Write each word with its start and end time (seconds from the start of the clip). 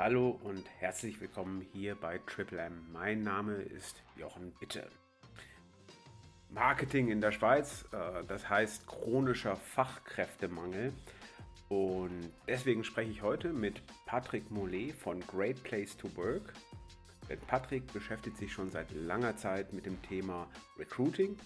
Hallo 0.00 0.40
und 0.44 0.64
herzlich 0.78 1.20
willkommen 1.20 1.60
hier 1.74 1.94
bei 1.94 2.16
Triple 2.24 2.58
M. 2.58 2.86
Mein 2.90 3.22
Name 3.22 3.56
ist 3.56 4.02
Jochen 4.16 4.50
Bitte. 4.58 4.88
Marketing 6.48 7.08
in 7.08 7.20
der 7.20 7.32
Schweiz, 7.32 7.84
äh, 7.92 8.24
das 8.26 8.48
heißt 8.48 8.86
chronischer 8.86 9.56
Fachkräftemangel. 9.56 10.94
Und 11.68 12.32
deswegen 12.48 12.82
spreche 12.82 13.10
ich 13.10 13.20
heute 13.20 13.52
mit 13.52 13.82
Patrick 14.06 14.50
Mollet 14.50 14.94
von 14.94 15.20
Great 15.26 15.62
Place 15.64 15.94
to 15.98 16.08
Work. 16.16 16.54
Denn 17.28 17.38
Patrick 17.40 17.92
beschäftigt 17.92 18.38
sich 18.38 18.50
schon 18.50 18.70
seit 18.70 18.90
langer 18.92 19.36
Zeit 19.36 19.74
mit 19.74 19.84
dem 19.84 20.00
Thema 20.00 20.48
Recruiting. 20.78 21.36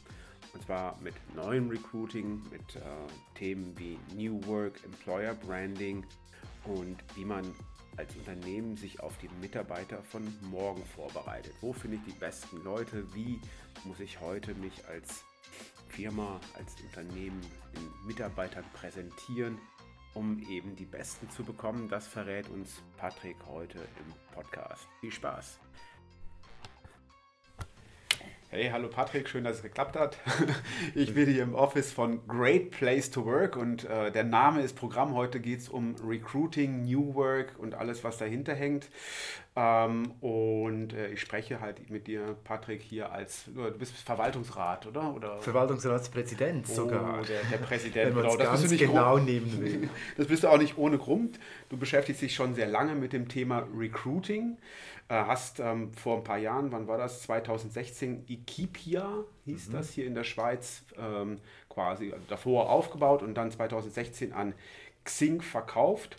Und 0.52 0.62
zwar 0.62 0.96
mit 1.02 1.14
neuem 1.34 1.70
Recruiting, 1.70 2.40
mit 2.52 2.76
äh, 2.76 2.80
Themen 3.34 3.76
wie 3.76 3.98
New 4.14 4.46
Work, 4.46 4.74
Employer 4.84 5.34
Branding 5.34 6.06
und 6.66 7.02
wie 7.16 7.24
man 7.24 7.52
als 7.96 8.14
Unternehmen 8.16 8.76
sich 8.76 9.00
auf 9.00 9.16
die 9.18 9.28
Mitarbeiter 9.40 10.02
von 10.02 10.22
morgen 10.50 10.84
vorbereitet. 10.84 11.54
Wo 11.60 11.72
finde 11.72 11.96
ich 11.96 12.12
die 12.14 12.18
besten 12.18 12.62
Leute? 12.62 13.12
Wie 13.14 13.40
muss 13.84 14.00
ich 14.00 14.20
heute 14.20 14.54
mich 14.54 14.86
als 14.86 15.24
Firma, 15.88 16.40
als 16.54 16.74
Unternehmen 16.80 17.40
den 17.76 18.06
Mitarbeitern 18.06 18.64
präsentieren, 18.72 19.58
um 20.14 20.38
eben 20.48 20.74
die 20.76 20.86
Besten 20.86 21.30
zu 21.30 21.44
bekommen? 21.44 21.88
Das 21.88 22.06
verrät 22.06 22.48
uns 22.48 22.82
Patrick 22.96 23.36
heute 23.46 23.78
im 23.78 24.34
Podcast. 24.34 24.88
Viel 25.00 25.12
Spaß! 25.12 25.60
Hey, 28.54 28.70
hallo 28.72 28.86
Patrick, 28.86 29.28
schön, 29.28 29.42
dass 29.42 29.56
es 29.56 29.62
geklappt 29.64 29.96
hat. 29.96 30.16
Ich 30.94 31.12
bin 31.12 31.26
hier 31.26 31.42
im 31.42 31.56
Office 31.56 31.90
von 31.90 32.24
Great 32.28 32.70
Place 32.70 33.10
to 33.10 33.24
Work 33.24 33.56
und 33.56 33.82
äh, 33.82 34.12
der 34.12 34.22
Name 34.22 34.62
ist 34.62 34.76
Programm. 34.76 35.12
Heute 35.14 35.40
geht 35.40 35.58
es 35.58 35.68
um 35.68 35.96
Recruiting, 36.06 36.82
New 36.82 37.14
Work 37.14 37.54
und 37.58 37.74
alles, 37.74 38.04
was 38.04 38.18
dahinter 38.18 38.54
hängt. 38.54 38.90
Ähm, 39.56 40.12
und 40.20 40.92
äh, 40.92 41.10
ich 41.10 41.20
spreche 41.20 41.60
halt 41.60 41.90
mit 41.90 42.06
dir, 42.06 42.36
Patrick, 42.44 42.82
hier 42.82 43.10
als, 43.10 43.44
du 43.46 43.70
bist 43.72 43.96
Verwaltungsrat, 43.96 44.86
oder? 44.86 45.14
oder? 45.14 45.40
Verwaltungsratspräsident 45.40 46.66
oh, 46.70 46.74
sogar. 46.74 47.22
Der, 47.22 47.42
der 47.50 47.58
Präsident, 47.58 48.14
genau. 48.14 48.36
Das 48.36 48.50
bist 48.50 48.64
du 48.64 48.68
nicht 48.68 48.80
genau 48.80 49.18
nehmen 49.18 49.60
will. 49.60 49.88
Das 50.16 50.28
bist 50.28 50.44
du 50.44 50.48
auch 50.48 50.58
nicht 50.58 50.78
ohne 50.78 50.98
Grund. 50.98 51.40
Du 51.70 51.76
beschäftigst 51.76 52.22
dich 52.22 52.34
schon 52.34 52.54
sehr 52.54 52.66
lange 52.66 52.94
mit 52.94 53.12
dem 53.12 53.28
Thema 53.28 53.66
Recruiting. 53.76 54.58
Äh, 55.08 55.14
hast 55.14 55.60
ähm, 55.60 55.92
vor 55.92 56.18
ein 56.18 56.24
paar 56.24 56.38
Jahren, 56.38 56.72
wann 56.72 56.86
war 56.86 56.96
das? 56.96 57.22
2016 57.22 58.24
Equipia 58.28 59.24
hieß 59.44 59.68
mhm. 59.68 59.72
das 59.72 59.90
hier 59.90 60.06
in 60.06 60.14
der 60.14 60.24
Schweiz, 60.24 60.82
ähm, 60.98 61.40
quasi 61.68 62.12
davor 62.28 62.70
aufgebaut 62.70 63.22
und 63.22 63.34
dann 63.34 63.50
2016 63.50 64.32
an 64.32 64.54
Xing 65.04 65.42
verkauft. 65.42 66.16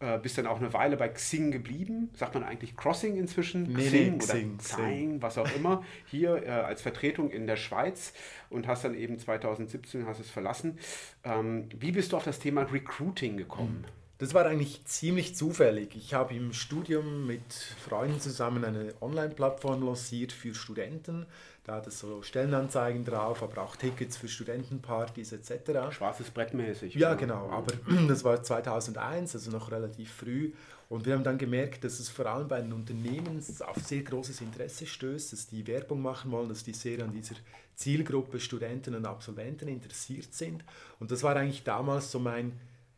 Äh, 0.00 0.18
bist 0.18 0.36
dann 0.36 0.46
auch 0.46 0.58
eine 0.58 0.72
Weile 0.72 0.96
bei 0.96 1.08
Xing 1.08 1.52
geblieben. 1.52 2.10
Sagt 2.14 2.34
man 2.34 2.42
eigentlich 2.42 2.76
Crossing 2.76 3.16
inzwischen? 3.16 3.72
Nee, 3.72 3.86
Xing, 3.86 4.12
nee, 4.12 4.18
Xing, 4.18 4.54
oder 4.54 4.58
Xing, 4.58 5.22
was 5.22 5.38
auch 5.38 5.54
immer. 5.54 5.84
Hier 6.06 6.44
äh, 6.44 6.50
als 6.50 6.82
Vertretung 6.82 7.30
in 7.30 7.46
der 7.46 7.56
Schweiz 7.56 8.12
und 8.50 8.66
hast 8.66 8.84
dann 8.84 8.94
eben 8.94 9.18
2017 9.18 10.06
hast 10.06 10.18
es 10.18 10.30
verlassen. 10.30 10.78
Ähm, 11.22 11.68
wie 11.78 11.92
bist 11.92 12.12
du 12.12 12.16
auf 12.16 12.24
das 12.24 12.40
Thema 12.40 12.62
Recruiting 12.62 13.36
gekommen? 13.36 13.84
Mhm. 13.86 14.03
Das 14.18 14.32
war 14.32 14.46
eigentlich 14.46 14.84
ziemlich 14.84 15.34
zufällig. 15.34 15.96
Ich 15.96 16.14
habe 16.14 16.34
im 16.34 16.52
Studium 16.52 17.26
mit 17.26 17.52
Freunden 17.52 18.20
zusammen 18.20 18.64
eine 18.64 18.94
Online-Plattform 19.00 19.84
lanciert 19.84 20.32
für 20.32 20.54
Studenten. 20.54 21.26
Da 21.64 21.76
hat 21.76 21.86
es 21.88 21.98
so 21.98 22.22
Stellenanzeigen 22.22 23.04
drauf, 23.04 23.42
aber 23.42 23.62
auch 23.62 23.74
Tickets 23.74 24.16
für 24.16 24.28
Studentenpartys 24.28 25.32
etc. 25.32 25.90
Schwarzes 25.90 26.30
Brett 26.30 26.54
mäßig. 26.54 26.94
Ja, 26.94 27.14
genau. 27.14 27.48
Aber 27.50 27.72
das 28.08 28.22
war 28.22 28.40
2001, 28.40 29.34
also 29.34 29.50
noch 29.50 29.72
relativ 29.72 30.12
früh. 30.12 30.52
Und 30.88 31.06
wir 31.06 31.14
haben 31.14 31.24
dann 31.24 31.38
gemerkt, 31.38 31.82
dass 31.82 31.98
es 31.98 32.08
vor 32.08 32.26
allem 32.26 32.46
bei 32.46 32.60
den 32.60 32.72
Unternehmen 32.72 33.42
auf 33.66 33.76
sehr 33.82 34.02
großes 34.02 34.42
Interesse 34.42 34.86
stößt, 34.86 35.32
dass 35.32 35.48
die 35.48 35.66
Werbung 35.66 36.02
machen 36.02 36.30
wollen, 36.30 36.48
dass 36.48 36.62
die 36.62 36.74
sehr 36.74 37.02
an 37.02 37.12
dieser 37.12 37.34
Zielgruppe 37.74 38.38
Studenten 38.38 38.94
und 38.94 39.06
Absolventen 39.06 39.66
interessiert 39.66 40.32
sind. 40.32 40.62
Und 41.00 41.10
das 41.10 41.22
war 41.22 41.34
eigentlich 41.34 41.64
damals 41.64 42.12
so 42.12 42.20
mein 42.20 42.52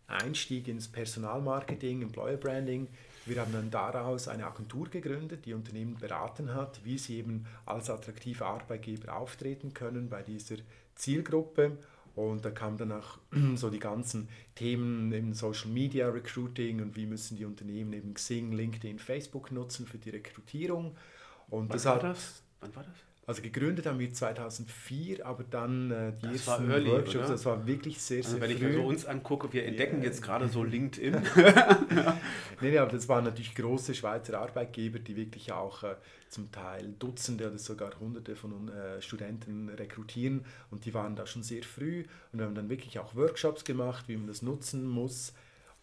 Einstieg 0.08 0.68
ins 0.68 0.88
Personalmarketing, 0.88 2.02
Employer 2.02 2.36
Branding. 2.36 2.88
Wir 3.24 3.40
haben 3.40 3.52
dann 3.52 3.70
daraus 3.70 4.28
eine 4.28 4.46
Agentur 4.46 4.88
gegründet, 4.88 5.46
die 5.46 5.54
Unternehmen 5.54 5.96
beraten 5.98 6.54
hat, 6.54 6.84
wie 6.84 6.96
sie 6.96 7.18
eben 7.18 7.46
als 7.64 7.90
attraktiver 7.90 8.46
Arbeitgeber 8.46 9.16
auftreten 9.16 9.74
können 9.74 10.08
bei 10.08 10.22
dieser 10.22 10.56
Zielgruppe. 10.94 11.78
Und 12.14 12.44
da 12.44 12.50
kamen 12.50 12.78
dann 12.78 12.92
auch 12.92 13.18
so 13.56 13.68
die 13.68 13.78
ganzen 13.78 14.28
Themen 14.54 15.12
im 15.12 15.34
Social 15.34 15.70
Media 15.70 16.08
Recruiting 16.08 16.80
und 16.80 16.96
wie 16.96 17.06
müssen 17.06 17.36
die 17.36 17.44
Unternehmen 17.44 17.92
eben 17.92 18.14
Xing, 18.14 18.52
LinkedIn, 18.52 18.98
Facebook 18.98 19.50
nutzen 19.50 19.86
für 19.86 19.98
die 19.98 20.10
Rekrutierung. 20.10 20.96
Und 21.50 21.68
Wann 21.68 21.76
das 21.76 21.84
war 21.84 21.98
das? 21.98 22.42
Wann 22.60 22.74
war 22.74 22.84
das? 22.84 22.94
Also 23.28 23.42
gegründet 23.42 23.86
haben 23.86 23.98
wir 23.98 24.12
2004, 24.12 25.26
aber 25.26 25.42
dann 25.42 25.90
äh, 25.90 26.12
die 26.12 26.26
das 26.26 26.46
ersten 26.46 26.68
war 26.68 26.74
early, 26.76 26.90
Workshops, 26.92 27.16
oder? 27.16 27.28
das 27.28 27.44
war 27.44 27.66
wirklich 27.66 28.00
sehr, 28.00 28.18
also 28.18 28.30
sehr 28.30 28.40
Wenn 28.40 28.50
früh. 28.50 28.54
ich 28.54 28.62
mir 28.62 28.74
so 28.74 28.86
uns 28.86 29.04
angucke, 29.04 29.52
wir 29.52 29.64
entdecken 29.64 29.96
yeah. 29.96 30.04
jetzt 30.04 30.22
gerade 30.22 30.48
so 30.48 30.62
LinkedIn. 30.64 31.14
ja. 31.36 32.20
Nee, 32.60 32.70
nee, 32.70 32.78
aber 32.78 32.92
das 32.92 33.08
waren 33.08 33.24
natürlich 33.24 33.56
große 33.56 33.96
Schweizer 33.96 34.38
Arbeitgeber, 34.38 35.00
die 35.00 35.16
wirklich 35.16 35.50
auch 35.50 35.82
äh, 35.82 35.96
zum 36.28 36.52
Teil 36.52 36.94
Dutzende 37.00 37.48
oder 37.48 37.58
sogar 37.58 37.98
Hunderte 37.98 38.36
von 38.36 38.68
äh, 38.68 39.02
Studenten 39.02 39.70
rekrutieren 39.70 40.44
und 40.70 40.84
die 40.84 40.94
waren 40.94 41.16
da 41.16 41.26
schon 41.26 41.42
sehr 41.42 41.64
früh 41.64 42.04
und 42.32 42.38
wir 42.38 42.46
haben 42.46 42.54
dann 42.54 42.70
wirklich 42.70 43.00
auch 43.00 43.16
Workshops 43.16 43.64
gemacht, 43.64 44.04
wie 44.06 44.16
man 44.16 44.28
das 44.28 44.42
nutzen 44.42 44.86
muss 44.86 45.32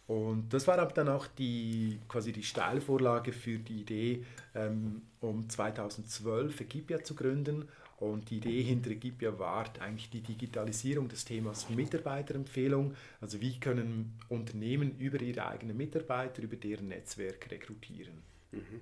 und 0.06 0.52
das 0.52 0.66
war 0.66 0.76
dann 0.92 1.08
auch 1.08 1.26
die, 1.26 1.98
quasi 2.08 2.32
die 2.32 2.42
Steilvorlage 2.42 3.32
für 3.32 3.58
die 3.58 3.80
Idee, 3.80 4.24
ähm, 4.54 5.02
um 5.20 5.48
2012 5.48 6.60
Equipia 6.60 7.02
zu 7.02 7.14
gründen. 7.14 7.68
Und 8.00 8.28
die 8.28 8.36
Idee 8.36 8.62
hinter 8.62 8.90
Equipia 8.90 9.38
war 9.38 9.64
eigentlich 9.80 10.10
die 10.10 10.20
Digitalisierung 10.20 11.08
des 11.08 11.24
Themas 11.24 11.70
Mitarbeiterempfehlung. 11.70 12.94
Also 13.20 13.40
wie 13.40 13.58
können 13.58 14.18
Unternehmen 14.28 14.98
über 14.98 15.20
ihre 15.22 15.46
eigenen 15.46 15.76
Mitarbeiter, 15.76 16.42
über 16.42 16.56
deren 16.56 16.88
Netzwerk 16.88 17.50
rekrutieren. 17.50 18.33
Mhm. 18.54 18.80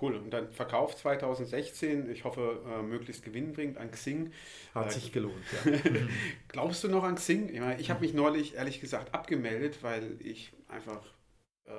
Cool. 0.00 0.16
Und 0.16 0.30
dann 0.30 0.50
Verkauf 0.52 0.96
2016, 0.96 2.10
ich 2.10 2.24
hoffe, 2.24 2.62
äh, 2.66 2.82
möglichst 2.82 3.24
gewinnbringend 3.24 3.78
an 3.78 3.90
Xing. 3.90 4.32
Hat 4.74 4.88
äh, 4.88 4.90
sich 4.90 5.12
gelohnt, 5.12 5.44
ja. 5.64 5.72
Glaubst 6.48 6.84
du 6.84 6.88
noch 6.88 7.04
an 7.04 7.16
Xing? 7.16 7.48
Ich, 7.52 7.60
meine, 7.60 7.80
ich 7.80 7.90
habe 7.90 8.00
mich 8.00 8.14
neulich, 8.14 8.54
ehrlich 8.54 8.80
gesagt, 8.80 9.14
abgemeldet, 9.14 9.82
weil 9.82 10.16
ich 10.20 10.52
einfach 10.68 11.04
äh, 11.66 11.70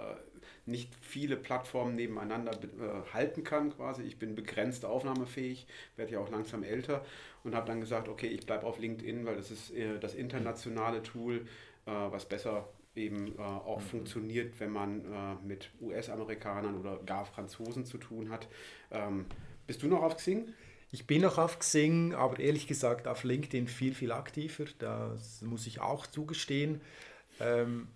nicht 0.66 0.94
viele 1.02 1.36
Plattformen 1.36 1.96
nebeneinander 1.96 2.52
äh, 2.52 3.14
halten 3.14 3.44
kann 3.44 3.76
quasi. 3.76 4.04
Ich 4.04 4.20
bin 4.20 4.36
begrenzt 4.36 4.86
aufnahmefähig, 4.86 5.66
werde 5.96 6.14
ja 6.14 6.20
auch 6.20 6.30
langsam 6.30 6.64
älter 6.64 7.04
und 7.44 7.56
habe 7.56 7.68
dann 7.68 7.80
gesagt, 7.80 8.08
okay, 8.08 8.28
ich 8.28 8.46
bleibe 8.46 8.66
auf 8.66 8.80
LinkedIn, 8.80 9.26
weil 9.26 9.36
das 9.36 9.50
ist 9.52 9.72
äh, 9.72 10.00
das 10.00 10.14
internationale 10.14 11.02
Tool, 11.02 11.48
äh, 11.86 11.92
was 11.92 12.28
besser 12.28 12.70
eben 13.00 13.38
äh, 13.38 13.42
auch 13.42 13.80
mhm. 13.80 13.86
funktioniert, 13.86 14.60
wenn 14.60 14.72
man 14.72 15.02
äh, 15.06 15.48
mit 15.48 15.72
US-Amerikanern 15.82 16.76
oder 16.80 16.98
gar 16.98 17.26
Franzosen 17.26 17.86
zu 17.86 17.98
tun 17.98 18.30
hat. 18.30 18.48
Ähm, 18.92 19.26
bist 19.66 19.82
du 19.82 19.88
noch 19.88 20.04
auf 20.04 20.18
Xing? 20.18 20.54
Ich 20.92 21.06
bin 21.06 21.22
noch 21.22 21.38
auf 21.38 21.60
Xing, 21.60 22.14
aber 22.14 22.40
ehrlich 22.40 22.68
gesagt 22.68 23.08
auf 23.08 23.24
LinkedIn 23.24 23.68
viel, 23.68 23.94
viel 23.94 24.12
aktiver. 24.12 24.66
Das 24.80 25.42
muss 25.42 25.68
ich 25.68 25.82
auch 25.82 26.08
zugestehen. 26.08 26.82
Ähm, 27.40 27.88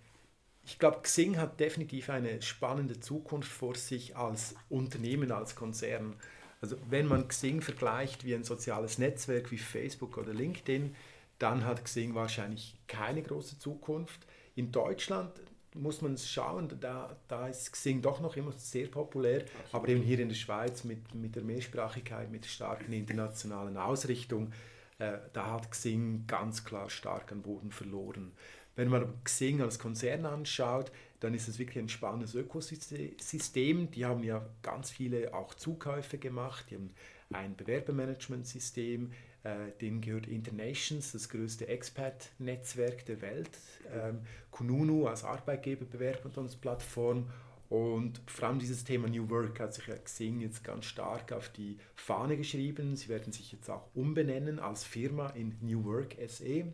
ich 0.66 0.80
glaube, 0.80 1.00
Xing 1.02 1.38
hat 1.38 1.60
definitiv 1.60 2.10
eine 2.10 2.42
spannende 2.42 3.00
Zukunft 3.00 3.52
vor 3.52 3.76
sich 3.76 4.16
als 4.16 4.56
Unternehmen, 4.70 5.32
als 5.32 5.56
Konzern. 5.56 6.16
Also 6.62 6.78
wenn 6.90 7.08
man 7.08 7.28
Xing 7.28 7.62
vergleicht 7.62 8.24
wie 8.24 8.34
ein 8.34 8.46
soziales 8.46 8.98
Netzwerk 8.98 9.52
wie 9.52 9.58
Facebook 9.58 10.18
oder 10.18 10.34
LinkedIn, 10.34 10.96
dann 11.40 11.66
hat 11.66 11.84
Xing 11.84 12.16
wahrscheinlich 12.16 12.78
keine 12.88 13.22
große 13.22 13.60
Zukunft. 13.60 14.26
In 14.56 14.72
Deutschland 14.72 15.32
muss 15.76 16.02
man 16.02 16.18
schauen, 16.18 16.70
da, 16.80 17.16
da 17.28 17.48
ist 17.48 17.72
Xing 17.72 18.02
doch 18.02 18.20
noch 18.20 18.36
immer 18.36 18.52
sehr 18.52 18.88
populär, 18.88 19.42
Absolut. 19.42 19.74
aber 19.74 19.88
eben 19.90 20.02
hier 20.04 20.20
in 20.20 20.30
der 20.30 20.36
Schweiz 20.36 20.84
mit, 20.84 21.16
mit 21.16 21.36
der 21.36 21.44
Mehrsprachigkeit, 21.44 22.32
mit 22.32 22.44
der 22.44 22.50
starken 22.50 22.94
internationalen 22.94 23.78
Ausrichtung, 23.78 24.52
äh, 25.00 25.18
da 25.34 25.52
hat 25.52 25.72
Xing 25.72 26.26
ganz 26.28 26.64
klar 26.64 26.90
stark 26.90 27.32
an 27.32 27.42
Boden 27.42 27.72
verloren. 27.72 28.34
Wenn 28.76 28.90
man 28.90 29.24
Xing 29.24 29.62
als 29.62 29.78
Konzern 29.80 30.26
anschaut, 30.26 30.92
dann 31.20 31.34
ist 31.34 31.48
es 31.48 31.60
wirklich 31.60 31.78
ein 31.78 31.90
spannendes 31.90 32.34
Ökosystem. 32.36 33.92
Die 33.92 34.06
haben 34.06 34.24
ja 34.24 34.46
ganz 34.62 34.90
viele 34.90 35.34
auch 35.34 35.54
Zukäufe 35.54 36.18
gemacht, 36.18 36.66
die 36.70 36.76
haben 36.76 36.90
ein 37.32 37.56
Bewerbermanagementsystem, 37.56 39.12
äh, 39.44 39.72
denen 39.82 40.02
gehört 40.02 40.28
Internations, 40.28 41.12
das 41.12 41.30
größte 41.30 41.68
Expat-Netzwerk 41.68 43.06
der 43.06 43.22
Welt. 43.22 43.50
Ähm, 43.94 44.20
Kununu 44.52 45.08
als 45.08 45.24
Arbeitgeberbewerbungsplattform. 45.24 47.30
Und 47.70 48.22
vor 48.28 48.50
allem 48.50 48.60
dieses 48.60 48.84
Thema 48.84 49.08
New 49.08 49.30
Work 49.30 49.60
hat 49.60 49.74
sich 49.74 49.88
ja 49.88 49.96
Xing 49.96 50.42
jetzt 50.42 50.64
ganz 50.64 50.86
stark 50.86 51.32
auf 51.32 51.50
die 51.50 51.78
Fahne 51.96 52.38
geschrieben. 52.38 52.96
Sie 52.96 53.10
werden 53.10 53.34
sich 53.34 53.52
jetzt 53.52 53.70
auch 53.70 53.88
umbenennen 53.96 54.60
als 54.60 54.84
Firma 54.84 55.30
in 55.32 55.56
New 55.62 55.84
Work 55.84 56.16
SE. 56.28 56.66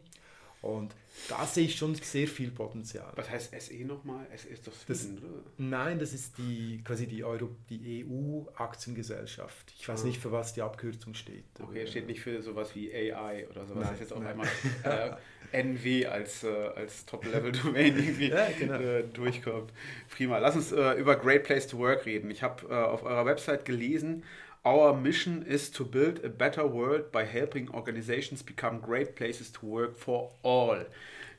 Und 0.61 0.93
da 1.29 1.45
sehe 1.45 1.65
ich 1.65 1.77
schon 1.77 1.95
sehr 1.95 2.27
viel 2.27 2.51
Potenzial. 2.51 3.11
Was 3.15 3.29
heißt 3.29 3.53
SE 3.61 3.85
nochmal? 3.85 4.27
SE 4.35 4.49
ist 4.49 4.67
doch 4.67 4.73
Sweden, 4.73 5.15
das, 5.15 5.23
oder? 5.23 5.43
Nein, 5.57 5.99
das 5.99 6.13
ist 6.13 6.37
die 6.37 6.81
quasi 6.83 7.07
die, 7.07 7.23
Euro, 7.23 7.49
die 7.69 8.05
EU-Aktiengesellschaft. 8.05 9.73
Ich 9.79 9.87
weiß 9.87 10.03
ah. 10.03 10.07
nicht, 10.07 10.21
für 10.21 10.33
was 10.33 10.53
die 10.53 10.61
Abkürzung 10.61 11.13
steht. 11.13 11.45
Okay, 11.61 11.87
steht 11.87 12.07
nicht 12.07 12.19
für 12.19 12.41
sowas 12.41 12.75
wie 12.75 12.93
AI 12.93 13.47
oder 13.49 13.65
sowas. 13.65 13.85
Nein, 13.85 13.93
ist 13.93 13.99
jetzt 14.01 14.13
auf 14.13 14.25
einmal 14.25 14.47
äh, 14.83 15.61
NW 15.61 16.05
als, 16.07 16.43
äh, 16.43 16.49
als 16.75 17.05
Top-Level-Domain 17.05 17.97
irgendwie 17.97 18.29
ja, 18.29 18.49
genau. 18.57 18.75
äh, 18.75 19.03
durchkommt. 19.03 19.71
Prima. 20.09 20.39
Lass 20.39 20.57
uns 20.57 20.73
äh, 20.73 20.93
über 20.93 21.15
Great 21.15 21.43
Place 21.43 21.67
to 21.67 21.77
Work 21.77 22.05
reden. 22.05 22.29
Ich 22.31 22.43
habe 22.43 22.67
äh, 22.67 22.73
auf 22.73 23.03
eurer 23.03 23.25
Website 23.25 23.63
gelesen, 23.63 24.23
Our 24.65 24.93
mission 24.93 25.43
is 25.43 25.71
to 25.71 25.85
build 25.85 26.23
a 26.23 26.29
better 26.29 26.67
world 26.67 27.11
by 27.11 27.23
helping 27.23 27.69
organizations 27.73 28.43
become 28.43 28.79
great 28.79 29.15
places 29.15 29.51
to 29.53 29.65
work 29.65 29.97
for 29.97 30.31
all. 30.43 30.85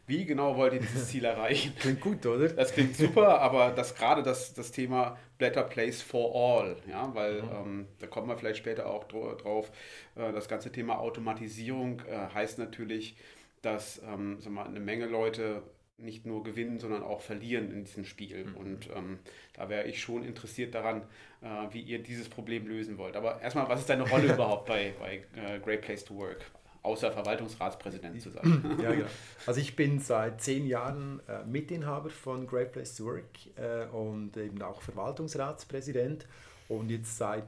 Wie 0.06 0.24
genau 0.24 0.56
wollt 0.56 0.72
ihr 0.72 0.80
dieses 0.80 1.08
Ziel 1.10 1.24
erreichen? 1.24 1.72
Klingt 1.78 2.00
gut, 2.00 2.26
oder? 2.26 2.48
Das 2.48 2.72
klingt 2.72 2.96
super, 2.96 3.40
aber 3.40 3.70
das 3.70 3.94
gerade 3.94 4.22
das, 4.22 4.54
das 4.54 4.72
Thema 4.72 5.18
Better 5.38 5.62
Place 5.62 6.02
for 6.02 6.34
All, 6.34 6.76
ja, 6.88 7.14
weil 7.14 7.42
mhm. 7.42 7.48
ähm, 7.52 7.86
da 7.98 8.06
kommen 8.06 8.28
wir 8.28 8.36
vielleicht 8.36 8.58
später 8.58 8.86
auch 8.86 9.04
drauf. 9.04 9.70
Äh, 10.16 10.32
das 10.32 10.48
ganze 10.48 10.72
Thema 10.72 10.98
Automatisierung 10.98 12.02
äh, 12.10 12.34
heißt 12.34 12.58
natürlich, 12.58 13.16
dass 13.62 14.02
ähm, 14.02 14.38
sag 14.40 14.52
mal, 14.52 14.66
eine 14.66 14.80
Menge 14.80 15.06
Leute 15.06 15.62
nicht 16.02 16.26
nur 16.26 16.42
gewinnen, 16.42 16.78
sondern 16.78 17.02
auch 17.02 17.20
verlieren 17.20 17.70
in 17.70 17.84
diesem 17.84 18.04
Spiel. 18.04 18.44
Mhm. 18.44 18.56
Und 18.56 18.88
ähm, 18.94 19.18
da 19.54 19.68
wäre 19.68 19.86
ich 19.86 20.00
schon 20.00 20.24
interessiert 20.24 20.74
daran, 20.74 21.02
äh, 21.42 21.46
wie 21.72 21.80
ihr 21.80 22.02
dieses 22.02 22.28
Problem 22.28 22.66
lösen 22.66 22.98
wollt. 22.98 23.16
Aber 23.16 23.40
erstmal, 23.40 23.68
was 23.68 23.80
ist 23.80 23.88
deine 23.88 24.08
Rolle 24.08 24.26
überhaupt 24.34 24.66
bei, 24.66 24.94
bei 24.98 25.24
äh, 25.40 25.58
Great 25.60 25.82
Place 25.82 26.04
to 26.04 26.16
Work? 26.16 26.50
Außer 26.82 27.12
Verwaltungsratspräsident 27.12 28.22
zu 28.22 28.30
sein. 28.30 28.78
ja, 28.82 28.92
genau. 28.92 29.06
Also 29.46 29.60
ich 29.60 29.76
bin 29.76 29.98
seit 29.98 30.40
zehn 30.40 30.66
Jahren 30.66 31.20
äh, 31.28 31.44
Mitinhaber 31.44 32.08
von 32.08 32.46
Great 32.46 32.72
Place 32.72 32.96
to 32.96 33.04
Work 33.04 33.24
äh, 33.56 33.84
und 33.94 34.36
eben 34.38 34.62
auch 34.62 34.80
Verwaltungsratspräsident 34.80 36.26
und 36.68 36.90
jetzt 36.90 37.18
seit 37.18 37.44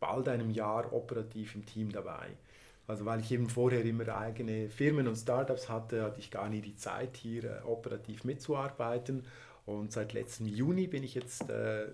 bald 0.00 0.26
einem 0.28 0.50
Jahr 0.50 0.92
operativ 0.92 1.54
im 1.54 1.66
Team 1.66 1.92
dabei. 1.92 2.28
Also 2.86 3.04
weil 3.04 3.20
ich 3.20 3.30
eben 3.30 3.48
vorher 3.48 3.84
immer 3.84 4.08
eigene 4.16 4.68
Firmen 4.68 5.06
und 5.06 5.16
Startups 5.16 5.68
hatte, 5.68 6.02
hatte 6.02 6.20
ich 6.20 6.30
gar 6.30 6.48
nie 6.48 6.60
die 6.60 6.76
Zeit, 6.76 7.16
hier 7.16 7.44
äh, 7.44 7.62
operativ 7.64 8.24
mitzuarbeiten. 8.24 9.24
Und 9.64 9.92
seit 9.92 10.12
letztem 10.12 10.46
Juni 10.46 10.88
bin 10.88 11.04
ich 11.04 11.14
jetzt 11.14 11.48
äh, 11.48 11.86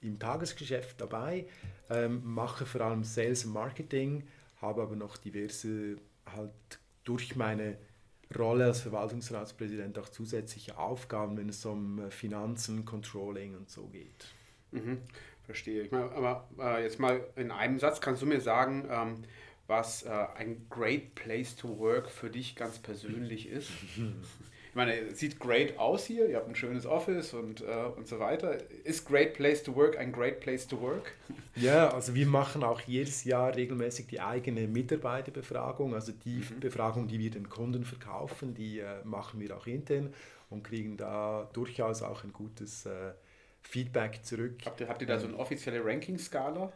im 0.00 0.18
Tagesgeschäft 0.18 1.00
dabei, 1.00 1.46
ähm, 1.88 2.20
mache 2.24 2.66
vor 2.66 2.80
allem 2.80 3.04
Sales 3.04 3.44
und 3.44 3.52
Marketing, 3.52 4.24
habe 4.60 4.82
aber 4.82 4.96
noch 4.96 5.16
diverse, 5.16 5.96
halt 6.26 6.50
durch 7.04 7.36
meine 7.36 7.76
Rolle 8.36 8.66
als 8.66 8.80
Verwaltungsratspräsident 8.80 9.98
auch 9.98 10.08
zusätzliche 10.08 10.78
Aufgaben, 10.78 11.36
wenn 11.36 11.48
es 11.48 11.64
um 11.64 12.00
äh, 12.00 12.10
Finanzen, 12.10 12.84
Controlling 12.84 13.56
und 13.56 13.70
so 13.70 13.86
geht. 13.86 14.26
Mhm, 14.72 14.98
verstehe. 15.44 15.82
Ich 15.82 15.92
meine, 15.92 16.10
aber 16.12 16.48
äh, 16.58 16.82
jetzt 16.82 16.98
mal 16.98 17.20
in 17.36 17.50
einem 17.50 17.78
Satz 17.78 18.00
kannst 18.00 18.22
du 18.22 18.26
mir 18.26 18.40
sagen, 18.40 18.88
ähm, 18.90 19.24
was 19.72 20.02
äh, 20.02 20.10
ein 20.36 20.66
great 20.68 21.14
place 21.14 21.56
to 21.56 21.78
work 21.78 22.10
für 22.10 22.28
dich 22.28 22.54
ganz 22.56 22.78
persönlich 22.78 23.48
ist. 23.48 23.70
Ich 24.68 24.76
meine, 24.76 24.94
es 24.94 25.18
sieht 25.18 25.40
great 25.40 25.78
aus 25.78 26.04
hier, 26.04 26.28
ihr 26.28 26.36
habt 26.36 26.48
ein 26.48 26.54
schönes 26.54 26.84
Office 26.84 27.32
und, 27.32 27.62
äh, 27.62 27.64
und 27.96 28.06
so 28.06 28.18
weiter. 28.18 28.58
Ist 28.84 29.06
Great 29.06 29.34
Place 29.34 29.62
to 29.62 29.74
Work 29.74 29.98
ein 29.98 30.12
Great 30.12 30.40
Place 30.40 30.66
to 30.66 30.80
Work? 30.80 31.12
Ja, 31.54 31.90
also 31.90 32.14
wir 32.14 32.26
machen 32.26 32.64
auch 32.64 32.80
jedes 32.80 33.24
Jahr 33.24 33.54
regelmäßig 33.54 34.06
die 34.06 34.20
eigene 34.20 34.66
Mitarbeiterbefragung. 34.66 35.94
Also 35.94 36.12
die 36.12 36.36
mhm. 36.36 36.60
Befragung, 36.60 37.08
die 37.08 37.18
wir 37.18 37.30
den 37.30 37.50
Kunden 37.50 37.84
verkaufen, 37.84 38.54
die 38.54 38.78
äh, 38.78 39.04
machen 39.04 39.38
wir 39.40 39.54
auch 39.54 39.66
intern 39.66 40.14
und 40.48 40.64
kriegen 40.64 40.96
da 40.96 41.50
durchaus 41.52 42.02
auch 42.02 42.24
ein 42.24 42.32
gutes 42.32 42.86
äh, 42.86 43.12
Feedback 43.60 44.24
zurück. 44.24 44.54
Habt 44.64 44.80
ihr, 44.80 44.88
habt 44.88 45.02
ihr 45.02 45.06
da 45.06 45.18
so 45.18 45.26
eine 45.26 45.36
offizielle 45.36 45.84
Ranking-Skala? 45.84 46.72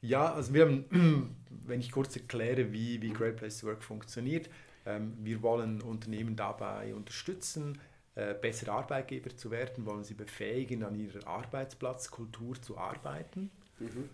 Ja, 0.00 0.32
also 0.32 0.54
wir 0.54 0.62
haben, 0.62 1.36
wenn 1.66 1.80
ich 1.80 1.90
kurz 1.90 2.16
erkläre, 2.16 2.72
wie, 2.72 3.00
wie 3.02 3.10
Great 3.10 3.36
Place 3.36 3.58
to 3.60 3.66
Work 3.66 3.82
funktioniert, 3.82 4.48
ähm, 4.86 5.14
wir 5.20 5.42
wollen 5.42 5.82
Unternehmen 5.82 6.36
dabei 6.36 6.94
unterstützen, 6.94 7.78
äh, 8.14 8.34
bessere 8.34 8.72
Arbeitgeber 8.72 9.36
zu 9.36 9.50
werden, 9.50 9.86
wollen 9.86 10.04
sie 10.04 10.14
befähigen, 10.14 10.82
an 10.82 10.94
ihrer 10.94 11.26
Arbeitsplatzkultur 11.26 12.60
zu 12.60 12.78
arbeiten. 12.78 13.50
Mhm. 13.78 14.08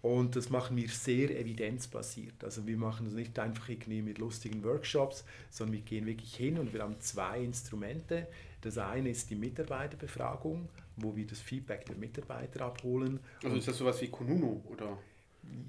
Und 0.00 0.36
das 0.36 0.48
machen 0.48 0.76
wir 0.76 0.88
sehr 0.88 1.36
evidenzbasiert. 1.38 2.44
Also 2.44 2.66
wir 2.66 2.76
machen 2.76 3.06
das 3.06 3.14
nicht 3.14 3.36
einfach 3.38 3.68
irgendwie 3.68 4.00
mit 4.00 4.18
lustigen 4.18 4.62
Workshops, 4.62 5.24
sondern 5.50 5.74
wir 5.74 5.82
gehen 5.82 6.06
wirklich 6.06 6.36
hin 6.36 6.58
und 6.58 6.72
wir 6.72 6.82
haben 6.82 7.00
zwei 7.00 7.40
Instrumente. 7.40 8.28
Das 8.60 8.78
eine 8.78 9.10
ist 9.10 9.28
die 9.30 9.34
Mitarbeiterbefragung, 9.34 10.68
wo 10.96 11.16
wir 11.16 11.26
das 11.26 11.40
Feedback 11.40 11.84
der 11.86 11.96
Mitarbeiter 11.96 12.64
abholen. 12.64 13.18
Also 13.42 13.56
ist 13.56 13.66
das 13.66 13.78
sowas 13.78 14.00
wie 14.00 14.08
Kununu 14.08 14.62
oder? 14.68 14.98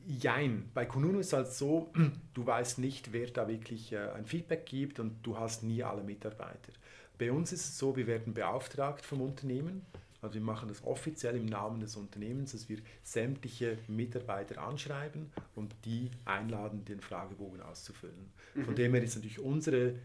Jein. 0.08 0.70
Bei 0.74 0.86
Kununu 0.86 1.20
ist 1.20 1.28
es 1.28 1.34
halt 1.34 1.52
so, 1.52 1.92
du 2.34 2.46
weißt 2.46 2.80
nicht, 2.80 3.14
wer 3.14 3.28
da 3.28 3.48
wirklich 3.48 3.94
äh, 3.94 4.10
ein 4.12 4.26
Feedback 4.26 4.66
gibt 4.66 5.00
und 5.00 5.18
du 5.24 5.38
hast 5.38 5.64
nie 5.64 5.84
alle 5.84 6.04
Mitarbeiter. 6.04 6.74
Bei 7.18 7.31
uns 7.31 7.52
ist 7.52 7.66
es 7.66 7.78
so, 7.78 7.96
wir 7.96 8.08
werden 8.08 8.34
beauftragt 8.34 9.06
vom 9.06 9.22
Unternehmen. 9.22 9.86
Also 10.22 10.36
wir 10.36 10.42
machen 10.42 10.68
das 10.68 10.84
offiziell 10.84 11.36
im 11.38 11.46
Namen 11.46 11.80
des 11.80 11.96
Unternehmens, 11.96 12.52
dass 12.52 12.68
wir 12.68 12.80
sämtliche 13.04 13.78
Mitarbeiter 13.88 14.62
anschreiben 14.62 15.31
und 15.56 15.76
die 15.86 16.12
einladen, 16.26 16.84
den 16.86 17.00
Fragebogen 17.00 17.62
auszufüllen. 17.62 18.31
Mhm. 18.56 18.66
Von 18.66 18.76
dem 18.76 18.94
her 18.94 19.04
ist 19.04 19.16
natürlich 19.16 19.40
unsere 19.40 19.96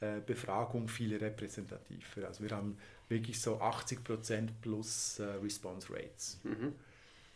äh, 0.00 0.20
Befragung 0.24 0.88
viel 0.88 1.16
repräsentativer. 1.16 2.26
Also 2.26 2.42
wir 2.42 2.50
haben 2.50 2.76
wirklich 3.08 3.40
so 3.40 3.60
80% 3.60 4.48
plus 4.60 5.18
äh, 5.20 5.24
Response 5.42 5.92
Rates. 5.92 6.40
Mhm. 6.42 6.72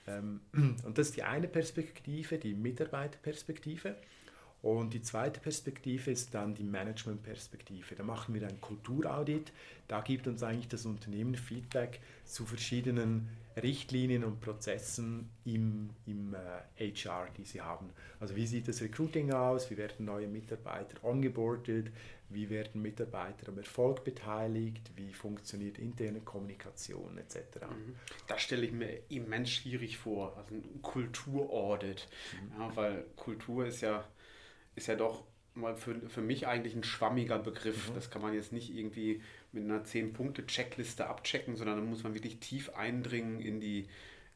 Ähm, 0.07 0.41
und 0.85 0.99
das 0.99 1.09
ist 1.09 1.17
die 1.17 1.23
eine 1.23 1.49
Perspektive, 1.49 2.39
die 2.39 2.55
Mitarbeiterperspektive. 2.55 3.97
Und 4.63 4.95
die 4.95 5.03
zweite 5.03 5.39
Perspektive 5.39 6.11
ist 6.11 6.35
dann 6.35 6.55
die 6.55 6.65
Managementperspektive. 6.65 7.95
Da 7.95 8.03
machen 8.03 8.35
wir 8.35 8.49
ein 8.49 8.61
Kulturaudit. 8.61 9.53
Da 9.87 10.01
gibt 10.01 10.27
uns 10.27 10.43
eigentlich 10.43 10.69
das 10.69 10.87
Unternehmen 10.87 11.37
Feedback 11.37 12.01
zu 12.25 12.45
verschiedenen 12.47 13.29
Richtlinien 13.63 14.23
und 14.25 14.41
Prozessen 14.41 15.31
im, 15.45 15.91
im 16.07 16.35
äh, 16.35 16.93
HR, 16.93 17.29
die 17.37 17.45
sie 17.45 17.63
haben. 17.63 17.91
Also 18.21 18.37
wie 18.37 18.47
sieht 18.47 18.69
das 18.69 18.83
Recruiting 18.83 19.33
aus? 19.33 19.71
Wie 19.71 19.79
werden 19.79 20.05
neue 20.05 20.29
Mitarbeiter 20.29 21.03
ongeboardet? 21.03 21.91
Wie 22.29 22.51
werden 22.51 22.83
Mitarbeiter 22.83 23.49
am 23.49 23.59
Erfolg 23.59 24.05
beteiligt? 24.05 24.91
Wie 24.97 25.13
funktioniert 25.13 25.79
interne 25.79 26.21
Kommunikation 26.21 27.17
etc.? 27.17 27.39
Mhm. 27.63 27.95
Das 28.27 28.43
stelle 28.43 28.67
ich 28.67 28.73
mir 28.73 29.01
immens 29.09 29.51
schwierig 29.51 29.97
vor, 29.97 30.37
also 30.37 30.55
ein 30.55 30.83
Kulturaudit, 30.83 32.09
mhm. 32.33 32.61
ja, 32.61 32.77
weil 32.77 33.05
Kultur 33.17 33.67
ist 33.67 33.81
ja, 33.81 34.07
ist 34.75 34.89
ja 34.89 34.97
doch 34.97 35.25
mal 35.55 35.75
für, 35.75 35.95
für 36.09 36.21
mich 36.21 36.47
eigentlich 36.47 36.75
ein 36.75 36.85
schwammiger 36.85 37.39
Begriff. 37.39 37.89
Mhm. 37.89 37.95
Das 37.95 38.11
kann 38.11 38.23
man 38.23 38.35
jetzt 38.35 38.53
nicht 38.53 38.75
irgendwie 38.75 39.23
mit 39.57 39.65
einer 39.65 39.85
10-Punkte-Checkliste 39.85 41.07
abchecken, 41.07 41.57
sondern 41.57 41.79
da 41.79 41.83
muss 41.83 42.05
man 42.05 42.15
wirklich 42.15 42.39
tief 42.39 42.71
eindringen 42.77 43.41
in 43.41 43.61
die, 43.61 43.87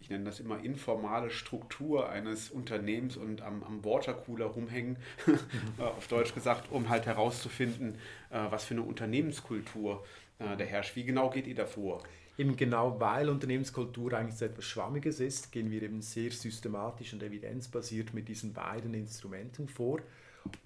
ich 0.00 0.10
nenne 0.10 0.24
das 0.24 0.40
immer 0.40 0.62
informale 0.64 1.30
Struktur 1.30 2.08
eines 2.08 2.50
Unternehmens 2.50 3.16
und 3.16 3.42
am, 3.42 3.62
am 3.62 3.84
Watercooler 3.84 4.46
rumhängen, 4.46 4.96
äh, 5.78 5.82
auf 5.82 6.08
Deutsch 6.08 6.34
gesagt, 6.34 6.72
um 6.72 6.88
halt 6.88 7.06
herauszufinden, 7.06 7.94
äh, 8.30 8.38
was 8.50 8.64
für 8.64 8.74
eine 8.74 8.82
Unternehmenskultur 8.82 10.04
äh, 10.38 10.56
da 10.56 10.64
herrscht. 10.64 10.96
Wie 10.96 11.04
genau 11.04 11.30
geht 11.30 11.46
ihr 11.46 11.54
davor? 11.54 12.02
Eben 12.38 12.56
genau, 12.56 12.98
weil 12.98 13.28
Unternehmenskultur 13.28 14.14
eigentlich 14.14 14.38
so 14.38 14.46
etwas 14.46 14.64
Schwammiges 14.64 15.20
ist, 15.20 15.52
gehen 15.52 15.70
wir 15.70 15.82
eben 15.82 16.00
sehr 16.00 16.30
systematisch 16.30 17.12
und 17.12 17.22
evidenzbasiert 17.22 18.14
mit 18.14 18.28
diesen 18.28 18.54
beiden 18.54 18.94
Instrumenten 18.94 19.68
vor. 19.68 20.00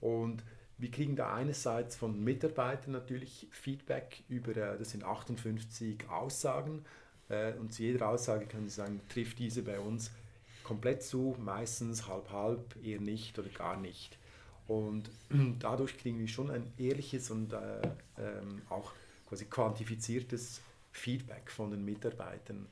Und 0.01 0.45
wir 0.79 0.91
kriegen 0.91 1.17
da 1.17 1.33
einerseits 1.33 1.97
von 1.97 2.23
Mitarbeitern 2.23 2.93
natürlich 2.93 3.47
Feedback 3.51 4.25
über, 4.29 4.53
das 4.55 4.91
sind 4.91 5.05
58 5.05 6.09
Aussagen, 6.09 6.85
äh, 7.29 7.53
und 7.55 7.73
zu 7.73 7.83
jeder 7.83 8.09
Aussage 8.09 8.47
kann 8.47 8.67
ich 8.67 8.75
sagen, 8.75 9.01
trifft 9.09 9.39
diese 9.39 9.63
bei 9.63 9.79
uns 9.79 10.11
komplett 10.63 11.03
zu, 11.03 11.37
meistens 11.39 12.09
halb 12.09 12.31
halb, 12.31 12.77
eher 12.85 13.01
nicht 13.01 13.39
oder 13.39 13.49
gar 13.49 13.77
nicht. 13.79 14.19
Und 14.67 15.11
dadurch 15.59 15.99
kriegen 15.99 16.19
wir 16.19 16.29
schon 16.29 16.51
ein 16.51 16.73
ehrliches 16.79 17.31
und 17.31 17.53
äh, 17.53 17.83
ähm, 18.19 18.63
auch 18.69 18.93
quasi 19.29 19.45
quantifiziertes 19.45 20.61
Feedback 20.93 21.51
von 21.51 21.71
den 21.71 21.85
Mitarbeitern. 21.85 22.67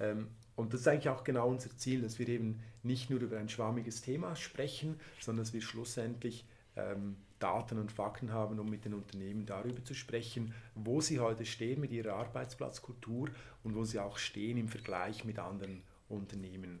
Ähm, 0.00 0.28
und 0.56 0.74
das 0.74 0.82
ist 0.82 0.88
eigentlich 0.88 1.08
auch 1.08 1.24
genau 1.24 1.48
unser 1.48 1.76
Ziel, 1.78 2.02
dass 2.02 2.18
wir 2.18 2.28
eben 2.28 2.60
nicht 2.82 3.08
nur 3.08 3.20
über 3.20 3.38
ein 3.38 3.48
schwammiges 3.48 4.02
Thema 4.02 4.36
sprechen, 4.36 5.00
sondern 5.20 5.44
dass 5.44 5.54
wir 5.54 5.62
schlussendlich 5.62 6.44
ähm, 6.76 7.16
Daten 7.42 7.78
und 7.78 7.90
Fakten 7.90 8.32
haben, 8.32 8.58
um 8.58 8.70
mit 8.70 8.84
den 8.84 8.94
Unternehmen 8.94 9.46
darüber 9.46 9.84
zu 9.84 9.94
sprechen, 9.94 10.54
wo 10.74 11.00
sie 11.00 11.18
heute 11.18 11.44
stehen 11.44 11.80
mit 11.80 11.90
ihrer 11.90 12.14
Arbeitsplatzkultur 12.14 13.30
und 13.64 13.74
wo 13.74 13.84
sie 13.84 13.98
auch 13.98 14.18
stehen 14.18 14.58
im 14.58 14.68
Vergleich 14.68 15.24
mit 15.24 15.38
anderen 15.38 15.82
Unternehmen. 16.08 16.80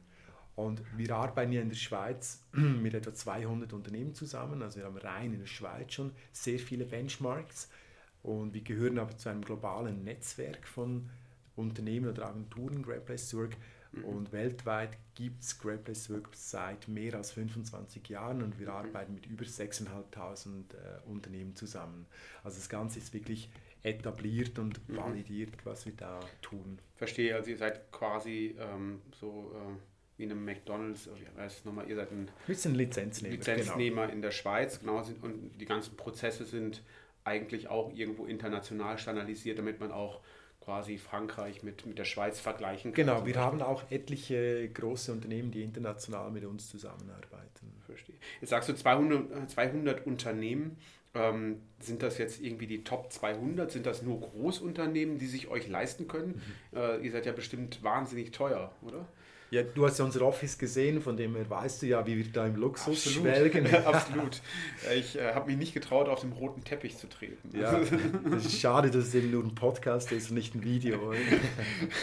Und 0.54 0.82
wir 0.96 1.14
arbeiten 1.16 1.52
ja 1.52 1.62
in 1.62 1.70
der 1.70 1.76
Schweiz 1.76 2.44
mit 2.52 2.94
etwa 2.94 3.12
200 3.12 3.72
Unternehmen 3.72 4.14
zusammen. 4.14 4.62
Also 4.62 4.78
wir 4.78 4.86
haben 4.86 4.98
rein 4.98 5.32
in 5.32 5.40
der 5.40 5.46
Schweiz 5.46 5.94
schon 5.94 6.12
sehr 6.32 6.58
viele 6.58 6.84
Benchmarks. 6.84 7.68
Und 8.22 8.54
wir 8.54 8.60
gehören 8.60 8.98
aber 8.98 9.16
zu 9.16 9.30
einem 9.30 9.42
globalen 9.42 10.04
Netzwerk 10.04 10.68
von 10.68 11.10
Unternehmen 11.56 12.08
oder 12.08 12.28
Agenturen, 12.28 12.82
Great 12.82 13.04
Place 13.04 13.30
to 13.30 13.38
Work. 13.38 13.56
Mhm. 13.92 14.04
Und 14.04 14.32
weltweit 14.32 14.96
gibt 15.14 15.42
es 15.42 15.58
to 15.58 15.68
Work 15.68 16.28
seit 16.32 16.88
mehr 16.88 17.14
als 17.14 17.32
25 17.32 18.08
Jahren 18.08 18.42
und 18.42 18.58
wir 18.58 18.68
mhm. 18.68 18.74
arbeiten 18.74 19.14
mit 19.14 19.26
über 19.26 19.44
6.500 19.44 19.86
äh, 20.74 21.08
Unternehmen 21.08 21.54
zusammen. 21.54 22.06
Also 22.42 22.58
das 22.58 22.68
Ganze 22.68 22.98
ist 22.98 23.12
wirklich 23.12 23.50
etabliert 23.82 24.58
und 24.58 24.88
mhm. 24.88 24.96
validiert, 24.96 25.54
was 25.64 25.86
wir 25.86 25.94
da 25.94 26.20
tun. 26.40 26.78
Verstehe, 26.94 27.34
also 27.34 27.50
ihr 27.50 27.58
seid 27.58 27.90
quasi 27.90 28.56
ähm, 28.58 29.02
so 29.18 29.52
äh, 29.54 30.18
wie 30.18 30.24
einem 30.24 30.44
McDonalds, 30.44 31.08
wie 31.08 31.40
heißt 31.40 31.58
es 31.58 31.64
nochmal, 31.64 31.88
ihr 31.88 31.96
seid 31.96 32.12
ein 32.12 32.28
bisschen 32.46 32.74
Lizenznehmer, 32.74 33.34
Lizenznehmer 33.34 34.02
genau. 34.02 34.14
in 34.14 34.22
der 34.22 34.30
Schweiz, 34.30 34.80
genau, 34.80 35.02
und 35.22 35.60
die 35.60 35.64
ganzen 35.64 35.96
Prozesse 35.96 36.44
sind 36.44 36.82
eigentlich 37.24 37.68
auch 37.68 37.92
irgendwo 37.92 38.26
international 38.26 38.98
standardisiert, 38.98 39.58
damit 39.58 39.80
man 39.80 39.90
auch 39.90 40.20
quasi 40.64 40.98
Frankreich 40.98 41.62
mit, 41.62 41.86
mit 41.86 41.98
der 41.98 42.04
Schweiz 42.04 42.40
vergleichen 42.40 42.92
kann. 42.92 43.06
Genau, 43.06 43.26
wir 43.26 43.36
haben 43.36 43.62
auch 43.62 43.90
etliche 43.90 44.68
große 44.68 45.12
Unternehmen, 45.12 45.50
die 45.50 45.62
international 45.62 46.30
mit 46.30 46.44
uns 46.44 46.68
zusammenarbeiten. 46.68 47.72
Verstehe. 47.86 48.16
Jetzt 48.40 48.50
sagst 48.50 48.68
du 48.68 48.74
200, 48.74 49.50
200 49.50 50.06
Unternehmen. 50.06 50.78
Ähm, 51.14 51.60
sind 51.78 52.02
das 52.02 52.16
jetzt 52.16 52.40
irgendwie 52.40 52.66
die 52.66 52.84
Top 52.84 53.12
200? 53.12 53.70
Sind 53.70 53.84
das 53.84 54.02
nur 54.02 54.20
Großunternehmen, 54.20 55.18
die 55.18 55.26
sich 55.26 55.48
euch 55.48 55.68
leisten 55.68 56.08
können? 56.08 56.40
Mhm. 56.72 56.78
Äh, 56.78 56.98
ihr 57.04 57.12
seid 57.12 57.26
ja 57.26 57.32
bestimmt 57.32 57.82
wahnsinnig 57.82 58.30
teuer, 58.30 58.72
oder? 58.82 59.06
Ja, 59.52 59.62
du 59.62 59.84
hast 59.84 59.98
ja 59.98 60.06
unser 60.06 60.22
Office 60.22 60.56
gesehen, 60.56 61.02
von 61.02 61.14
dem 61.14 61.36
her 61.36 61.50
weißt 61.50 61.82
du 61.82 61.86
ja, 61.86 62.06
wie 62.06 62.16
wir 62.16 62.24
da 62.32 62.46
im 62.46 62.56
Luxus 62.56 63.06
Absolut. 63.06 63.20
schwelgen. 63.20 63.74
Absolut. 63.84 64.40
Ich 64.96 65.18
äh, 65.18 65.34
habe 65.34 65.50
mich 65.50 65.58
nicht 65.58 65.74
getraut, 65.74 66.08
auf 66.08 66.20
dem 66.20 66.32
roten 66.32 66.64
Teppich 66.64 66.96
zu 66.96 67.06
treten. 67.06 67.54
Ja, 67.54 67.78
es 68.34 68.46
ist 68.46 68.58
schade, 68.58 68.90
dass 68.90 69.08
es 69.08 69.14
eben 69.14 69.30
nur 69.30 69.44
ein 69.44 69.54
Podcast 69.54 70.10
ist 70.10 70.30
und 70.30 70.36
nicht 70.36 70.54
ein 70.54 70.64
Video. 70.64 71.12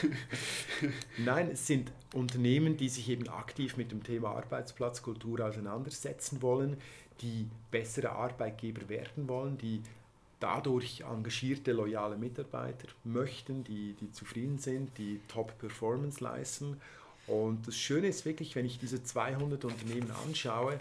Nein, 1.18 1.50
es 1.52 1.66
sind 1.66 1.92
Unternehmen, 2.14 2.78
die 2.78 2.88
sich 2.88 3.10
eben 3.10 3.28
aktiv 3.30 3.78
mit 3.78 3.92
dem 3.92 4.04
Thema 4.04 4.36
Arbeitsplatzkultur 4.36 5.44
auseinandersetzen 5.44 6.44
wollen, 6.44 6.78
die 7.22 7.48
bessere 7.72 8.12
Arbeitgeber 8.12 8.90
werden 8.90 9.28
wollen, 9.28 9.58
die 9.58 9.82
dadurch 10.40 11.02
engagierte, 11.02 11.72
loyale 11.72 12.16
Mitarbeiter 12.16 12.90
möchten, 13.04 13.64
die, 13.64 13.96
die 14.00 14.12
zufrieden 14.12 14.60
sind, 14.60 14.96
die 15.00 15.20
Top-Performance 15.28 16.24
leisten 16.24 16.78
und 17.30 17.68
das 17.68 17.78
Schöne 17.78 18.08
ist 18.08 18.26
wirklich, 18.26 18.56
wenn 18.56 18.66
ich 18.66 18.80
diese 18.80 19.04
200 19.04 19.64
Unternehmen 19.66 20.12
anschaue, 20.26 20.78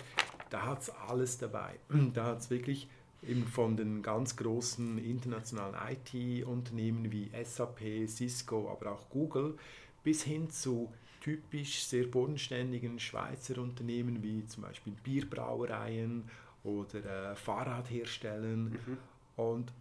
da 0.50 0.64
hat 0.64 0.83
es 0.83 0.90
alles 0.90 1.38
dabei. 1.38 1.75
Da 2.14 2.25
hat 2.25 2.40
es 2.40 2.50
wirklich 2.50 2.88
eben 3.23 3.47
von 3.47 3.76
den 3.76 4.02
ganz 4.02 4.37
großen 4.37 4.99
internationalen 4.99 5.75
IT-Unternehmen 5.90 7.12
wie 7.12 7.31
SAP, 7.45 8.09
Cisco, 8.09 8.71
aber 8.71 8.93
auch 8.93 9.11
Google 9.11 9.59
bis 10.02 10.23
hin 10.23 10.49
zu 10.50 10.93
typisch 11.21 11.85
sehr 11.85 12.05
bodenständigen 12.05 12.99
Schweizer 12.99 13.61
Unternehmen 13.61 14.23
wie 14.23 14.47
zum 14.47 14.62
Beispiel 14.62 14.95
Bierbrauereien 15.02 16.25
oder 16.64 17.33
äh, 17.33 17.37
Fahrradherstellen. 17.37 18.71
Mhm. 18.71 18.99
Und 19.37 19.73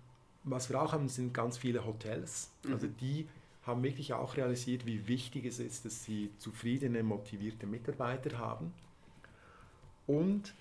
was 0.43 0.69
wir 0.69 0.81
auch 0.81 0.93
haben, 0.93 1.07
sind 1.07 1.33
ganz 1.33 1.57
viele 1.57 1.85
Hotels, 1.85 2.51
also 2.69 2.87
mhm. 2.87 2.97
die 2.97 3.27
haben 3.67 3.83
wirklich 3.83 4.13
auch 4.13 4.37
realisiert, 4.37 4.85
wie 4.85 5.07
wichtig 5.07 5.45
es 5.45 5.59
ist, 5.59 5.85
dass 5.85 6.03
sie 6.03 6.31
zufriedene, 6.39 7.03
motivierte 7.03 7.67
Mitarbeiter 7.67 8.37
haben. 8.37 8.73
Und 10.07 10.53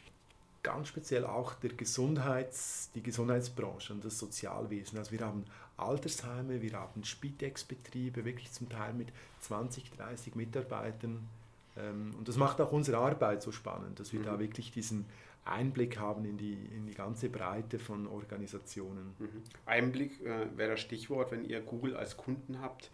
ganz 0.65 0.89
speziell 0.89 1.25
auch 1.25 1.55
der 1.55 1.73
Gesundheits, 1.73 2.91
die 2.97 3.03
Gesundheitsbranche 3.03 3.93
und 3.93 4.05
das 4.05 4.19
Sozialwesen. 4.19 4.99
Also 4.99 5.13
wir 5.13 5.21
haben 5.21 5.45
Altersheime, 5.77 6.61
wir 6.61 6.73
haben 6.73 7.05
Spitex-Betriebe, 7.05 8.25
wirklich 8.25 8.51
zum 8.51 8.69
Teil 8.69 8.93
mit 8.93 9.09
20, 9.41 9.93
30 9.93 10.35
Mitarbeitern. 10.35 11.29
Ähm, 11.77 12.13
und 12.19 12.27
das 12.27 12.37
macht 12.37 12.61
auch 12.61 12.73
unsere 12.73 12.99
Arbeit 12.99 13.43
so 13.43 13.53
spannend, 13.53 14.01
dass 14.01 14.13
wir 14.13 14.21
mhm. 14.21 14.25
da 14.25 14.39
wirklich 14.41 14.73
diesen 14.73 15.07
Einblick 15.47 15.99
haben 15.99 16.25
in 16.25 16.37
die, 16.37 16.53
in 16.53 16.87
die 16.87 16.95
ganze 16.95 17.29
Breite 17.29 17.79
von 17.79 18.07
Organisationen. 18.07 19.15
Mhm. 19.19 19.43
Einblick 19.65 20.21
äh, 20.25 20.47
wäre 20.57 20.73
das 20.73 20.81
Stichwort, 20.81 21.33
wenn 21.33 21.45
ihr 21.45 21.61
Google 21.61 21.97
als 21.97 22.17
Kunden 22.17 22.61
habt, 22.61 22.91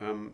ähm, 0.00 0.32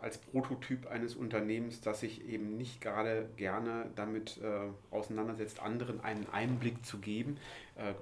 als 0.00 0.18
Prototyp 0.18 0.86
eines 0.86 1.14
Unternehmens, 1.14 1.80
das 1.80 2.00
sich 2.00 2.26
eben 2.28 2.56
nicht 2.56 2.80
gerade 2.80 3.28
gerne 3.36 3.90
damit 3.94 4.38
äh, 4.38 4.70
auseinandersetzt, 4.90 5.60
anderen 5.60 6.00
einen 6.00 6.26
Einblick 6.30 6.84
zu 6.84 6.98
geben. 6.98 7.36
Äh, 7.76 7.94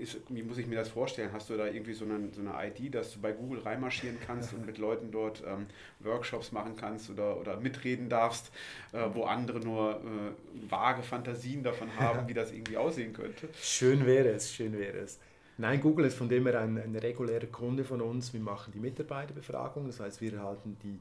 ist, 0.00 0.18
wie 0.28 0.42
muss 0.42 0.58
ich 0.58 0.66
mir 0.66 0.76
das 0.76 0.88
vorstellen? 0.88 1.30
Hast 1.32 1.50
du 1.50 1.56
da 1.56 1.66
irgendwie 1.66 1.92
so 1.92 2.04
eine, 2.04 2.30
so 2.32 2.40
eine 2.40 2.54
ID, 2.66 2.94
dass 2.94 3.12
du 3.12 3.20
bei 3.20 3.32
Google 3.32 3.60
reinmarschieren 3.60 4.18
kannst 4.26 4.52
und 4.54 4.66
mit 4.66 4.78
Leuten 4.78 5.10
dort 5.10 5.42
ähm, 5.46 5.66
Workshops 6.00 6.52
machen 6.52 6.74
kannst 6.76 7.10
oder, 7.10 7.38
oder 7.38 7.58
mitreden 7.58 8.08
darfst, 8.08 8.50
äh, 8.92 9.04
wo 9.12 9.24
andere 9.24 9.60
nur 9.60 10.00
äh, 10.00 10.70
vage 10.70 11.02
Fantasien 11.02 11.62
davon 11.62 11.88
haben, 11.98 12.26
wie 12.28 12.34
das 12.34 12.52
irgendwie 12.52 12.76
aussehen 12.76 13.12
könnte? 13.12 13.48
Schön 13.60 14.06
wäre 14.06 14.30
es, 14.30 14.52
schön 14.52 14.78
wäre 14.78 14.98
es. 14.98 15.18
Nein, 15.58 15.80
Google 15.80 16.06
ist 16.06 16.16
von 16.16 16.28
dem 16.28 16.46
her 16.46 16.60
ein, 16.60 16.78
ein 16.78 16.96
regulärer 16.96 17.46
Kunde 17.46 17.84
von 17.84 18.00
uns. 18.00 18.32
Wir 18.32 18.40
machen 18.40 18.72
die 18.72 18.80
Mitarbeiterbefragung, 18.80 19.86
das 19.86 20.00
heißt, 20.00 20.20
wir 20.22 20.32
erhalten 20.32 20.76
die 20.82 20.98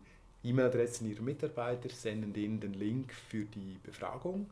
E-Mail-Adressen 0.50 1.10
ihrer 1.10 1.22
Mitarbeiter, 1.22 1.89
senden 1.89 2.34
denen 2.34 2.60
den 2.60 2.74
Link 2.74 3.13
für 3.13 3.46
die 3.46 3.77
Befragung 3.84 4.50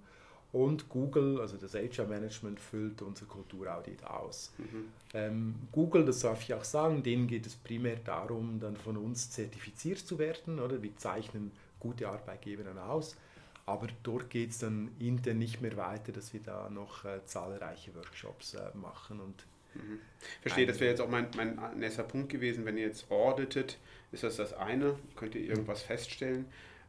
und 0.53 0.87
Google, 0.89 1.41
also 1.41 1.57
das 1.57 1.73
HR-Management, 1.73 2.59
füllt 2.59 3.01
unser 3.01 3.25
Kulturaudit 3.25 4.03
aus. 4.05 4.53
Mhm. 4.57 4.85
Ähm, 5.13 5.55
Google, 5.71 6.05
das 6.05 6.19
darf 6.19 6.41
ich 6.41 6.53
auch 6.53 6.63
sagen, 6.63 7.03
denen 7.03 7.27
geht 7.27 7.45
es 7.45 7.55
primär 7.55 7.97
darum, 7.97 8.59
dann 8.59 8.77
von 8.77 8.97
uns 8.97 9.29
zertifiziert 9.29 9.99
zu 9.99 10.17
werden. 10.19 10.59
Oder? 10.59 10.81
Wir 10.81 10.95
zeichnen 10.95 11.51
gute 11.79 12.07
Arbeitgeber 12.07 12.63
dann 12.63 12.77
aus. 12.77 13.17
Aber 13.65 13.87
dort 14.03 14.29
geht 14.29 14.51
es 14.51 14.59
dann 14.59 14.91
intern 14.97 15.37
nicht 15.37 15.61
mehr 15.61 15.75
weiter, 15.75 16.13
dass 16.13 16.33
wir 16.33 16.39
da 16.39 16.69
noch 16.69 17.03
äh, 17.03 17.25
zahlreiche 17.25 17.93
Workshops 17.95 18.53
äh, 18.53 18.69
machen. 18.73 19.19
Und 19.19 19.45
mhm. 19.73 19.99
Verstehe, 20.41 20.65
das 20.65 20.79
wäre 20.79 20.91
jetzt 20.91 21.01
auch 21.01 21.09
mein, 21.09 21.27
mein 21.35 21.59
nächster 21.77 22.03
Punkt 22.03 22.29
gewesen. 22.29 22.63
Wenn 22.63 22.77
ihr 22.77 22.85
jetzt 22.85 23.11
auditet, 23.11 23.77
ist 24.13 24.23
das 24.23 24.37
das 24.37 24.53
eine, 24.53 24.95
könnt 25.17 25.35
ihr 25.35 25.41
irgendwas 25.41 25.81
feststellen. 25.81 26.45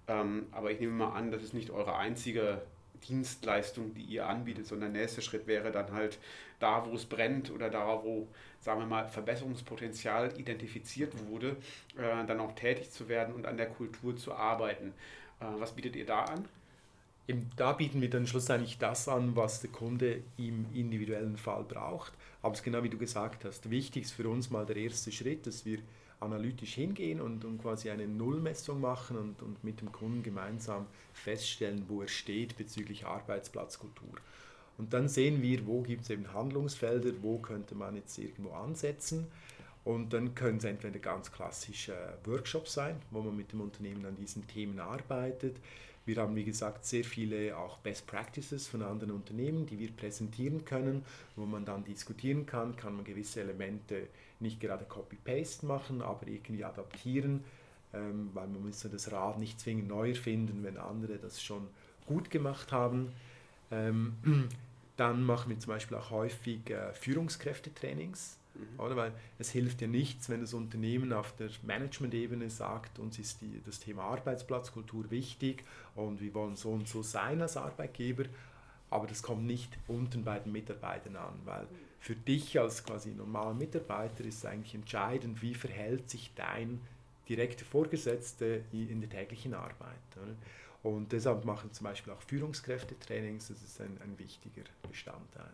Ähm, 0.07 0.47
aber 0.53 0.71
ich 0.71 0.79
nehme 0.79 0.93
mal 0.93 1.13
an, 1.15 1.33
das 1.33 1.43
ist 1.43 1.53
nicht 1.53 1.71
eure 1.71 1.97
einzige 1.97 2.63
Dienstleistung, 3.09 3.95
die 3.95 4.03
ihr 4.03 4.27
anbietet, 4.27 4.67
sondern 4.67 4.93
der 4.93 5.03
nächste 5.03 5.23
Schritt 5.23 5.47
wäre 5.47 5.71
dann 5.71 5.93
halt 5.93 6.19
da, 6.59 6.85
wo 6.87 6.95
es 6.95 7.05
brennt 7.05 7.51
oder 7.51 7.71
da, 7.71 8.03
wo, 8.03 8.29
sagen 8.61 8.81
wir 8.81 8.87
mal, 8.87 9.09
Verbesserungspotenzial 9.09 10.39
identifiziert 10.39 11.13
wurde, 11.29 11.57
äh, 11.97 12.27
dann 12.27 12.41
auch 12.41 12.53
tätig 12.55 12.91
zu 12.91 13.09
werden 13.09 13.35
und 13.35 13.47
an 13.47 13.57
der 13.57 13.69
Kultur 13.69 14.17
zu 14.17 14.35
arbeiten. 14.35 14.93
Äh, 15.41 15.47
was 15.59 15.73
bietet 15.73 15.97
ihr 15.97 16.07
da 16.07 16.25
an? 16.25 16.45
Da 17.57 17.73
bieten 17.73 18.01
wir 18.01 18.09
dann 18.09 18.27
schlussendlich 18.27 18.79
das 18.79 19.07
an, 19.07 19.37
was 19.37 19.61
der 19.61 19.71
Kunde 19.71 20.23
im 20.39 20.67
individuellen 20.73 21.37
Fall 21.37 21.63
braucht. 21.63 22.13
Aber 22.41 22.55
es 22.55 22.61
ist 22.61 22.65
genau 22.65 22.83
wie 22.83 22.89
du 22.89 22.97
gesagt 22.97 23.45
hast, 23.45 23.71
wichtig 23.71 24.05
ist 24.05 24.13
für 24.13 24.29
uns 24.29 24.51
mal 24.51 24.65
der 24.65 24.77
erste 24.77 25.13
Schritt, 25.13 25.47
dass 25.47 25.67
wir 25.67 25.81
analytisch 26.21 26.75
hingehen 26.75 27.21
und, 27.21 27.45
und 27.45 27.63
quasi 27.63 27.91
eine 27.91 28.07
Nullmessung 28.07 28.81
machen 28.81 29.17
und, 29.17 29.43
und 29.43 29.63
mit 29.63 29.81
dem 29.81 29.93
Kunden 29.93 30.23
gemeinsam 30.23 30.87
feststellen, 31.13 31.85
wo 31.89 32.03
er 32.03 32.09
steht 32.09 32.57
bezüglich 32.57 33.07
Arbeitsplatzkultur. 33.07 34.15
Und 34.79 34.93
dann 34.93 35.09
sehen 35.09 35.43
wir, 35.43 35.67
wo 35.67 35.83
gibt 35.83 36.03
es 36.05 36.11
eben 36.11 36.33
Handlungsfelder, 36.33 37.11
wo 37.23 37.39
könnte 37.39 37.75
man 37.75 37.97
jetzt 37.97 38.17
irgendwo 38.19 38.51
ansetzen. 38.51 39.27
Und 39.85 40.13
dann 40.13 40.35
können 40.35 40.59
es 40.59 40.65
entweder 40.65 40.99
ganz 40.99 41.33
klassische 41.33 41.97
Workshops 42.25 42.75
sein, 42.75 42.97
wo 43.11 43.23
man 43.23 43.37
mit 43.37 43.53
dem 43.53 43.61
Unternehmen 43.61 44.05
an 44.05 44.17
diesen 44.17 44.47
Themen 44.47 44.79
arbeitet. 44.79 45.57
Wir 46.05 46.17
haben, 46.17 46.37
wie 46.37 46.45
gesagt, 46.45 46.85
sehr 46.87 47.05
viele 47.05 47.57
auch 47.57 47.79
Best 47.79 48.07
Practices 48.07 48.67
von 48.67 48.83
anderen 48.83 49.13
Unternehmen, 49.13 49.67
die 49.67 49.79
wir 49.79 49.91
präsentieren 49.91 50.65
können, 50.65 51.05
wo 51.37 51.45
man 51.45 51.65
dann 51.65 51.85
diskutieren 51.85 52.47
kann, 52.47 52.77
kann 52.77 52.97
man 52.97 53.05
gewisse 53.05 53.41
Elemente 53.41 54.09
nicht 54.41 54.61
gerade 54.61 54.85
Copy-Paste 54.85 55.67
machen, 55.67 56.03
aber 56.03 56.27
irgendwie 56.27 56.65
adaptieren, 56.65 57.45
ähm, 57.93 58.31
weil 58.35 58.49
man 58.49 58.65
muss 58.65 58.81
das 58.81 59.13
Rad 59.13 59.39
nicht 59.39 59.61
zwingend 59.61 59.89
neu 59.89 60.11
erfinden, 60.11 60.63
wenn 60.63 60.77
andere 60.77 61.19
das 61.19 61.43
schon 61.43 61.69
gut 62.07 62.31
gemacht 62.31 62.73
haben. 62.73 63.13
Ähm, 63.71 64.15
dann 64.97 65.23
machen 65.23 65.51
wir 65.51 65.59
zum 65.59 65.73
Beispiel 65.73 65.97
auch 65.97 66.11
häufig 66.11 66.71
äh, 66.71 66.93
Führungskräftetrainings, 66.93 68.39
mhm. 68.55 68.81
oder? 68.81 68.97
weil 68.97 69.13
es 69.39 69.51
hilft 69.51 69.81
ja 69.81 69.87
nichts, 69.87 70.29
wenn 70.29 70.41
das 70.41 70.55
Unternehmen 70.55 71.13
auf 71.13 71.35
der 71.37 71.51
Management-Ebene 71.63 72.51
sagt, 72.51 72.99
uns 72.99 73.19
ist 73.19 73.41
die, 73.41 73.63
das 73.65 73.79
Thema 73.79 74.03
Arbeitsplatzkultur 74.05 75.11
wichtig 75.11 75.65
und 75.95 76.21
wir 76.21 76.35
wollen 76.35 76.57
so 76.57 76.71
und 76.71 76.89
so 76.89 77.03
sein 77.03 77.41
als 77.41 77.57
Arbeitgeber, 77.57 78.25
aber 78.91 79.07
das 79.07 79.23
kommt 79.23 79.45
nicht 79.45 79.79
unten 79.87 80.25
bei 80.25 80.39
den 80.39 80.53
Mitarbeitern 80.53 81.17
an, 81.17 81.35
weil 81.45 81.67
für 82.01 82.15
dich 82.15 82.59
als 82.59 82.85
quasi 82.85 83.11
normaler 83.11 83.55
Mitarbeiter 83.55 84.25
ist 84.25 84.45
eigentlich 84.47 84.75
entscheidend, 84.75 85.43
wie 85.43 85.55
verhält 85.55 86.09
sich 86.09 86.33
dein 86.35 86.81
direkter 87.29 87.65
Vorgesetzter 87.65 88.61
in 88.73 89.01
der 89.01 89.11
täglichen 89.11 89.55
Arbeit. 89.55 89.99
Oder? 90.17 90.35
Und 90.83 91.13
deshalb 91.13 91.45
machen 91.45 91.73
zum 91.73 91.85
Beispiel 91.85 92.13
auch 92.13 92.23
Führungskräftetrainings, 92.23 93.49
das 93.49 93.63
ist 93.63 93.81
ein, 93.81 93.99
ein 94.03 94.19
wichtiger 94.19 94.63
Bestandteil. 94.89 95.53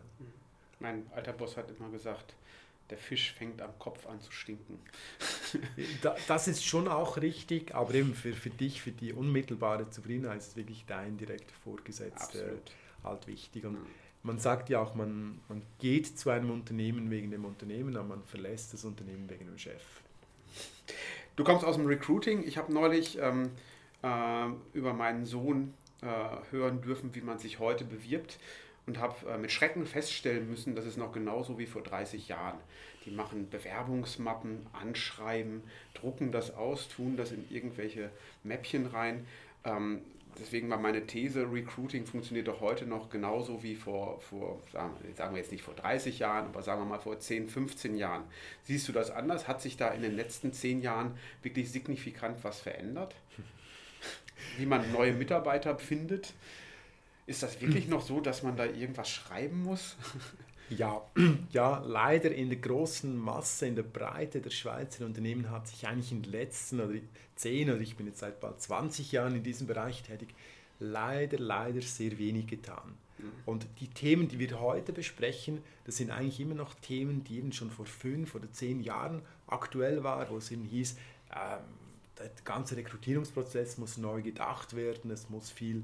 Mein 0.79 1.05
alter 1.13 1.33
Boss 1.33 1.57
hat 1.57 1.69
immer 1.71 1.89
gesagt, 1.89 2.35
der 2.89 2.97
Fisch 2.99 3.33
fängt 3.33 3.61
am 3.61 3.77
Kopf 3.79 4.05
an 4.05 4.21
zu 4.21 4.31
stinken. 4.31 4.79
das 6.27 6.47
ist 6.47 6.63
schon 6.63 6.87
auch 6.87 7.17
richtig, 7.17 7.73
aber 7.73 7.95
eben 7.95 8.13
für, 8.13 8.33
für 8.33 8.51
dich, 8.51 8.81
für 8.81 8.91
die 8.91 9.11
unmittelbare 9.11 9.89
Zufriedenheit 9.89 10.37
ist 10.37 10.55
wirklich 10.55 10.85
dein 10.85 11.17
direkter 11.17 11.55
Vorgesetzter 11.63 12.23
Absolut. 12.23 12.71
halt 13.03 13.27
wichtig. 13.27 13.65
Und 13.65 13.73
mhm. 13.73 13.87
Man 14.25 14.39
sagt 14.39 14.69
ja 14.69 14.81
auch, 14.81 14.95
man, 14.95 15.39
man 15.47 15.61
geht 15.79 16.17
zu 16.17 16.29
einem 16.31 16.49
Unternehmen 16.49 17.11
wegen 17.11 17.29
dem 17.29 17.45
Unternehmen, 17.45 17.95
aber 17.95 18.07
man 18.07 18.23
verlässt 18.23 18.73
das 18.73 18.83
Unternehmen 18.83 19.29
wegen 19.29 19.45
dem 19.45 19.57
Chef. 19.57 19.83
Du 21.35 21.43
kommst 21.43 21.63
aus 21.63 21.75
dem 21.75 21.85
Recruiting. 21.85 22.43
Ich 22.45 22.57
habe 22.57 22.73
neulich 22.73 23.19
ähm, 23.19 23.51
äh, 24.01 24.47
über 24.73 24.93
meinen 24.93 25.25
Sohn 25.25 25.73
äh, 26.01 26.07
hören 26.51 26.81
dürfen, 26.81 27.13
wie 27.13 27.21
man 27.21 27.37
sich 27.37 27.59
heute 27.59 27.85
bewirbt 27.85 28.39
und 28.87 28.99
habe 28.99 29.29
äh, 29.29 29.37
mit 29.37 29.51
Schrecken 29.51 29.85
feststellen 29.85 30.49
müssen, 30.49 30.75
das 30.75 30.85
ist 30.85 30.97
noch 30.97 31.11
genauso 31.11 31.59
wie 31.59 31.65
vor 31.65 31.83
30 31.83 32.27
Jahren. 32.27 32.57
Die 33.05 33.11
machen 33.11 33.49
Bewerbungsmappen, 33.49 34.65
anschreiben, 34.73 35.61
drucken 35.93 36.31
das 36.31 36.55
aus, 36.55 36.87
tun 36.87 37.15
das 37.15 37.31
in 37.31 37.45
irgendwelche 37.49 38.09
Mäppchen 38.43 38.87
rein. 38.87 39.27
Ähm, 39.63 40.01
deswegen 40.39 40.69
war 40.69 40.77
meine 40.77 41.05
These, 41.05 41.51
Recruiting 41.51 42.05
funktioniert 42.05 42.47
doch 42.47 42.61
heute 42.61 42.85
noch 42.85 43.09
genauso 43.09 43.63
wie 43.63 43.75
vor, 43.75 44.19
vor 44.21 44.61
sagen 44.71 45.33
wir 45.33 45.41
jetzt 45.41 45.51
nicht 45.51 45.63
vor 45.63 45.73
30 45.73 46.19
Jahren, 46.19 46.45
aber 46.45 46.61
sagen 46.61 46.81
wir 46.81 46.85
mal 46.85 46.99
vor 46.99 47.19
10, 47.19 47.47
15 47.49 47.95
Jahren. 47.95 48.23
Siehst 48.63 48.87
du 48.87 48.91
das 48.91 49.11
anders? 49.11 49.47
Hat 49.47 49.61
sich 49.61 49.77
da 49.77 49.89
in 49.89 50.01
den 50.01 50.15
letzten 50.15 50.53
10 50.53 50.81
Jahren 50.81 51.17
wirklich 51.43 51.71
signifikant 51.71 52.43
was 52.43 52.59
verändert? 52.59 53.15
Wie 54.57 54.65
man 54.65 54.91
neue 54.91 55.13
Mitarbeiter 55.13 55.77
findet? 55.77 56.33
Ist 57.27 57.41
das 57.41 57.59
wirklich 57.61 57.87
noch 57.87 58.01
so, 58.01 58.21
dass 58.21 58.43
man 58.43 58.55
da 58.55 58.65
irgendwas 58.65 59.09
schreiben 59.09 59.63
muss? 59.63 59.95
Ja, 60.69 61.01
ja, 61.51 61.79
leider 61.85 62.31
in 62.31 62.49
der 62.49 62.57
großen 62.57 63.15
Masse, 63.17 63.67
in 63.67 63.75
der 63.75 63.83
Breite 63.83 64.41
der 64.41 64.49
Schweizer 64.49 65.05
Unternehmen 65.05 65.49
hat 65.51 65.67
sich 65.67 65.87
eigentlich 65.87 66.11
in 66.11 66.23
den 66.23 66.31
letzten 66.31 66.79
oder 66.79 66.99
zehn 67.35 67.69
oder 67.69 67.81
ich 67.81 67.95
bin 67.95 68.07
jetzt 68.07 68.19
seit 68.19 68.39
bald 68.39 68.61
20 68.61 69.11
Jahren 69.11 69.35
in 69.35 69.43
diesem 69.43 69.67
Bereich 69.67 70.03
tätig, 70.03 70.29
leider, 70.79 71.37
leider 71.37 71.81
sehr 71.81 72.17
wenig 72.17 72.47
getan. 72.47 72.95
Mhm. 73.17 73.31
Und 73.45 73.67
die 73.79 73.87
Themen, 73.87 74.27
die 74.27 74.39
wir 74.39 74.59
heute 74.59 74.91
besprechen, 74.91 75.61
das 75.85 75.97
sind 75.97 76.11
eigentlich 76.11 76.39
immer 76.39 76.55
noch 76.55 76.73
Themen, 76.75 77.23
die 77.23 77.37
eben 77.37 77.51
schon 77.51 77.69
vor 77.69 77.85
fünf 77.85 78.35
oder 78.35 78.51
zehn 78.51 78.81
Jahren 78.81 79.21
aktuell 79.47 80.03
waren, 80.03 80.29
wo 80.29 80.37
es 80.37 80.51
eben 80.51 80.65
hieß, 80.65 80.97
ähm, 81.31 81.63
der 82.17 82.31
ganze 82.43 82.77
Rekrutierungsprozess 82.77 83.77
muss 83.77 83.97
neu 83.97 84.21
gedacht 84.21 84.75
werden, 84.75 85.11
es 85.11 85.29
muss 85.29 85.51
viel 85.51 85.83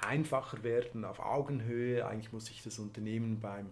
einfacher 0.00 0.62
werden, 0.62 1.04
auf 1.04 1.20
Augenhöhe. 1.20 2.06
Eigentlich 2.06 2.32
muss 2.32 2.46
sich 2.46 2.62
das 2.62 2.78
Unternehmen 2.78 3.40
beim, 3.40 3.66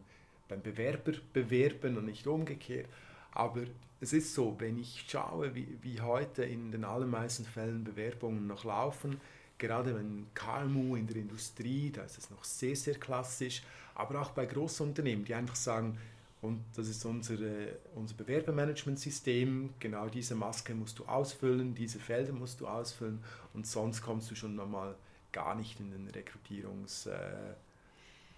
beim 0.51 0.63
Bewerber 0.63 1.13
bewerben 1.33 1.97
und 1.97 2.07
nicht 2.07 2.27
umgekehrt. 2.27 2.89
Aber 3.33 3.63
es 4.01 4.13
ist 4.13 4.35
so, 4.35 4.57
wenn 4.59 4.79
ich 4.79 5.07
schaue, 5.09 5.55
wie, 5.55 5.79
wie 5.83 6.01
heute 6.01 6.43
in 6.45 6.73
den 6.73 6.85
allermeisten 6.85 7.45
Fällen 7.45 7.85
Bewerbungen 7.85 8.47
noch 8.47 8.65
laufen, 8.65 9.21
gerade 9.59 9.95
wenn 9.95 10.27
KMU 10.35 10.97
in 10.97 11.07
der 11.07 11.17
Industrie, 11.17 11.91
da 11.91 12.03
ist 12.03 12.19
es 12.19 12.31
noch 12.31 12.45
sehr, 12.45 12.77
sehr 12.77 12.95
klassisch, 12.95 13.63
aber 13.95 14.21
auch 14.21 14.31
bei 14.31 14.47
Großunternehmen, 14.47 15.25
die 15.25 15.35
einfach 15.35 15.57
sagen, 15.57 15.99
und 16.43 16.65
das 16.75 16.89
ist 16.89 17.05
unsere, 17.05 17.77
unser 17.95 18.15
Bewerbermanagementsystem, 18.15 19.75
genau 19.79 20.09
diese 20.09 20.35
Maske 20.35 20.75
musst 20.75 20.99
du 20.99 21.05
ausfüllen, 21.05 21.75
diese 21.75 21.99
Felder 21.99 22.33
musst 22.33 22.63
du 22.63 22.67
ausfüllen 22.67 23.23
und 23.53 23.67
sonst 23.67 24.01
kommst 24.01 24.31
du 24.31 24.35
schon 24.35 24.55
nochmal 24.55 24.95
gar 25.33 25.55
nicht 25.55 25.79
in 25.81 25.91
den 25.91 26.09
Rekrutierungsprozess 26.09 27.21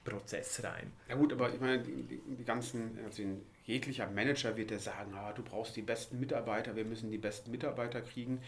äh, 0.04 0.66
rein. 0.66 0.92
Ja 1.08 1.14
gut, 1.14 1.32
aber 1.32 1.52
ich 1.52 1.60
meine, 1.60 1.82
die, 1.82 2.02
die 2.02 2.44
ganzen, 2.44 2.98
also 3.04 3.22
jeglicher 3.64 4.08
Manager 4.08 4.56
wird 4.56 4.70
ja 4.70 4.78
sagen, 4.78 5.14
ah, 5.14 5.32
du 5.32 5.42
brauchst 5.42 5.76
die 5.76 5.82
besten 5.82 6.20
Mitarbeiter, 6.20 6.76
wir 6.76 6.84
müssen 6.84 7.10
die 7.10 7.18
besten 7.18 7.50
Mitarbeiter 7.50 8.00
kriegen. 8.00 8.40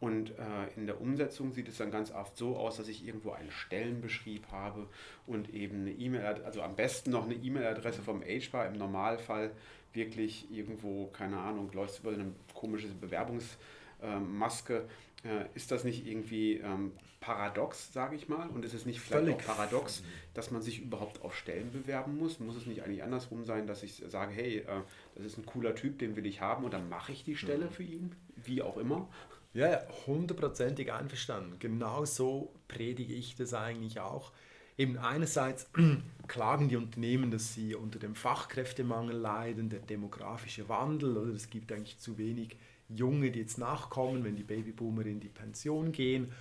Und 0.00 0.30
äh, 0.30 0.74
in 0.74 0.86
der 0.86 1.00
Umsetzung 1.00 1.52
sieht 1.52 1.68
es 1.68 1.76
dann 1.76 1.92
ganz 1.92 2.10
oft 2.10 2.36
so 2.36 2.56
aus, 2.56 2.76
dass 2.76 2.88
ich 2.88 3.06
irgendwo 3.06 3.30
einen 3.30 3.52
Stellenbeschrieb 3.52 4.48
habe 4.50 4.88
und 5.28 5.54
eben 5.54 5.82
eine 5.82 5.92
E-Mail, 5.92 6.42
also 6.44 6.62
am 6.62 6.74
besten 6.74 7.12
noch 7.12 7.24
eine 7.24 7.34
E-Mail-Adresse 7.34 8.02
vom 8.02 8.20
HR 8.20 8.66
im 8.66 8.78
Normalfall 8.78 9.52
wirklich 9.92 10.50
irgendwo, 10.50 11.06
keine 11.08 11.38
Ahnung, 11.38 11.70
läuft 11.72 12.00
über 12.00 12.12
eine 12.12 12.32
komische 12.52 12.88
Bewerbungsmaske. 12.88 14.88
Äh, 15.24 15.44
ist 15.54 15.70
das 15.70 15.84
nicht 15.84 16.04
irgendwie 16.04 16.54
ähm, 16.54 16.90
paradox, 17.22 17.92
sage 17.92 18.16
ich 18.16 18.28
mal? 18.28 18.48
Und 18.48 18.66
ist 18.66 18.74
es 18.74 18.84
nicht 18.84 19.00
vielleicht 19.00 19.24
Völlig. 19.24 19.40
auch 19.40 19.46
paradox, 19.46 20.02
dass 20.34 20.50
man 20.50 20.60
sich 20.60 20.82
überhaupt 20.82 21.22
auf 21.22 21.34
Stellen 21.34 21.70
bewerben 21.70 22.18
muss? 22.18 22.40
Muss 22.40 22.56
es 22.56 22.66
nicht 22.66 22.82
eigentlich 22.82 23.02
andersrum 23.02 23.44
sein, 23.46 23.66
dass 23.66 23.82
ich 23.82 24.02
sage, 24.08 24.32
hey, 24.32 24.58
äh, 24.58 24.82
das 25.14 25.24
ist 25.26 25.38
ein 25.38 25.46
cooler 25.46 25.74
Typ, 25.74 25.98
den 25.98 26.16
will 26.16 26.26
ich 26.26 26.42
haben 26.42 26.64
und 26.64 26.74
dann 26.74 26.90
mache 26.90 27.12
ich 27.12 27.24
die 27.24 27.36
Stelle 27.36 27.66
mhm. 27.66 27.70
für 27.70 27.82
ihn, 27.84 28.14
wie 28.36 28.60
auch 28.60 28.76
immer? 28.76 29.08
Ja, 29.54 29.82
hundertprozentig 30.06 30.92
einverstanden. 30.92 31.56
Genau 31.58 32.04
so 32.04 32.52
predige 32.68 33.14
ich 33.14 33.36
das 33.36 33.54
eigentlich 33.54 34.00
auch. 34.00 34.32
Eben 34.76 34.98
einerseits 34.98 35.70
klagen 36.26 36.68
die 36.68 36.76
Unternehmen, 36.76 37.30
dass 37.30 37.54
sie 37.54 37.74
unter 37.74 37.98
dem 37.98 38.14
Fachkräftemangel 38.14 39.16
leiden, 39.16 39.68
der 39.68 39.80
demografische 39.80 40.68
Wandel 40.68 41.16
oder 41.16 41.32
es 41.32 41.50
gibt 41.50 41.70
eigentlich 41.72 41.98
zu 41.98 42.18
wenig 42.18 42.56
Junge, 42.88 43.30
die 43.30 43.40
jetzt 43.40 43.58
nachkommen, 43.58 44.24
wenn 44.24 44.36
die 44.36 44.42
Babyboomer 44.42 45.06
in 45.06 45.20
die 45.20 45.28
Pension 45.28 45.92
gehen. 45.92 46.32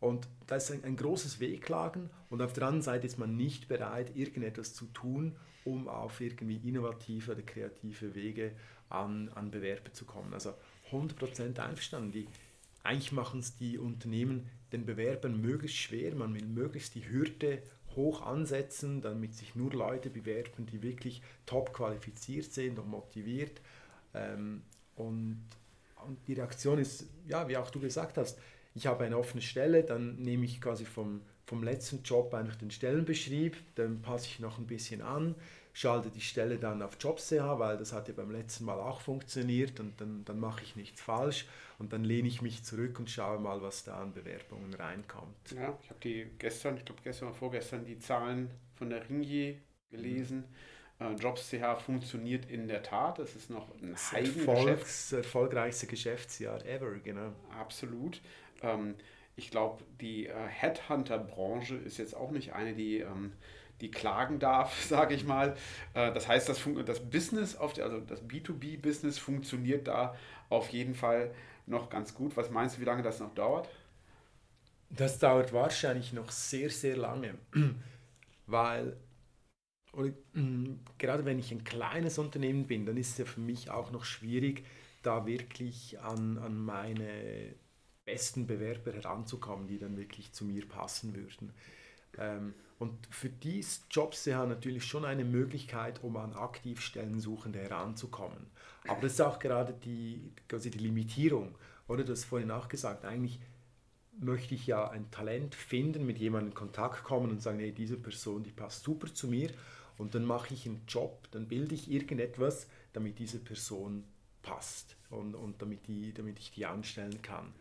Und 0.00 0.28
das 0.46 0.70
ist 0.70 0.76
ein, 0.76 0.84
ein 0.84 0.96
großes 0.96 1.40
Wehklagen 1.40 2.10
und 2.28 2.42
auf 2.42 2.52
der 2.52 2.64
anderen 2.64 2.82
Seite 2.82 3.06
ist 3.06 3.18
man 3.18 3.36
nicht 3.36 3.68
bereit, 3.68 4.14
irgendetwas 4.14 4.74
zu 4.74 4.86
tun, 4.86 5.36
um 5.64 5.88
auf 5.88 6.20
irgendwie 6.20 6.60
innovative 6.68 7.32
oder 7.32 7.42
kreative 7.42 8.14
Wege 8.14 8.52
an, 8.88 9.30
an 9.34 9.50
Bewerber 9.50 9.92
zu 9.92 10.04
kommen. 10.04 10.32
Also 10.34 10.54
100% 10.92 11.58
einverstanden. 11.58 12.12
Die, 12.12 12.28
eigentlich 12.82 13.12
machen 13.12 13.40
es 13.40 13.56
die 13.56 13.78
Unternehmen 13.78 14.48
den 14.72 14.84
Bewerbern 14.84 15.40
möglichst 15.40 15.78
schwer. 15.78 16.14
Man 16.14 16.34
will 16.34 16.46
möglichst 16.46 16.94
die 16.94 17.08
Hürde 17.08 17.62
hoch 17.96 18.22
ansetzen, 18.22 19.00
damit 19.00 19.34
sich 19.34 19.54
nur 19.56 19.72
Leute 19.72 20.10
bewerben, 20.10 20.66
die 20.66 20.82
wirklich 20.82 21.22
top 21.46 21.72
qualifiziert 21.72 22.52
sind 22.52 22.78
und 22.78 22.88
motiviert. 22.88 23.60
Ähm, 24.14 24.62
und, 24.94 25.44
und 26.06 26.18
die 26.28 26.34
Reaktion 26.34 26.78
ist, 26.78 27.06
ja, 27.26 27.48
wie 27.48 27.56
auch 27.56 27.70
du 27.70 27.80
gesagt 27.80 28.18
hast, 28.18 28.38
ich 28.76 28.86
habe 28.86 29.04
eine 29.04 29.16
offene 29.16 29.42
Stelle, 29.42 29.82
dann 29.82 30.16
nehme 30.16 30.44
ich 30.44 30.60
quasi 30.60 30.84
vom, 30.84 31.22
vom 31.46 31.64
letzten 31.64 32.02
Job 32.02 32.34
einfach 32.34 32.56
den 32.56 32.70
Stellenbeschrieb, 32.70 33.56
dann 33.74 34.02
passe 34.02 34.26
ich 34.26 34.38
noch 34.38 34.58
ein 34.58 34.66
bisschen 34.66 35.00
an, 35.00 35.34
schalte 35.72 36.10
die 36.10 36.20
Stelle 36.20 36.58
dann 36.58 36.82
auf 36.82 36.98
Jobch, 37.00 37.32
weil 37.32 37.78
das 37.78 37.94
hat 37.94 38.08
ja 38.08 38.14
beim 38.14 38.30
letzten 38.30 38.66
Mal 38.66 38.78
auch 38.78 39.00
funktioniert 39.00 39.80
und 39.80 39.98
dann, 40.00 40.24
dann 40.26 40.38
mache 40.38 40.62
ich 40.62 40.76
nichts 40.76 41.00
falsch 41.00 41.46
und 41.78 41.94
dann 41.94 42.04
lehne 42.04 42.28
ich 42.28 42.42
mich 42.42 42.64
zurück 42.64 42.98
und 42.98 43.10
schaue 43.10 43.40
mal, 43.40 43.62
was 43.62 43.84
da 43.84 43.98
an 44.00 44.12
Bewerbungen 44.12 44.74
reinkommt. 44.74 45.52
Ja, 45.54 45.78
ich 45.82 45.88
habe 45.88 46.00
die 46.00 46.26
gestern, 46.38 46.76
ich 46.76 46.84
glaube 46.84 47.00
gestern 47.02 47.28
oder 47.28 47.36
vorgestern, 47.36 47.84
die 47.84 47.98
Zahlen 47.98 48.50
von 48.74 48.90
der 48.90 49.08
Ringier 49.08 49.56
gelesen. 49.90 50.38
Mhm 50.38 50.76
äh, 50.98 51.12
JobsCH 51.12 51.80
funktioniert 51.84 52.46
in 52.50 52.68
der 52.68 52.82
Tat. 52.82 53.18
Es 53.18 53.36
ist 53.36 53.50
noch 53.50 53.68
ein. 53.80 53.92
Das 53.92 55.12
erfolgreichste 55.12 55.86
Geschäftsjahr 55.86 56.64
ever, 56.64 56.92
genau. 57.02 57.32
Absolut. 57.58 58.20
Ähm, 58.66 58.96
ich 59.36 59.50
glaube, 59.50 59.84
die 60.00 60.26
äh, 60.26 60.32
Headhunter-Branche 60.48 61.76
ist 61.76 61.98
jetzt 61.98 62.16
auch 62.16 62.30
nicht 62.30 62.54
eine, 62.54 62.74
die, 62.74 63.00
ähm, 63.00 63.32
die 63.80 63.90
klagen 63.90 64.38
darf, 64.38 64.82
sage 64.88 65.14
ich 65.14 65.24
mal. 65.24 65.56
Äh, 65.94 66.12
das 66.12 66.28
heißt, 66.28 66.48
das, 66.48 66.62
das 66.86 67.10
Business, 67.10 67.56
der, 67.76 67.84
also 67.84 68.00
das 68.00 68.22
B2B-Business 68.22 69.18
funktioniert 69.18 69.88
da 69.88 70.16
auf 70.48 70.70
jeden 70.70 70.94
Fall 70.94 71.32
noch 71.66 71.90
ganz 71.90 72.14
gut. 72.14 72.36
Was 72.36 72.50
meinst 72.50 72.76
du, 72.76 72.80
wie 72.80 72.86
lange 72.86 73.02
das 73.02 73.20
noch 73.20 73.34
dauert? 73.34 73.68
Das 74.88 75.18
dauert 75.18 75.52
wahrscheinlich 75.52 76.12
noch 76.12 76.30
sehr, 76.30 76.70
sehr 76.70 76.96
lange, 76.96 77.34
weil 78.46 78.96
oder, 79.92 80.12
mm, 80.34 80.80
gerade 80.98 81.24
wenn 81.24 81.38
ich 81.38 81.50
ein 81.52 81.64
kleines 81.64 82.18
Unternehmen 82.18 82.66
bin, 82.66 82.86
dann 82.86 82.96
ist 82.96 83.12
es 83.12 83.18
ja 83.18 83.24
für 83.24 83.40
mich 83.40 83.70
auch 83.70 83.90
noch 83.90 84.04
schwierig, 84.04 84.64
da 85.02 85.26
wirklich 85.26 85.98
an, 86.00 86.38
an 86.38 86.56
meine 86.58 87.54
besten 88.06 88.46
Bewerber 88.46 88.92
heranzukommen, 88.92 89.66
die 89.66 89.78
dann 89.78 89.98
wirklich 89.98 90.32
zu 90.32 90.46
mir 90.46 90.66
passen 90.66 91.14
würden. 91.14 91.52
Ähm, 92.18 92.54
und 92.78 93.06
für 93.10 93.28
die 93.28 93.58
ist 93.58 93.84
JobsCH 93.90 94.46
natürlich 94.46 94.84
schon 94.84 95.04
eine 95.04 95.24
Möglichkeit, 95.24 96.02
um 96.02 96.16
an 96.16 96.32
Aktivstellensuchende 96.34 97.58
heranzukommen. 97.58 98.46
Aber 98.86 99.00
das 99.00 99.14
ist 99.14 99.20
auch 99.20 99.38
gerade 99.38 99.72
die, 99.72 100.32
quasi 100.48 100.70
die 100.70 100.78
Limitierung. 100.78 101.54
Oder 101.88 102.04
du 102.04 102.12
hast 102.12 102.24
vorhin 102.24 102.50
auch 102.50 102.68
gesagt, 102.68 103.04
eigentlich 103.04 103.40
möchte 104.18 104.54
ich 104.54 104.66
ja 104.66 104.88
ein 104.90 105.10
Talent 105.10 105.54
finden, 105.54 106.06
mit 106.06 106.18
jemandem 106.18 106.50
in 106.50 106.54
Kontakt 106.54 107.04
kommen 107.04 107.30
und 107.30 107.42
sagen, 107.42 107.58
hey, 107.58 107.72
diese 107.72 107.96
Person, 107.96 108.42
die 108.42 108.50
passt 108.50 108.84
super 108.84 109.12
zu 109.12 109.28
mir 109.28 109.50
und 109.98 110.14
dann 110.14 110.24
mache 110.24 110.54
ich 110.54 110.66
einen 110.66 110.82
Job, 110.86 111.28
dann 111.32 111.48
bilde 111.48 111.74
ich 111.74 111.90
irgendetwas, 111.90 112.68
damit 112.92 113.18
diese 113.18 113.38
Person 113.38 114.04
passt 114.42 114.96
und, 115.10 115.34
und 115.34 115.60
damit, 115.60 115.86
die, 115.86 116.12
damit 116.14 116.38
ich 116.38 116.52
die 116.52 116.66
anstellen 116.66 117.20
kann. 117.22 117.52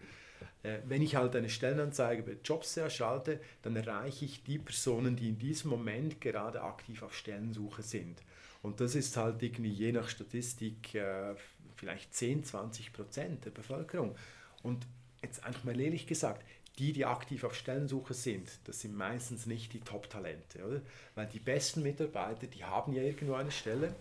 Äh, 0.64 0.80
wenn 0.86 1.02
ich 1.02 1.16
halt 1.16 1.36
eine 1.36 1.50
Stellenanzeige 1.50 2.24
bei 2.24 2.38
Jobs 2.44 2.80
schalte, 2.90 3.40
dann 3.62 3.76
erreiche 3.76 4.26
ich 4.26 4.44
die 4.44 4.58
Personen, 4.58 5.16
die 5.16 5.30
in 5.30 5.38
diesem 5.38 5.70
Moment 5.70 6.22
gerade 6.22 6.62
aktiv 6.62 7.04
auf 7.04 7.16
Stellensuche 7.16 7.84
sind. 7.84 8.22
Und 8.62 8.82
das 8.82 8.96
ist 8.96 9.16
halt 9.16 9.44
irgendwie 9.44 9.72
je 9.72 9.92
nach 9.92 10.10
Statistik 10.10 10.96
äh, 10.96 11.36
vielleicht 11.76 12.14
10, 12.14 12.44
20 12.44 12.94
Prozent 12.94 13.46
der 13.46 13.52
Bevölkerung. 13.52 14.16
Und 14.64 14.88
jetzt 15.22 15.44
einfach 15.44 15.64
mal 15.64 15.80
ehrlich 15.80 16.08
gesagt, 16.08 16.44
die, 16.80 16.92
die 16.92 17.06
aktiv 17.06 17.44
auf 17.44 17.56
Stellensuche 17.56 18.14
sind, 18.14 18.50
das 18.66 18.82
sind 18.82 18.96
meistens 18.96 19.46
nicht 19.46 19.72
die 19.74 19.80
Top-Talente? 19.80 20.82
Weil 21.14 21.28
die 21.28 21.40
besten 21.40 21.84
Mitarbeiter, 21.84 22.48
die 22.48 22.64
haben 22.64 22.94
ja 22.94 23.04
irgendwo 23.04 23.36
eine 23.36 23.52
Stelle, 23.52 23.96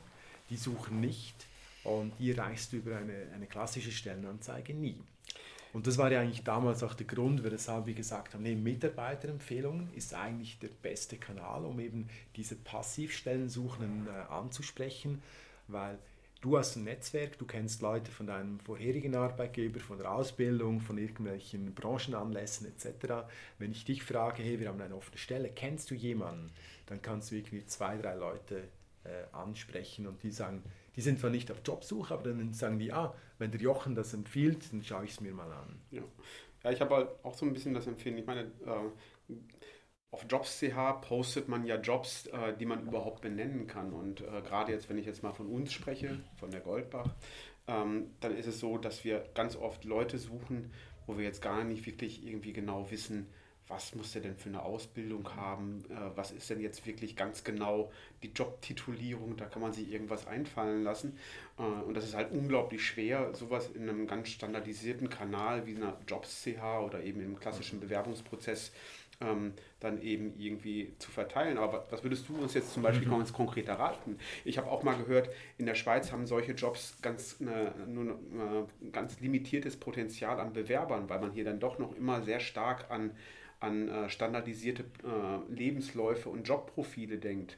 die 0.51 0.57
suchen 0.57 1.01
nicht 1.01 1.47
und 1.85 2.13
die 2.19 2.33
erreichst 2.33 2.73
du 2.73 2.79
über 2.79 2.97
eine, 2.97 3.29
eine 3.35 3.47
klassische 3.47 3.93
Stellenanzeige 3.93 4.75
nie. 4.75 4.99
Und 5.75 5.89
das 5.89 5.99
war 5.99 6.11
ja 6.11 6.21
eigentlich 6.21 6.45
damals 6.45 6.85
auch 6.85 6.95
der 6.95 7.07
Grund, 7.07 7.43
weshalb 7.43 7.87
wir 7.87 7.95
gesagt 7.95 8.33
haben, 8.33 8.45
nee, 8.45 8.55
Mitarbeiterempfehlungen 8.55 9.93
ist 9.95 10.15
eigentlich 10.15 10.61
der 10.61 10.69
beste 10.69 11.17
Kanal, 11.17 11.65
um 11.65 11.81
eben 11.81 12.09
diese 12.37 12.55
Passivstellensuchenden 12.55 14.07
äh, 14.07 14.33
anzusprechen, 14.33 15.21
weil 15.67 15.99
du 16.43 16.57
hast 16.57 16.77
ein 16.77 16.85
Netzwerk, 16.85 17.39
du 17.39 17.45
kennst 17.45 17.83
Leute 17.83 18.13
von 18.13 18.29
deinem 18.29 18.61
vorherigen 18.61 19.17
Arbeitgeber, 19.17 19.81
von 19.81 19.99
der 19.99 20.13
Ausbildung, 20.13 20.81
von 20.81 20.97
irgendwelchen 20.97 21.75
Branchenanlässen 21.75 22.69
etc. 22.69 23.27
Wenn 23.59 23.73
ich 23.73 23.85
dich 23.85 24.05
frage, 24.05 24.45
hey, 24.45 24.61
wir 24.61 24.69
haben 24.69 24.81
eine 24.81 24.95
offene 24.95 25.19
Stelle, 25.19 25.49
kennst 25.49 25.91
du 25.91 25.97
jemanden? 25.97 26.53
Dann 26.87 27.03
kannst 27.03 27.33
du 27.33 27.35
irgendwie 27.35 27.67
zwei, 27.67 27.97
drei 27.97 28.15
Leute 28.15 28.69
äh, 29.03 29.25
ansprechen 29.33 30.07
und 30.07 30.23
die 30.23 30.31
sagen, 30.31 30.63
die 30.97 31.01
sind 31.01 31.19
zwar 31.19 31.31
nicht 31.31 31.51
auf 31.51 31.61
Jobsuche, 31.65 32.15
aber 32.15 32.25
dann 32.25 32.53
sagen 32.53 32.79
die, 32.79 32.93
ah, 32.93 33.15
wenn 33.39 33.51
der 33.51 33.61
Jochen 33.61 33.95
das 33.95 34.15
empfiehlt, 34.15 34.73
dann 34.73 34.83
schaue 34.83 35.05
ich 35.05 35.13
es 35.13 35.21
mir 35.21 35.33
mal 35.33 35.51
an. 35.53 35.81
Ja, 35.91 36.03
ja 36.63 36.71
ich 36.71 36.81
habe 36.81 36.95
halt 36.95 37.09
auch 37.23 37.35
so 37.35 37.47
ein 37.47 37.53
bisschen 37.53 37.75
das 37.75 37.87
Empfehlen. 37.87 38.19
Ich 38.19 38.27
meine, 38.27 38.43
äh, 38.43 39.33
auf 40.11 40.25
Jobs.ch 40.29 41.01
postet 41.01 41.49
man 41.49 41.67
ja 41.67 41.77
Jobs, 41.77 42.27
äh, 42.27 42.57
die 42.57 42.67
man 42.67 42.87
überhaupt 42.87 43.21
benennen 43.21 43.67
kann. 43.67 43.93
Und 43.93 44.21
äh, 44.21 44.43
gerade 44.43 44.73
jetzt, 44.73 44.89
wenn 44.89 44.99
ich 44.99 45.07
jetzt 45.07 45.23
mal 45.25 45.33
von 45.33 45.49
uns 45.49 45.73
spreche, 45.73 46.21
von 46.37 46.51
der 46.51 46.61
Goldbach, 46.61 47.11
ähm, 47.67 48.11
dann 48.21 48.37
ist 48.37 48.47
es 48.47 48.61
so, 48.61 48.79
dass 48.79 49.05
wir 49.05 49.29
ganz 49.35 49.57
oft 49.57 49.85
Leute 49.85 50.19
suchen, 50.19 50.71
wo 51.07 51.19
wir 51.19 51.25
jetzt 51.25 51.43
gar 51.43 51.65
nicht 51.65 51.85
wirklich 51.87 52.25
irgendwie 52.25 52.53
genau 52.53 52.91
wissen, 52.91 53.27
was 53.69 53.95
muss 53.95 54.13
der 54.13 54.23
denn 54.23 54.37
für 54.37 54.51
eine 54.51 54.63
Ausbildung 54.63 55.37
haben, 55.37 55.85
äh, 55.89 56.17
was 56.17 56.33
ist 56.33 56.51
denn 56.51 56.61
jetzt 56.61 56.87
wirklich 56.87 57.17
ganz 57.17 57.45
genau 57.45 57.91
die 58.23 58.29
Jobtitulierung, 58.29 59.37
da 59.37 59.47
kann 59.47 59.63
man 59.63 59.73
sich 59.73 59.91
irgendwas 59.91 60.27
einfallen 60.27 60.83
lassen. 60.83 61.19
Äh, 61.59 61.63
und 61.63 61.95
das 61.95 62.05
ist 62.05 62.15
halt 62.15 62.33
unglaublich 62.33 62.85
schwer, 62.85 63.33
sowas 63.35 63.71
in 63.75 63.89
einem 63.89 64.07
ganz 64.07 64.29
standardisierten 64.29 65.09
Kanal 65.09 65.67
wie 65.67 65.77
einer 65.77 65.97
Jobs.ch 66.07 66.63
oder 66.85 67.03
eben 67.03 67.21
im 67.21 67.39
klassischen 67.39 67.81
Bewerbungsprozess 67.81 68.73
ähm, 69.21 69.53
dann 69.81 70.01
eben 70.01 70.35
irgendwie 70.39 70.95
zu 70.99 71.11
verteilen. 71.11 71.59
Aber 71.59 71.87
was 71.91 72.03
würdest 72.03 72.29
du 72.29 72.37
uns 72.37 72.55
jetzt 72.55 72.73
zum 72.73 72.83
Beispiel 72.83 73.07
mhm. 73.09 73.13
ganz 73.13 73.33
konkret 73.33 73.69
erraten? 73.69 74.19
Ich 74.45 74.59
habe 74.59 74.71
auch 74.71 74.83
mal 74.83 74.97
gehört, 74.97 75.31
in 75.59 75.67
der 75.67 75.75
Schweiz 75.75 76.13
haben 76.13 76.27
solche 76.27 76.53
Jobs 76.53 76.97
ganz, 77.03 77.41
äh, 77.41 77.87
nur 77.87 78.13
äh, 78.13 78.91
ganz 78.91 79.21
limitiertes 79.21 79.77
Potenzial 79.77 80.41
an 80.41 80.53
Bewerbern, 80.53 81.09
weil 81.09 81.21
man 81.21 81.33
hier 81.33 81.45
dann 81.45 81.61
doch 81.61 81.79
noch 81.79 81.95
immer 81.97 82.23
sehr 82.23 82.41
stark 82.41 82.91
an 82.91 83.11
an 83.61 83.89
äh, 83.89 84.09
standardisierte 84.09 84.85
äh, 85.05 85.53
Lebensläufe 85.53 86.29
und 86.29 86.47
Jobprofile 86.47 87.19
denkt. 87.19 87.57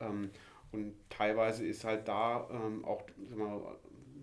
Mhm. 0.00 0.06
Ähm, 0.06 0.30
und 0.70 0.94
teilweise 1.08 1.66
ist 1.66 1.84
halt 1.84 2.08
da 2.08 2.48
ähm, 2.50 2.84
auch, 2.84 3.02
mal, 3.34 3.60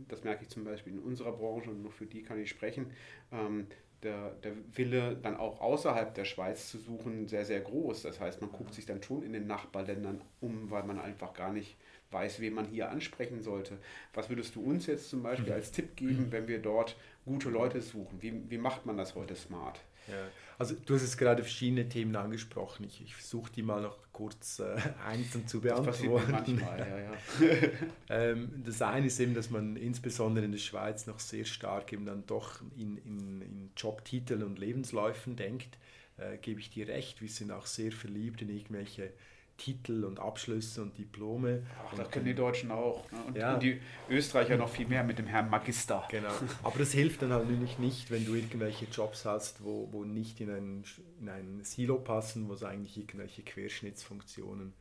das 0.07 0.23
merke 0.23 0.43
ich 0.43 0.49
zum 0.49 0.63
Beispiel 0.63 0.93
in 0.93 0.99
unserer 0.99 1.31
Branche 1.31 1.71
und 1.71 1.81
nur 1.81 1.91
für 1.91 2.05
die 2.05 2.21
kann 2.21 2.39
ich 2.39 2.49
sprechen, 2.49 2.91
ähm, 3.31 3.67
der, 4.03 4.31
der 4.43 4.53
Wille, 4.73 5.17
dann 5.21 5.35
auch 5.35 5.59
außerhalb 5.59 6.13
der 6.13 6.25
Schweiz 6.25 6.69
zu 6.69 6.77
suchen, 6.77 7.27
sehr, 7.27 7.43
sehr 7.43 7.59
groß. 7.59 8.03
Das 8.03 8.19
heißt, 8.19 8.39
man 8.41 8.51
guckt 8.51 8.73
sich 8.73 8.85
dann 8.85 9.01
schon 9.01 9.23
in 9.23 9.33
den 9.33 9.47
Nachbarländern 9.47 10.21
um, 10.41 10.69
weil 10.69 10.83
man 10.83 10.99
einfach 10.99 11.33
gar 11.33 11.51
nicht 11.51 11.75
weiß, 12.11 12.39
wen 12.39 12.53
man 12.53 12.65
hier 12.65 12.89
ansprechen 12.89 13.41
sollte. 13.41 13.77
Was 14.13 14.29
würdest 14.29 14.55
du 14.55 14.61
uns 14.61 14.85
jetzt 14.85 15.09
zum 15.09 15.23
Beispiel 15.23 15.51
als 15.51 15.71
Tipp 15.71 15.95
geben, 15.95 16.27
wenn 16.29 16.47
wir 16.47 16.59
dort 16.59 16.95
gute 17.25 17.49
Leute 17.49 17.81
suchen? 17.81 18.21
Wie, 18.21 18.49
wie 18.49 18.57
macht 18.59 18.85
man 18.85 18.95
das 18.95 19.15
heute 19.15 19.35
smart? 19.35 19.81
Ja. 20.07 20.27
Also 20.57 20.75
du 20.85 20.93
hast 20.93 21.01
jetzt 21.01 21.17
gerade 21.17 21.43
verschiedene 21.43 21.89
Themen 21.89 22.15
angesprochen. 22.15 22.85
Ich, 22.85 23.01
ich 23.01 23.15
versuche 23.15 23.51
die 23.51 23.61
mal 23.61 23.81
noch 23.81 23.97
kurz 24.13 24.59
äh, 24.59 24.77
einzeln 25.05 25.47
zu 25.47 25.59
beantworten. 25.61 26.31
Das 26.31 26.47
manchmal, 26.47 26.79
ja, 26.79 26.99
ja. 26.99 27.69
ähm, 28.09 28.63
das 28.63 28.81
eine 28.81 29.07
ist 29.07 29.19
eben, 29.19 29.33
dass 29.33 29.49
man 29.49 29.75
insbesondere 29.75 30.45
in 30.45 30.51
der 30.51 30.59
Schweiz 30.59 31.07
noch 31.07 31.19
sehr 31.19 31.43
stark 31.43 31.91
eben 31.91 32.05
dann 32.05 32.25
doch 32.25 32.61
in, 32.77 32.97
in, 32.97 33.41
in 33.41 33.71
Jobtiteln 33.75 34.43
und 34.43 34.57
Lebensläufen 34.57 35.35
denkt. 35.35 35.77
Äh, 36.17 36.37
gebe 36.37 36.61
ich 36.61 36.69
dir 36.69 36.87
recht, 36.87 37.21
wir 37.21 37.27
sind 37.27 37.51
auch 37.51 37.65
sehr 37.65 37.91
verliebt 37.91 38.41
in 38.41 38.49
irgendwelche 38.49 39.11
Titel 39.57 40.03
und 40.03 40.19
Abschlüsse 40.19 40.81
und 40.81 40.97
Diplome. 40.97 41.63
Ach, 41.85 41.95
das 41.95 42.11
können 42.11 42.25
die 42.25 42.35
Deutschen 42.35 42.71
auch. 42.71 43.09
Ne? 43.11 43.17
Und, 43.27 43.37
ja. 43.37 43.53
und, 43.53 43.63
die 43.63 43.79
Österreicher 44.09 44.57
noch 44.57 44.69
viel 44.69 44.87
mehr 44.87 45.03
mit 45.03 45.17
dem 45.17 45.27
Herrn 45.27 45.49
Magister. 45.49 46.05
Genau. 46.09 46.31
Aber 46.63 46.77
das 46.79 46.91
hilft 46.91 47.21
dann 47.21 47.31
halt 47.31 47.49
natürlich 47.49 47.79
nicht, 47.79 48.11
wenn 48.11 48.25
du 48.25 48.35
irgendwelche 48.35 48.85
Jobs 48.85 49.25
hast, 49.25 49.63
wo, 49.63 49.87
wo 49.91 50.03
nicht 50.03 50.41
in 50.41 50.49
ein, 50.49 50.83
in 51.19 51.29
ein 51.29 51.63
Silo 51.63 51.99
passen, 51.99 52.49
wo 52.49 52.53
es 52.53 52.63
eigentlich 52.63 52.97
irgendwelche 52.97 53.43
Querschnittsfunktionen 53.43 54.73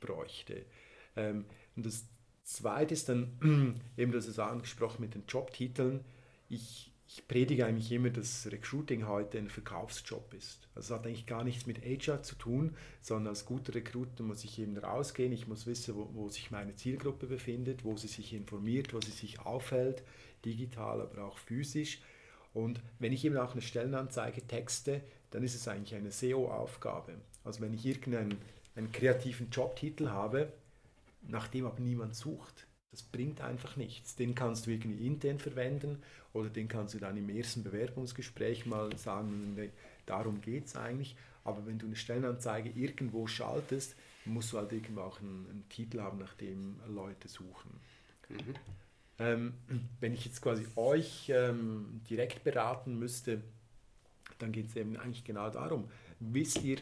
bräuchte. 0.00 0.64
Ähm, 1.16 1.44
und 1.76 1.86
das 1.86 2.06
Zweite 2.44 2.94
ist 2.94 3.08
dann, 3.08 3.80
eben 3.96 4.12
das 4.12 4.26
ist 4.26 4.38
angesprochen 4.38 5.00
mit 5.00 5.14
den 5.14 5.24
Jobtiteln. 5.26 6.04
Ich 6.48 6.91
ich 7.08 7.26
predige 7.28 7.66
eigentlich 7.66 7.92
immer, 7.92 8.10
dass 8.10 8.50
Recruiting 8.50 9.06
heute 9.06 9.38
ein 9.38 9.50
Verkaufsjob 9.50 10.32
ist. 10.34 10.68
Also 10.74 10.94
es 10.94 10.98
hat 10.98 11.06
eigentlich 11.06 11.26
gar 11.26 11.44
nichts 11.44 11.66
mit 11.66 11.84
HR 11.84 12.22
zu 12.22 12.36
tun, 12.36 12.74
sondern 13.02 13.28
als 13.28 13.44
guter 13.44 13.74
Recruiter 13.74 14.22
muss 14.22 14.44
ich 14.44 14.58
eben 14.58 14.76
rausgehen, 14.78 15.32
ich 15.32 15.46
muss 15.46 15.66
wissen, 15.66 15.94
wo, 15.94 16.08
wo, 16.14 16.28
sich 16.28 16.50
meine 16.50 16.74
Zielgruppe 16.74 17.26
befindet, 17.26 17.84
wo 17.84 17.96
sie 17.96 18.08
sich 18.08 18.32
informiert, 18.32 18.94
wo 18.94 19.00
sie 19.00 19.10
sich 19.10 19.40
aufhält, 19.40 20.02
digital, 20.44 21.00
aber 21.00 21.24
auch 21.24 21.38
physisch. 21.38 22.00
Und 22.54 22.80
wenn 22.98 23.12
ich 23.12 23.24
eben 23.24 23.36
auch 23.36 23.52
eine 23.52 23.62
Stellenanzeige 23.62 24.46
texte, 24.46 25.02
dann 25.30 25.42
ist 25.42 25.54
es 25.54 25.68
eigentlich 25.68 25.94
eine 25.94 26.12
SEO-Aufgabe. 26.12 27.14
Also 27.44 27.60
wenn 27.60 27.74
ich 27.74 27.84
irgendeinen 27.84 28.38
einen 28.74 28.92
kreativen 28.92 29.50
Jobtitel 29.50 30.08
habe, 30.08 30.52
nach 31.22 31.48
dem 31.48 31.66
aber 31.66 31.80
niemand 31.80 32.14
sucht, 32.14 32.66
das 32.92 33.02
bringt 33.02 33.40
einfach 33.40 33.76
nichts. 33.76 34.14
Den 34.16 34.34
kannst 34.34 34.66
du 34.66 34.70
irgendwie 34.70 35.06
intern 35.06 35.38
verwenden 35.38 36.02
oder 36.32 36.50
den 36.50 36.68
kannst 36.68 36.94
du 36.94 36.98
dann 36.98 37.16
im 37.16 37.28
ersten 37.30 37.64
Bewerbungsgespräch 37.64 38.66
mal 38.66 38.96
sagen, 38.96 39.56
darum 40.06 40.40
geht 40.40 40.66
es 40.66 40.76
eigentlich. 40.76 41.16
Aber 41.42 41.66
wenn 41.66 41.78
du 41.78 41.86
eine 41.86 41.96
Stellenanzeige 41.96 42.70
irgendwo 42.70 43.26
schaltest, 43.26 43.96
musst 44.26 44.52
du 44.52 44.58
halt 44.58 44.72
irgendwo 44.72 45.00
auch 45.00 45.20
einen, 45.20 45.46
einen 45.50 45.68
Titel 45.70 46.00
haben, 46.00 46.18
nach 46.18 46.34
dem 46.34 46.76
Leute 46.86 47.28
suchen. 47.28 47.70
Mhm. 48.28 48.54
Ähm, 49.18 49.54
wenn 50.00 50.12
ich 50.12 50.24
jetzt 50.24 50.40
quasi 50.42 50.66
euch 50.76 51.30
ähm, 51.34 52.02
direkt 52.08 52.44
beraten 52.44 52.98
müsste, 52.98 53.40
dann 54.38 54.52
geht 54.52 54.68
es 54.68 54.76
eben 54.76 54.96
eigentlich 54.96 55.24
genau 55.24 55.50
darum, 55.50 55.88
wisst 56.20 56.62
ihr, 56.62 56.78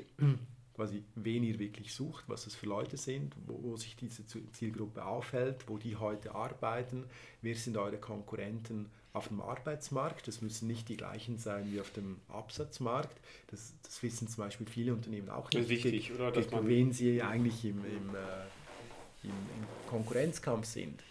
quasi, 0.75 1.03
wen 1.15 1.43
ihr 1.43 1.59
wirklich 1.59 1.93
sucht, 1.95 2.25
was 2.29 2.45
das 2.45 2.55
für 2.55 2.67
Leute 2.67 2.97
sind, 2.97 3.35
wo, 3.47 3.63
wo, 3.63 3.77
sich 3.77 3.97
diese 3.97 4.25
Zielgruppe 4.27 5.05
aufhält, 5.05 5.65
wo 5.67 5.79
die 5.79 5.97
heute 5.97 6.35
arbeiten, 6.35 7.05
wer 7.43 7.55
sind 7.55 7.77
eure 7.77 7.99
Konkurrenten 7.99 8.91
auf 9.13 9.29
dem 9.29 9.41
Arbeitsmarkt. 9.41 10.29
Das 10.29 10.41
müssen 10.41 10.69
nicht 10.69 10.89
die 10.89 10.97
gleichen 10.97 11.39
sein 11.39 11.71
wie 11.71 11.81
auf 11.81 11.91
dem 11.91 12.19
Absatzmarkt. 12.29 13.21
Das, 13.49 13.75
das 13.83 14.03
wissen 14.03 14.29
zum 14.29 14.45
Beispiel 14.45 14.67
viele 14.67 14.93
Unternehmen 14.93 15.29
auch 15.29 15.51
nicht. 15.51 15.55
Das 15.55 15.63
ist 15.63 15.71
wichtig, 15.71 16.13
oder? 16.13 16.31
Dass 16.31 16.51
man 16.51 16.69
wen 16.69 16.93
sie 16.93 17.23
eigentlich 17.23 17.65
im, 17.65 17.85
im, 17.85 18.15
äh, 18.15 19.25
im, 19.25 19.31
im 19.31 19.89
Konkurrenzkampf 19.89 20.67
sind. 20.67 21.03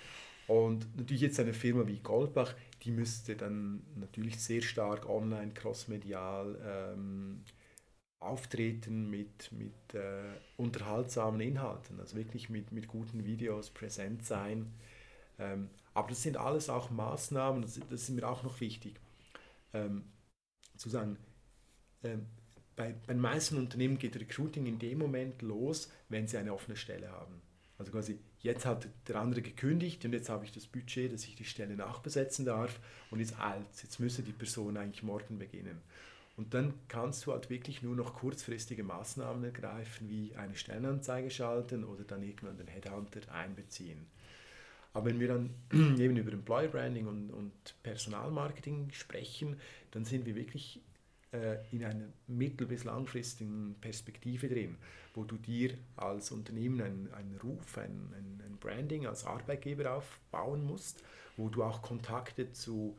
Und 0.48 0.88
natürlich 0.98 1.22
jetzt 1.22 1.40
eine 1.40 1.54
Firma 1.54 1.86
wie 1.86 2.00
Goldbach, 2.00 2.56
die 2.84 2.92
müsste 2.92 3.36
dann 3.36 3.84
natürlich 3.96 4.40
sehr 4.40 4.62
stark 4.62 5.08
online, 5.08 5.54
crossmedial 5.54 6.58
ähm, 6.96 7.44
auftreten 8.20 9.10
mit, 9.10 9.52
mit 9.52 9.94
äh, 9.94 10.24
unterhaltsamen 10.58 11.40
Inhalten, 11.42 12.00
also 12.00 12.18
wirklich 12.18 12.50
mit, 12.50 12.72
mit 12.72 12.88
guten 12.88 13.24
Videos 13.26 13.70
präsent 13.70 14.26
sein. 14.26 14.74
Ähm, 15.38 15.70
aber 15.94 16.10
das 16.10 16.24
sind 16.24 16.38
alles 16.38 16.70
auch 16.70 16.90
Maßnahmen, 16.90 17.62
das, 17.62 17.80
das 17.90 18.04
ist 18.04 18.10
mir 18.10 18.28
auch 18.28 18.44
noch 18.44 18.60
wichtig, 18.60 19.00
ähm, 19.74 20.04
zu 20.76 20.90
sagen, 20.90 21.18
ähm, 22.04 22.26
bei, 22.76 22.94
bei 23.06 23.14
den 23.14 23.22
meisten 23.22 23.58
Unternehmen 23.58 23.98
geht 23.98 24.16
Recruiting 24.16 24.66
in 24.66 24.80
dem 24.80 25.00
Moment 25.00 25.42
los, 25.42 25.92
wenn 26.08 26.28
sie 26.28 26.38
eine 26.38 26.54
offene 26.54 26.78
Stelle 26.78 27.12
haben. 27.12 27.42
Also 27.78 27.92
quasi, 27.92 28.20
jetzt 28.40 28.66
hat 28.66 28.88
der 29.08 29.18
andere 29.18 29.42
gekündigt 29.42 30.04
und 30.06 30.14
jetzt 30.14 30.30
habe 30.30 30.44
ich 30.46 30.52
das 30.52 30.68
Budget, 30.68 31.12
dass 31.14 31.24
ich 31.26 31.36
die 31.36 31.46
Stelle 31.46 31.76
nachbesetzen 31.76 32.46
darf 32.46 32.80
und 33.10 33.20
jetzt 33.20 33.40
alt, 33.40 33.66
jetzt 33.82 34.00
müsse 34.00 34.22
die 34.22 34.34
Person 34.34 34.78
eigentlich 34.78 35.04
morgen 35.04 35.40
beginnen. 35.40 35.82
Und 36.40 36.54
dann 36.54 36.74
kannst 36.88 37.26
du 37.26 37.34
halt 37.34 37.50
wirklich 37.50 37.82
nur 37.84 37.98
noch 37.98 38.14
kurzfristige 38.14 38.82
Maßnahmen 38.82 39.44
ergreifen, 39.44 40.08
wie 40.08 40.34
eine 40.38 40.56
Stellenanzeige 40.56 41.30
schalten 41.30 41.84
oder 41.84 42.06
dann 42.06 42.24
irgendwann 42.24 42.56
den 42.56 42.68
Headhunter 42.68 43.20
einbeziehen. 43.30 44.08
Aber 44.94 45.08
wenn 45.08 45.20
wir 45.20 45.28
dann 45.28 45.50
eben 46.00 46.16
über 46.16 46.32
Employer 46.32 46.70
Branding 46.70 47.08
und, 47.08 47.32
und 47.32 47.52
Personalmarketing 47.84 48.90
sprechen, 48.94 49.60
dann 49.92 50.06
sind 50.06 50.26
wir 50.26 50.36
wirklich 50.36 50.80
äh, 51.34 51.58
in 51.74 51.84
einer 51.84 52.08
mittel- 52.28 52.68
bis 52.68 52.86
langfristigen 52.86 53.76
Perspektive 53.82 54.48
drin, 54.48 54.78
wo 55.16 55.26
du 55.26 55.36
dir 55.36 55.74
als 55.98 56.32
Unternehmen 56.32 56.80
einen, 56.80 57.14
einen 57.16 57.38
Ruf, 57.44 57.78
ein, 57.78 58.14
ein, 58.18 58.42
ein 58.46 58.58
Branding 58.62 59.08
als 59.08 59.26
Arbeitgeber 59.26 59.94
aufbauen 59.94 60.64
musst, 60.64 61.04
wo 61.36 61.50
du 61.50 61.64
auch 61.64 61.82
Kontakte 61.82 62.54
zu 62.54 62.98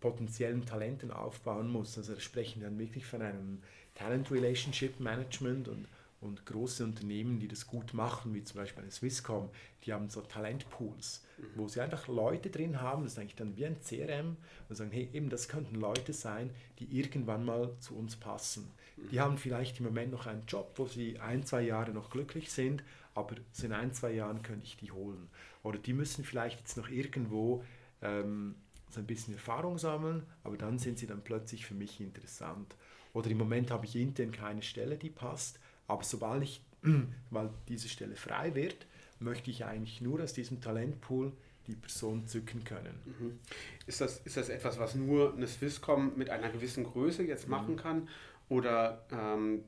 potenziellen 0.00 0.64
Talenten 0.64 1.10
aufbauen 1.10 1.70
musst. 1.70 1.98
Also 1.98 2.14
da 2.14 2.20
sprechen 2.20 2.60
wir 2.60 2.68
dann 2.68 2.78
wirklich 2.78 3.06
von 3.06 3.22
einem 3.22 3.62
Talent 3.94 4.30
Relationship 4.30 5.00
Management 5.00 5.68
und 5.68 5.86
und 6.20 6.44
große 6.46 6.82
Unternehmen, 6.82 7.38
die 7.38 7.46
das 7.46 7.66
gut 7.66 7.94
machen, 7.94 8.34
wie 8.34 8.42
zum 8.42 8.60
Beispiel 8.60 8.82
eine 8.82 8.90
Swisscom, 8.90 9.50
die 9.84 9.92
haben 9.92 10.10
so 10.10 10.20
Talentpools, 10.20 11.22
mhm. 11.36 11.44
wo 11.54 11.68
sie 11.68 11.80
einfach 11.80 12.08
Leute 12.08 12.50
drin 12.50 12.80
haben, 12.80 13.04
das 13.04 13.12
ist 13.12 13.18
eigentlich 13.18 13.36
dann 13.36 13.56
wie 13.56 13.66
ein 13.66 13.80
CRM, 13.80 14.36
und 14.68 14.74
sagen, 14.74 14.90
hey, 14.90 15.08
eben 15.12 15.30
das 15.30 15.48
könnten 15.48 15.76
Leute 15.76 16.12
sein, 16.12 16.50
die 16.80 16.98
irgendwann 16.98 17.44
mal 17.44 17.72
zu 17.78 17.96
uns 17.96 18.16
passen. 18.16 18.68
Mhm. 18.96 19.08
Die 19.10 19.20
haben 19.20 19.38
vielleicht 19.38 19.78
im 19.78 19.86
Moment 19.86 20.10
noch 20.10 20.26
einen 20.26 20.44
Job, 20.46 20.72
wo 20.76 20.86
sie 20.86 21.20
ein, 21.20 21.44
zwei 21.44 21.62
Jahre 21.62 21.92
noch 21.92 22.10
glücklich 22.10 22.50
sind, 22.50 22.82
aber 23.14 23.36
in 23.62 23.72
ein, 23.72 23.92
zwei 23.92 24.12
Jahren 24.12 24.42
könnte 24.42 24.66
ich 24.66 24.76
die 24.76 24.90
holen. 24.90 25.28
Oder 25.62 25.78
die 25.78 25.92
müssen 25.92 26.24
vielleicht 26.24 26.58
jetzt 26.58 26.76
noch 26.76 26.88
irgendwo 26.88 27.64
ähm, 28.02 28.56
so 28.90 29.00
ein 29.00 29.06
bisschen 29.06 29.34
Erfahrung 29.34 29.78
sammeln, 29.78 30.24
aber 30.44 30.56
dann 30.56 30.78
sind 30.78 30.98
sie 30.98 31.06
dann 31.06 31.22
plötzlich 31.22 31.66
für 31.66 31.74
mich 31.74 32.00
interessant. 32.00 32.74
Oder 33.12 33.30
im 33.30 33.38
Moment 33.38 33.70
habe 33.70 33.86
ich 33.86 33.96
intern 33.96 34.32
keine 34.32 34.62
Stelle, 34.62 34.96
die 34.96 35.10
passt, 35.10 35.58
aber 35.86 36.04
sobald 36.04 36.42
ich, 36.42 36.62
weil 37.30 37.50
diese 37.68 37.88
Stelle 37.88 38.16
frei 38.16 38.54
wird, 38.54 38.86
möchte 39.20 39.50
ich 39.50 39.64
eigentlich 39.64 40.00
nur 40.00 40.22
aus 40.22 40.32
diesem 40.32 40.60
Talentpool 40.60 41.32
die 41.66 41.74
Person 41.74 42.26
zücken 42.26 42.64
können. 42.64 42.98
Mhm. 43.04 43.38
Ist, 43.86 44.00
das, 44.00 44.20
ist 44.20 44.36
das 44.36 44.48
etwas, 44.48 44.78
was 44.78 44.94
nur 44.94 45.34
eine 45.34 45.46
Swisscom 45.46 46.16
mit 46.16 46.30
einer 46.30 46.48
gewissen 46.48 46.84
Größe 46.84 47.24
jetzt 47.24 47.44
mhm. 47.44 47.50
machen 47.50 47.76
kann? 47.76 48.08
Oder 48.48 49.04
ähm, 49.12 49.64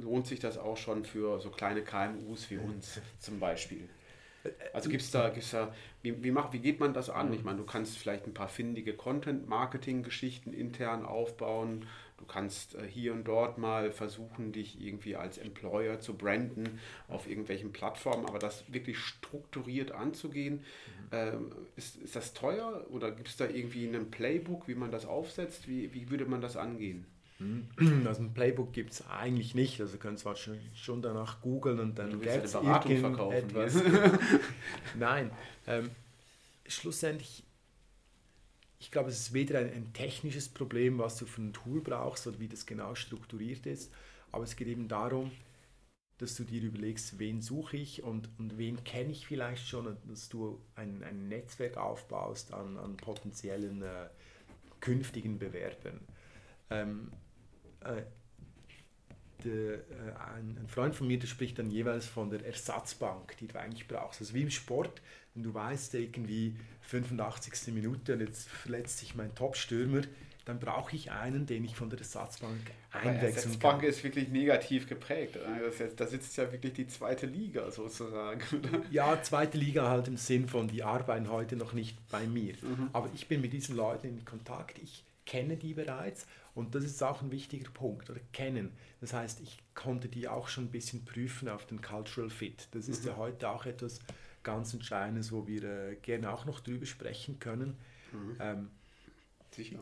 lohnt 0.00 0.26
sich 0.26 0.40
das 0.40 0.58
auch 0.58 0.76
schon 0.76 1.04
für 1.04 1.40
so 1.40 1.50
kleine 1.50 1.82
KMUs 1.82 2.50
wie 2.50 2.58
uns 2.58 3.00
zum 3.20 3.38
Beispiel? 3.38 3.88
Also 4.72 4.90
gibt 4.90 5.02
es 5.02 5.10
da, 5.10 5.28
gibt's 5.28 5.50
da 5.50 5.72
wie, 6.06 6.22
wie, 6.22 6.30
macht, 6.30 6.52
wie 6.52 6.60
geht 6.60 6.78
man 6.78 6.94
das 6.94 7.10
an? 7.10 7.28
Mhm. 7.28 7.34
Ich 7.34 7.44
meine, 7.44 7.58
du 7.58 7.64
kannst 7.64 7.98
vielleicht 7.98 8.26
ein 8.26 8.34
paar 8.34 8.48
findige 8.48 8.94
Content-Marketing-Geschichten 8.94 10.52
intern 10.52 11.04
aufbauen. 11.04 11.86
Du 12.18 12.24
kannst 12.24 12.76
äh, 12.76 12.86
hier 12.86 13.12
und 13.12 13.24
dort 13.24 13.58
mal 13.58 13.90
versuchen, 13.90 14.52
dich 14.52 14.80
irgendwie 14.80 15.16
als 15.16 15.36
Employer 15.36 15.98
zu 15.98 16.16
branden 16.16 16.78
auf 17.08 17.28
irgendwelchen 17.28 17.72
Plattformen, 17.72 18.26
aber 18.26 18.38
das 18.38 18.72
wirklich 18.72 18.98
strukturiert 18.98 19.90
anzugehen, 19.90 20.56
mhm. 20.56 21.08
ähm, 21.12 21.52
ist, 21.74 21.96
ist 21.96 22.14
das 22.14 22.32
teuer 22.34 22.86
oder 22.90 23.10
gibt 23.10 23.28
es 23.28 23.36
da 23.36 23.48
irgendwie 23.48 23.86
ein 23.86 24.10
Playbook, 24.10 24.68
wie 24.68 24.76
man 24.76 24.92
das 24.92 25.06
aufsetzt? 25.06 25.68
Wie, 25.68 25.92
wie 25.92 26.08
würde 26.08 26.26
man 26.26 26.40
das 26.40 26.56
angehen? 26.56 27.04
Mhm. 27.38 28.06
Also 28.06 28.22
ein 28.22 28.32
Playbook 28.32 28.72
gibt 28.72 28.92
es 28.92 29.06
eigentlich 29.08 29.54
nicht. 29.54 29.80
Also 29.80 29.98
kannst 29.98 30.22
zwar 30.22 30.36
schon, 30.36 30.58
schon 30.74 31.02
danach 31.02 31.40
googeln 31.40 31.80
und 31.80 31.98
dann 31.98 32.20
gibt 32.20 32.26
es 32.26 32.54
etwas. 32.54 33.74
Nein, 34.98 35.30
ähm, 35.66 35.90
schlussendlich 36.66 37.44
ich 38.78 38.90
glaube, 38.90 39.08
es 39.08 39.18
ist 39.18 39.32
weder 39.32 39.58
ein, 39.58 39.72
ein, 39.72 39.92
technisches 39.92 40.48
Problem, 40.48 40.98
was 40.98 41.16
du 41.16 41.26
für 41.26 41.42
ein 41.42 41.52
Tool 41.52 41.80
brauchst 41.80 42.26
oder 42.26 42.38
wie 42.38 42.48
das 42.48 42.66
genau 42.66 42.94
strukturiert 42.94 43.66
ist, 43.66 43.92
aber 44.32 44.44
es 44.44 44.54
geht 44.56 44.68
eben 44.68 44.86
darum, 44.86 45.30
dass 46.18 46.34
du 46.34 46.44
dir 46.44 46.62
überlegst, 46.62 47.18
wen 47.18 47.42
suche 47.42 47.76
ich 47.76 48.02
und, 48.02 48.28
und 48.38 48.56
wen 48.58 48.82
kenne 48.84 49.12
ich 49.12 49.26
vielleicht 49.26 49.66
schon 49.68 49.86
und 49.86 49.98
dass 50.08 50.28
du 50.28 50.60
ein, 50.74 51.02
ein 51.02 51.28
Netzwerk 51.28 51.76
aufbaust 51.76 52.54
an, 52.54 52.78
an 52.78 52.96
potenziellen 52.96 53.82
äh, 53.82 54.08
künftigen 54.80 55.38
Bewerbern. 55.38 56.00
Ähm, 56.70 57.12
äh, 57.12 57.25
de, 59.44 59.74
äh, 59.74 59.78
ein, 60.34 60.58
ein, 60.60 60.68
Freund 60.68 60.94
von 60.94 61.06
mir, 61.06 61.18
der 61.18 61.26
spricht 61.26 61.58
dann 61.58 61.70
jeweils 61.70 62.06
von 62.06 62.30
der 62.30 62.44
Ersatzbank, 62.44 63.36
die 63.38 63.46
du 63.46 63.58
eigentlich 63.58 63.86
brauchst. 63.86 64.20
Also 64.20 64.34
wie 64.34 64.42
im 64.42 64.50
Sport, 64.50 65.00
wenn 65.34 65.42
du 65.42 65.54
weißt, 65.54 65.94
irgendwie 65.94 66.56
85. 66.82 67.74
Minute 67.74 68.14
und 68.14 68.20
jetzt 68.20 68.48
verletzt 68.48 68.98
sich 68.98 69.14
mein 69.14 69.34
Top-Stürmer, 69.34 70.02
dann 70.44 70.60
brauche 70.60 70.94
ich 70.94 71.10
einen, 71.10 71.44
den 71.44 71.64
ich 71.64 71.74
von 71.74 71.90
der 71.90 71.98
Ersatzbank 71.98 72.70
einwechseln 72.92 73.18
kann. 73.18 73.34
Ersatzbank 73.34 73.82
ist 73.82 74.04
wirklich 74.04 74.28
negativ 74.28 74.88
geprägt. 74.88 75.36
Da 75.96 76.06
sitzt 76.06 76.36
ja 76.36 76.50
wirklich 76.52 76.72
die 76.72 76.86
zweite 76.86 77.26
Liga 77.26 77.70
sozusagen. 77.70 78.40
Ja, 78.92 79.20
zweite 79.22 79.58
Liga 79.58 79.88
halt 79.90 80.06
im 80.06 80.16
Sinn 80.16 80.48
von, 80.48 80.68
die 80.68 80.84
arbeiten 80.84 81.30
heute 81.30 81.56
noch 81.56 81.72
nicht 81.72 81.98
bei 82.10 82.28
mir. 82.28 82.54
Mhm. 82.62 82.90
Aber 82.92 83.10
ich 83.12 83.26
bin 83.26 83.40
mit 83.40 83.52
diesen 83.52 83.74
Leuten 83.74 84.06
in 84.06 84.24
Kontakt, 84.24 84.78
ich 84.78 85.04
kenne 85.26 85.56
die 85.56 85.74
bereits 85.74 86.28
und 86.56 86.74
das 86.74 86.84
ist 86.84 87.02
auch 87.02 87.20
ein 87.22 87.30
wichtiger 87.30 87.70
Punkt, 87.70 88.10
oder 88.10 88.18
kennen. 88.32 88.72
Das 89.00 89.12
heißt, 89.12 89.40
ich 89.42 89.62
konnte 89.74 90.08
die 90.08 90.26
auch 90.26 90.48
schon 90.48 90.64
ein 90.64 90.70
bisschen 90.70 91.04
prüfen 91.04 91.48
auf 91.48 91.66
den 91.66 91.82
Cultural 91.82 92.30
Fit. 92.30 92.68
Das 92.72 92.88
ist 92.88 93.02
mhm. 93.02 93.10
ja 93.10 93.16
heute 93.18 93.50
auch 93.50 93.66
etwas, 93.66 94.00
ganz 94.42 94.72
Entscheidendes, 94.72 95.32
wo 95.32 95.46
wir 95.46 95.64
äh, 95.64 95.96
gerne 95.96 96.32
auch 96.32 96.46
noch 96.46 96.60
drüber 96.60 96.86
sprechen 96.86 97.38
können. 97.38 97.76
Mhm. 98.12 98.36
Ähm, 98.40 98.70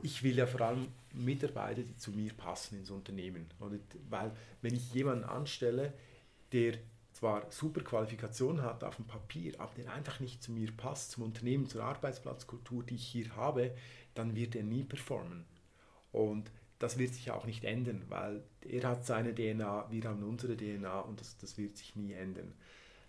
ich 0.02 0.22
will 0.22 0.36
ja 0.36 0.46
vor 0.46 0.62
allem 0.62 0.88
Mitarbeiter, 1.12 1.82
die 1.82 1.96
zu 1.96 2.10
mir 2.12 2.32
passen 2.32 2.78
ins 2.78 2.90
Unternehmen. 2.90 3.46
Oder, 3.60 3.78
weil 4.08 4.32
wenn 4.62 4.74
ich 4.74 4.92
jemanden 4.94 5.24
anstelle, 5.24 5.92
der 6.52 6.74
zwar 7.12 7.50
super 7.50 7.82
Qualifikation 7.82 8.62
hat 8.62 8.82
auf 8.82 8.96
dem 8.96 9.06
Papier, 9.06 9.60
aber 9.60 9.74
der 9.74 9.92
einfach 9.92 10.18
nicht 10.20 10.42
zu 10.42 10.50
mir 10.50 10.72
passt, 10.72 11.12
zum 11.12 11.24
Unternehmen, 11.24 11.68
zur 11.68 11.84
Arbeitsplatzkultur, 11.84 12.82
die 12.84 12.96
ich 12.96 13.06
hier 13.06 13.34
habe, 13.36 13.74
dann 14.14 14.34
wird 14.34 14.56
er 14.56 14.64
nie 14.64 14.84
performen. 14.84 15.44
Und 16.10 16.50
das 16.84 16.98
wird 16.98 17.14
sich 17.14 17.30
auch 17.30 17.46
nicht 17.46 17.64
ändern, 17.64 18.02
weil 18.10 18.42
er 18.60 18.90
hat 18.90 19.06
seine 19.06 19.34
DNA, 19.34 19.90
wir 19.90 20.04
haben 20.04 20.22
unsere 20.22 20.54
DNA 20.54 21.00
und 21.00 21.18
das, 21.18 21.38
das 21.38 21.56
wird 21.56 21.78
sich 21.78 21.96
nie 21.96 22.12
ändern. 22.12 22.52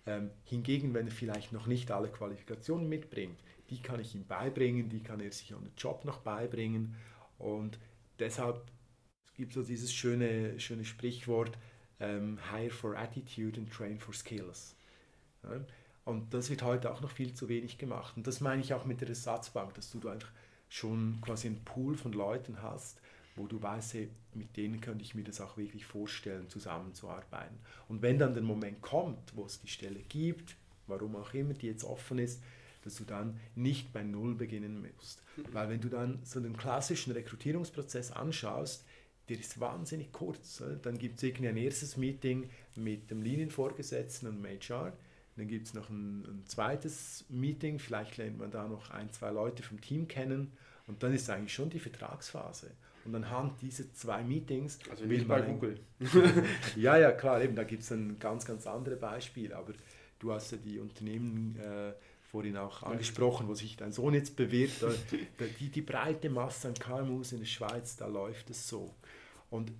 Ähm, 0.05 0.29
hingegen, 0.45 0.93
wenn 0.93 1.07
er 1.07 1.11
vielleicht 1.11 1.51
noch 1.51 1.67
nicht 1.67 1.91
alle 1.91 2.07
Qualifikationen 2.07 2.88
mitbringt, 2.88 3.38
die 3.69 3.81
kann 3.81 3.99
ich 3.99 4.15
ihm 4.15 4.25
beibringen, 4.25 4.88
die 4.88 5.03
kann 5.03 5.19
er 5.19 5.29
sich 5.29 5.53
an 5.53 5.65
den 5.65 5.73
Job 5.75 6.05
noch 6.05 6.19
beibringen. 6.19 6.95
Und 7.38 7.77
deshalb 8.17 8.61
gibt 9.33 9.51
es 9.51 9.55
so 9.55 9.63
dieses 9.63 9.93
schöne, 9.93 10.57
schöne 10.57 10.85
Sprichwort, 10.85 11.57
ähm, 11.99 12.39
hire 12.49 12.69
for 12.69 12.97
attitude 12.97 13.59
and 13.59 13.69
train 13.69 13.99
for 13.99 14.13
skills. 14.13 14.77
Ja? 15.43 15.59
Und 16.05 16.33
das 16.33 16.49
wird 16.49 16.61
heute 16.61 16.93
auch 16.93 17.01
noch 17.01 17.11
viel 17.11 17.33
zu 17.33 17.49
wenig 17.49 17.77
gemacht. 17.77 18.15
Und 18.15 18.25
das 18.25 18.39
meine 18.39 18.61
ich 18.61 18.73
auch 18.73 18.85
mit 18.85 19.01
der 19.01 19.09
Ersatzbank, 19.09 19.73
dass 19.73 19.91
du 19.91 20.07
einfach 20.07 20.31
schon 20.69 21.19
quasi 21.19 21.47
einen 21.47 21.65
Pool 21.65 21.97
von 21.97 22.13
Leuten 22.13 22.61
hast, 22.61 23.01
wo 23.35 23.47
du 23.47 23.61
weißt, 23.61 23.97
mit 24.33 24.55
denen 24.57 24.81
könnte 24.81 25.03
ich 25.03 25.15
mir 25.15 25.23
das 25.23 25.41
auch 25.41 25.57
wirklich 25.57 25.85
vorstellen, 25.85 26.49
zusammenzuarbeiten. 26.49 27.57
Und 27.87 28.01
wenn 28.01 28.17
dann 28.17 28.33
der 28.33 28.43
Moment 28.43 28.81
kommt, 28.81 29.35
wo 29.35 29.45
es 29.45 29.59
die 29.59 29.67
Stelle 29.67 29.99
gibt, 29.99 30.55
warum 30.87 31.15
auch 31.15 31.33
immer 31.33 31.53
die 31.53 31.67
jetzt 31.67 31.83
offen 31.83 32.19
ist, 32.19 32.41
dass 32.83 32.95
du 32.95 33.03
dann 33.03 33.39
nicht 33.55 33.91
bei 33.91 34.03
Null 34.03 34.35
beginnen 34.35 34.81
musst. 34.81 35.21
Mhm. 35.37 35.53
Weil 35.53 35.69
wenn 35.69 35.81
du 35.81 35.89
dann 35.89 36.19
so 36.23 36.39
den 36.39 36.55
klassischen 36.55 37.13
Rekrutierungsprozess 37.13 38.11
anschaust, 38.11 38.85
der 39.27 39.39
ist 39.39 39.59
wahnsinnig 39.59 40.11
kurz. 40.11 40.63
Dann 40.83 40.97
gibt 40.97 41.17
es 41.17 41.23
irgendwie 41.23 41.47
ein 41.47 41.57
erstes 41.57 41.97
Meeting 41.97 42.49
mit 42.75 43.09
dem 43.09 43.23
Linienvorgesetzten 43.23 44.29
und 44.29 44.43
dem 44.43 44.59
HR. 44.59 44.93
Dann 45.35 45.47
gibt 45.47 45.67
es 45.67 45.73
noch 45.73 45.89
ein, 45.89 46.23
ein, 46.25 46.43
zweites 46.45 47.25
Meeting, 47.27 47.79
vielleicht 47.79 48.17
lernt 48.17 48.37
man 48.37 48.51
da 48.51 48.67
noch 48.67 48.91
ein, 48.91 49.11
zwei 49.11 49.31
Leute 49.31 49.63
vom 49.63 49.81
Team 49.81 50.07
kennen 50.07 50.51
und 50.87 51.03
dann 51.03 51.13
ist 51.13 51.29
eigentlich 51.29 51.53
schon 51.53 51.69
die 51.69 51.79
Vertragsphase. 51.79 52.71
Und 53.05 53.15
anhand 53.15 53.61
dieser 53.61 53.91
zwei 53.93 54.23
Meetings. 54.23 54.79
Also 54.89 55.05
nicht 55.05 55.27
bei 55.27 55.41
Google. 55.41 55.79
ja, 56.75 56.97
ja, 56.97 57.11
klar, 57.11 57.41
eben, 57.41 57.55
da 57.55 57.63
gibt 57.63 57.83
es 57.83 57.91
ein 57.91 58.17
ganz, 58.19 58.45
ganz 58.45 58.65
andere 58.65 58.95
Beispiel. 58.95 59.53
Aber 59.53 59.73
du 60.19 60.31
hast 60.31 60.51
ja 60.51 60.57
die 60.57 60.79
Unternehmen 60.79 61.55
äh, 61.57 61.93
vorhin 62.31 62.57
auch 62.57 62.81
angesprochen, 62.83 63.47
wo 63.47 63.53
sich 63.53 63.77
dein 63.77 63.91
Sohn 63.91 64.15
jetzt 64.15 64.35
bewirbt. 64.35 64.81
Da, 64.81 64.89
die, 65.59 65.69
die 65.69 65.81
breite 65.81 66.29
Masse 66.29 66.69
an 66.69 66.73
KMUs 66.73 67.31
in 67.31 67.39
der 67.39 67.45
Schweiz, 67.45 67.95
da 67.95 68.07
läuft 68.07 68.49
es 68.49 68.67
so. 68.67 68.95
Und 69.51 69.71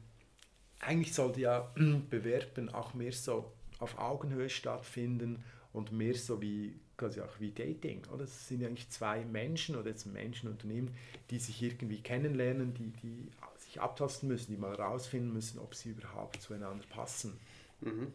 eigentlich 0.80 1.14
sollte 1.14 1.42
ja 1.42 1.74
Bewerben 2.10 2.70
auch 2.70 2.94
mehr 2.94 3.12
so 3.12 3.52
auf 3.80 3.98
Augenhöhe 3.98 4.50
stattfinden 4.50 5.44
und 5.74 5.92
mehr 5.92 6.14
so 6.14 6.42
wie 6.42 6.80
quasi 6.98 7.22
auch 7.22 7.40
wie 7.40 7.52
Dating. 7.52 8.02
Oder? 8.14 8.24
Es 8.24 8.48
sind 8.48 8.64
eigentlich 8.64 8.90
zwei 8.90 9.24
Menschen 9.26 9.76
oder 9.76 9.90
jetzt 9.90 10.06
Menschen, 10.06 10.50
Unternehmen, 10.50 10.96
die 11.30 11.40
sich 11.40 11.62
irgendwie 11.62 12.02
kennenlernen, 12.02 12.74
die, 12.74 12.92
die 13.04 13.30
sich 13.60 13.82
abtasten 13.82 14.30
müssen, 14.30 14.52
die 14.52 14.58
mal 14.58 14.74
rausfinden 14.74 15.34
müssen, 15.34 15.60
ob 15.60 15.76
sie 15.76 15.90
überhaupt 15.90 16.42
zueinander 16.42 16.86
passen. 16.90 17.38
Mhm. 17.82 18.14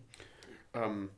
Ähm, 0.74 1.08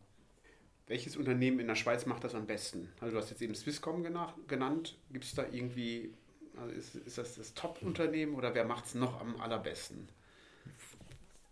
welches 0.87 1.17
Unternehmen 1.17 1.61
in 1.61 1.69
der 1.69 1.75
Schweiz 1.75 2.07
macht 2.07 2.25
das 2.25 2.35
am 2.35 2.47
besten? 2.47 2.89
Also 3.01 3.15
du 3.15 3.23
hast 3.23 3.31
jetzt 3.31 3.43
eben 3.43 3.55
Swisscom 3.55 4.03
genannt. 4.03 4.99
Gibt 5.11 5.25
es 5.25 5.35
da 5.35 5.47
irgendwie, 5.51 6.13
also 6.57 6.73
ist, 6.75 6.95
ist 6.95 7.19
das 7.19 7.37
das 7.37 7.55
Top-Unternehmen 7.55 8.35
oder 8.35 8.55
wer 8.55 8.65
macht 8.65 8.87
es 8.87 8.95
noch 8.95 9.21
am 9.21 9.41
allerbesten? 9.41 10.09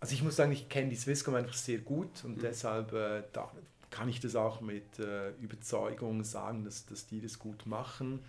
Also 0.01 0.14
ich 0.14 0.23
muss 0.23 0.37
sagen, 0.37 0.53
ich 0.53 0.68
kenne 0.68 0.88
die 0.88 0.96
Swisscom 0.96 1.35
einfach 1.35 1.55
sehr 1.55 1.79
gut 1.79 2.25
und 2.25 2.38
mhm. 2.38 2.40
deshalb 2.40 2.92
äh, 2.92 3.23
da 3.33 3.51
kann 3.90 4.09
ich 4.09 4.20
das 4.20 4.37
auch 4.37 4.61
mit 4.61 4.98
äh, 4.98 5.31
Überzeugung 5.37 6.24
sagen, 6.24 6.64
dass, 6.64 6.87
dass 6.87 7.07
die 7.07 7.20
das 7.20 7.38
gut 7.38 7.66
machen. 7.66 8.20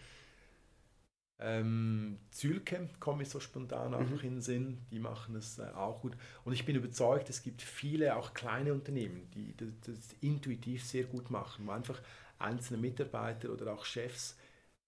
Ähm, 1.39 2.19
Zülke 2.29 2.87
kommt 2.99 3.17
mir 3.17 3.25
so 3.25 3.39
spontan 3.39 3.95
einfach 3.95 4.21
mhm. 4.21 4.27
in 4.27 4.33
den 4.35 4.41
Sinn, 4.41 4.77
die 4.91 4.99
machen 4.99 5.33
das 5.33 5.57
äh, 5.57 5.63
auch 5.75 6.01
gut. 6.01 6.15
Und 6.45 6.53
ich 6.53 6.65
bin 6.65 6.75
überzeugt, 6.75 7.29
es 7.29 7.41
gibt 7.41 7.63
viele, 7.63 8.15
auch 8.15 8.35
kleine 8.35 8.73
Unternehmen, 8.73 9.27
die 9.33 9.55
das, 9.57 9.69
das 9.85 10.15
intuitiv 10.21 10.85
sehr 10.85 11.05
gut 11.05 11.31
machen, 11.31 11.65
wo 11.65 11.71
einfach 11.71 11.99
einzelne 12.37 12.79
Mitarbeiter 12.79 13.49
oder 13.49 13.73
auch 13.73 13.85
Chefs 13.85 14.37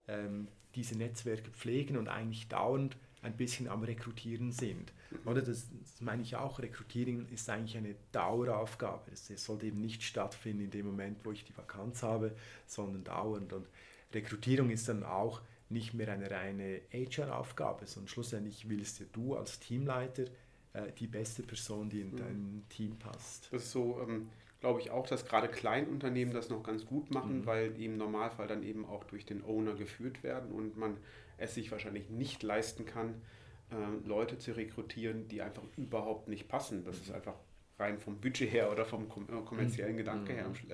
ähm, 0.07 0.47
diese 0.75 0.95
Netzwerke 0.95 1.49
pflegen 1.49 1.97
und 1.97 2.07
eigentlich 2.07 2.47
dauernd 2.47 2.97
ein 3.23 3.36
bisschen 3.36 3.67
am 3.67 3.83
Rekrutieren 3.83 4.51
sind. 4.51 4.91
Oder 5.26 5.41
das, 5.41 5.67
das, 5.80 6.02
meine 6.02 6.21
ich 6.21 6.36
auch, 6.36 6.60
Rekrutieren 6.60 7.28
ist 7.30 7.49
eigentlich 7.49 7.78
eine 7.78 7.95
Daueraufgabe. 8.12 9.12
Es 9.12 9.28
sollte 9.43 9.67
eben 9.67 9.82
nicht 9.82 10.04
stattfinden 10.04 10.65
in 10.65 10.71
dem 10.71 10.86
Moment, 10.86 11.19
wo 11.23 11.32
ich 11.32 11.43
die 11.43 11.56
Vakanz 11.56 12.04
habe, 12.04 12.36
sondern 12.65 13.04
dauernd. 13.04 13.54
Und 13.54 13.67
Rekrutierung 14.13 14.69
ist 14.69 14.89
dann 14.89 15.04
auch 15.04 15.41
nicht 15.69 15.93
mehr 15.93 16.10
eine 16.10 16.30
reine 16.30 16.82
HR-Aufgabe, 16.91 17.88
sondern 17.88 18.08
schlussendlich 18.08 18.69
willst 18.69 18.99
ja 18.99 19.06
du 19.12 19.36
als 19.36 19.60
Teamleiter 19.60 20.26
äh, 20.73 20.91
die 20.99 21.08
beste 21.08 21.43
Person, 21.43 21.89
die 21.89 22.02
in 22.02 22.12
mhm. 22.12 22.17
dein 22.17 22.63
Team 22.69 22.97
passt. 22.97 23.49
Das 23.52 23.63
ist 23.63 23.71
so, 23.71 23.99
ähm, 24.02 24.30
glaube 24.60 24.80
ich 24.80 24.91
auch, 24.91 25.08
dass 25.08 25.26
gerade 25.26 25.47
Kleinunternehmen 25.47 26.34
das 26.34 26.49
noch 26.49 26.63
ganz 26.63 26.86
gut 26.86 27.12
machen, 27.12 27.39
mhm. 27.39 27.45
weil 27.45 27.71
die 27.71 27.86
im 27.86 27.97
Normalfall 27.97 28.47
dann 28.47 28.63
eben 28.63 28.86
auch 28.86 29.04
durch 29.04 29.26
den 29.26 29.43
Owner 29.43 29.73
geführt 29.73 30.23
werden 30.23 30.52
und 30.52 30.78
man 30.78 30.97
es 31.38 31.56
sich 31.56 31.71
wahrscheinlich 31.71 32.10
nicht 32.10 32.43
leisten 32.43 32.86
kann, 32.86 33.15
äh, 33.71 34.08
Leute 34.08 34.38
zu 34.38 34.52
rekrutieren, 34.56 35.28
die 35.28 35.41
einfach 35.41 35.63
überhaupt 35.78 36.28
nicht 36.28 36.47
passen. 36.47 36.84
Das 36.86 36.97
ist 36.97 37.12
einfach 37.12 37.36
rein 37.80 37.99
vom 37.99 38.19
Budget 38.19 38.52
her 38.52 38.71
oder 38.71 38.86
vom 38.86 39.04
äh, 39.04 39.41
kommerziellen 39.45 39.93
mhm. 39.93 39.97
Gedanke 39.97 40.34
her 40.34 40.49
mhm. 40.49 40.71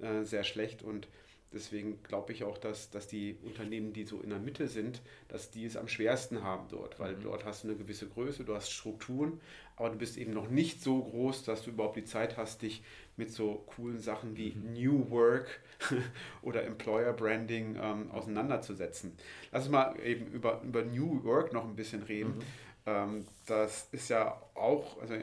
äh, 0.00 0.20
äh, 0.20 0.24
sehr 0.24 0.44
schlecht 0.44 0.82
und 0.82 1.08
Deswegen 1.52 2.00
glaube 2.04 2.32
ich 2.32 2.44
auch, 2.44 2.58
dass, 2.58 2.90
dass 2.90 3.08
die 3.08 3.36
Unternehmen, 3.42 3.92
die 3.92 4.04
so 4.04 4.20
in 4.20 4.30
der 4.30 4.38
Mitte 4.38 4.68
sind, 4.68 5.02
dass 5.26 5.50
die 5.50 5.64
es 5.64 5.76
am 5.76 5.88
schwersten 5.88 6.44
haben 6.44 6.68
dort, 6.68 7.00
weil 7.00 7.16
mhm. 7.16 7.22
dort 7.22 7.44
hast 7.44 7.64
du 7.64 7.68
eine 7.68 7.76
gewisse 7.76 8.06
Größe, 8.08 8.44
du 8.44 8.54
hast 8.54 8.70
Strukturen, 8.70 9.40
aber 9.76 9.90
du 9.90 9.96
bist 9.96 10.16
eben 10.16 10.32
noch 10.32 10.48
nicht 10.48 10.80
so 10.80 11.02
groß, 11.02 11.44
dass 11.44 11.62
du 11.62 11.70
überhaupt 11.70 11.96
die 11.96 12.04
Zeit 12.04 12.36
hast, 12.36 12.62
dich 12.62 12.84
mit 13.16 13.32
so 13.32 13.64
coolen 13.66 13.98
Sachen 13.98 14.36
wie 14.36 14.52
mhm. 14.52 14.72
New 14.74 15.10
Work 15.10 15.60
oder 16.42 16.62
Employer 16.62 17.12
Branding 17.12 17.76
ähm, 17.80 18.10
auseinanderzusetzen. 18.12 19.16
Lass 19.50 19.64
uns 19.64 19.72
mal 19.72 19.98
eben 20.04 20.26
über, 20.26 20.62
über 20.62 20.84
New 20.84 21.24
Work 21.24 21.52
noch 21.52 21.64
ein 21.64 21.74
bisschen 21.74 22.04
reden. 22.04 22.36
Mhm. 22.36 22.42
Ähm, 22.86 23.26
das 23.46 23.88
ist 23.90 24.08
ja 24.08 24.40
auch, 24.54 25.00
also 25.00 25.14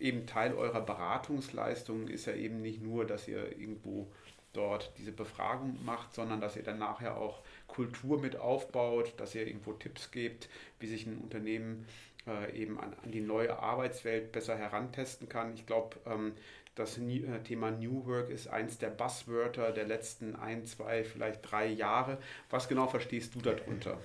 eben 0.00 0.26
Teil 0.26 0.54
eurer 0.54 0.80
Beratungsleistung 0.80 2.08
ist 2.08 2.26
ja 2.26 2.34
eben 2.34 2.60
nicht 2.62 2.82
nur, 2.82 3.06
dass 3.06 3.28
ihr 3.28 3.58
irgendwo 3.58 4.08
dort 4.56 4.92
diese 4.98 5.12
Befragung 5.12 5.78
macht, 5.84 6.14
sondern 6.14 6.40
dass 6.40 6.56
ihr 6.56 6.62
dann 6.62 6.78
nachher 6.78 7.16
auch 7.16 7.42
Kultur 7.66 8.20
mit 8.20 8.36
aufbaut, 8.36 9.14
dass 9.18 9.34
ihr 9.34 9.46
irgendwo 9.46 9.72
Tipps 9.72 10.10
gebt, 10.10 10.48
wie 10.80 10.86
sich 10.86 11.06
ein 11.06 11.18
Unternehmen 11.18 11.86
äh, 12.26 12.52
eben 12.56 12.78
an, 12.80 12.94
an, 13.02 13.10
die 13.10 13.20
neue 13.20 13.58
Arbeitswelt 13.58 14.32
besser 14.32 14.56
herantesten 14.56 15.28
kann. 15.28 15.54
Ich 15.54 15.66
glaube, 15.66 15.96
ähm, 16.06 16.32
das 16.74 16.98
äh, 16.98 17.38
Thema 17.44 17.70
New 17.70 18.04
Work 18.06 18.30
ist 18.30 18.48
eins 18.48 18.78
der 18.78 18.90
Buzzwörter 18.90 19.72
der 19.72 19.86
letzten 19.86 20.36
ein, 20.36 20.64
zwei, 20.66 21.04
vielleicht 21.04 21.50
drei 21.50 21.66
Jahre. 21.66 22.18
Was 22.50 22.68
genau 22.68 22.86
verstehst 22.86 23.34
du 23.34 23.40
darunter? 23.40 23.98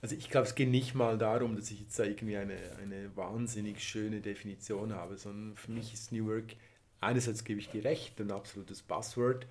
Also 0.00 0.14
ich 0.14 0.30
glaube, 0.30 0.46
es 0.46 0.54
geht 0.54 0.68
nicht 0.68 0.94
mal 0.94 1.18
darum, 1.18 1.56
dass 1.56 1.70
ich 1.70 1.80
jetzt 1.80 1.98
da 1.98 2.04
irgendwie 2.04 2.36
eine, 2.36 2.56
eine 2.80 3.16
wahnsinnig 3.16 3.82
schöne 3.82 4.20
Definition 4.20 4.94
habe, 4.94 5.16
sondern 5.16 5.56
für 5.56 5.72
mich 5.72 5.92
ist 5.92 6.12
New 6.12 6.26
Work 6.28 6.54
einerseits 7.00 7.44
gebe 7.44 7.60
ich 7.60 7.70
dir 7.70 7.84
recht, 7.84 8.20
ein 8.20 8.30
absolutes 8.30 8.82
Buzzword, 8.82 9.46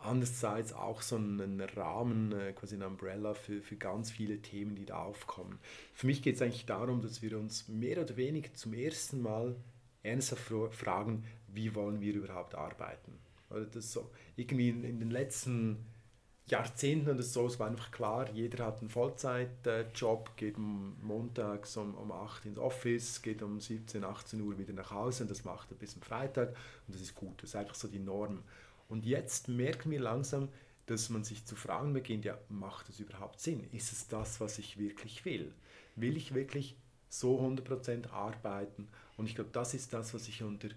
andererseits 0.00 0.72
auch 0.72 1.02
so 1.02 1.16
einen 1.16 1.60
Rahmen, 1.60 2.32
äh, 2.32 2.52
quasi 2.52 2.76
ein 2.76 2.82
Umbrella 2.82 3.34
für, 3.34 3.62
für 3.62 3.76
ganz 3.76 4.10
viele 4.10 4.40
Themen, 4.40 4.74
die 4.74 4.86
da 4.86 5.02
aufkommen. 5.02 5.58
Für 5.94 6.06
mich 6.06 6.22
geht 6.22 6.36
es 6.36 6.42
eigentlich 6.42 6.66
darum, 6.66 7.02
dass 7.02 7.22
wir 7.22 7.38
uns 7.38 7.68
mehr 7.68 8.00
oder 8.00 8.16
weniger 8.16 8.52
zum 8.54 8.74
ersten 8.74 9.22
Mal 9.22 9.56
ernsthaft 10.02 10.52
fragen, 10.72 11.24
wie 11.48 11.74
wollen 11.74 12.00
wir 12.00 12.14
überhaupt 12.14 12.54
arbeiten. 12.54 13.18
Oder 13.50 13.66
das 13.66 13.92
so 13.92 14.10
irgendwie 14.36 14.70
in, 14.70 14.84
in 14.84 14.98
den 14.98 15.10
letzten 15.10 15.86
Jahrzehnten 16.52 17.08
oder 17.08 17.22
so, 17.22 17.46
es 17.46 17.58
war 17.58 17.68
einfach 17.68 17.90
klar, 17.90 18.30
jeder 18.30 18.66
hat 18.66 18.80
einen 18.80 18.90
Vollzeitjob, 18.90 20.36
geht 20.36 20.56
montags 20.58 21.78
um, 21.78 21.94
um 21.94 22.12
8 22.12 22.44
ins 22.44 22.58
Office, 22.58 23.22
geht 23.22 23.42
um 23.42 23.58
17, 23.58 24.04
18 24.04 24.40
Uhr 24.42 24.58
wieder 24.58 24.74
nach 24.74 24.90
Hause 24.90 25.24
und 25.24 25.30
das 25.30 25.44
macht 25.44 25.70
er 25.70 25.76
bis 25.76 25.94
zum 25.94 26.02
Freitag 26.02 26.50
und 26.86 26.94
das 26.94 27.00
ist 27.00 27.14
gut, 27.14 27.42
das 27.42 27.50
ist 27.50 27.56
einfach 27.56 27.74
so 27.74 27.88
die 27.88 27.98
Norm. 27.98 28.42
Und 28.90 29.06
jetzt 29.06 29.48
merken 29.48 29.90
wir 29.90 30.00
langsam, 30.00 30.50
dass 30.84 31.08
man 31.08 31.24
sich 31.24 31.46
zu 31.46 31.56
fragen 31.56 31.94
beginnt, 31.94 32.26
ja, 32.26 32.36
macht 32.50 32.86
das 32.90 33.00
überhaupt 33.00 33.40
Sinn? 33.40 33.66
Ist 33.72 33.90
es 33.90 34.08
das, 34.08 34.38
was 34.38 34.58
ich 34.58 34.76
wirklich 34.78 35.24
will? 35.24 35.50
Will 35.96 36.18
ich 36.18 36.34
wirklich 36.34 36.76
so 37.08 37.40
100% 37.40 38.10
arbeiten? 38.10 38.88
Und 39.16 39.24
ich 39.24 39.34
glaube, 39.34 39.50
das 39.54 39.72
ist 39.72 39.94
das, 39.94 40.12
was 40.12 40.28
ich 40.28 40.42
unter 40.42 40.68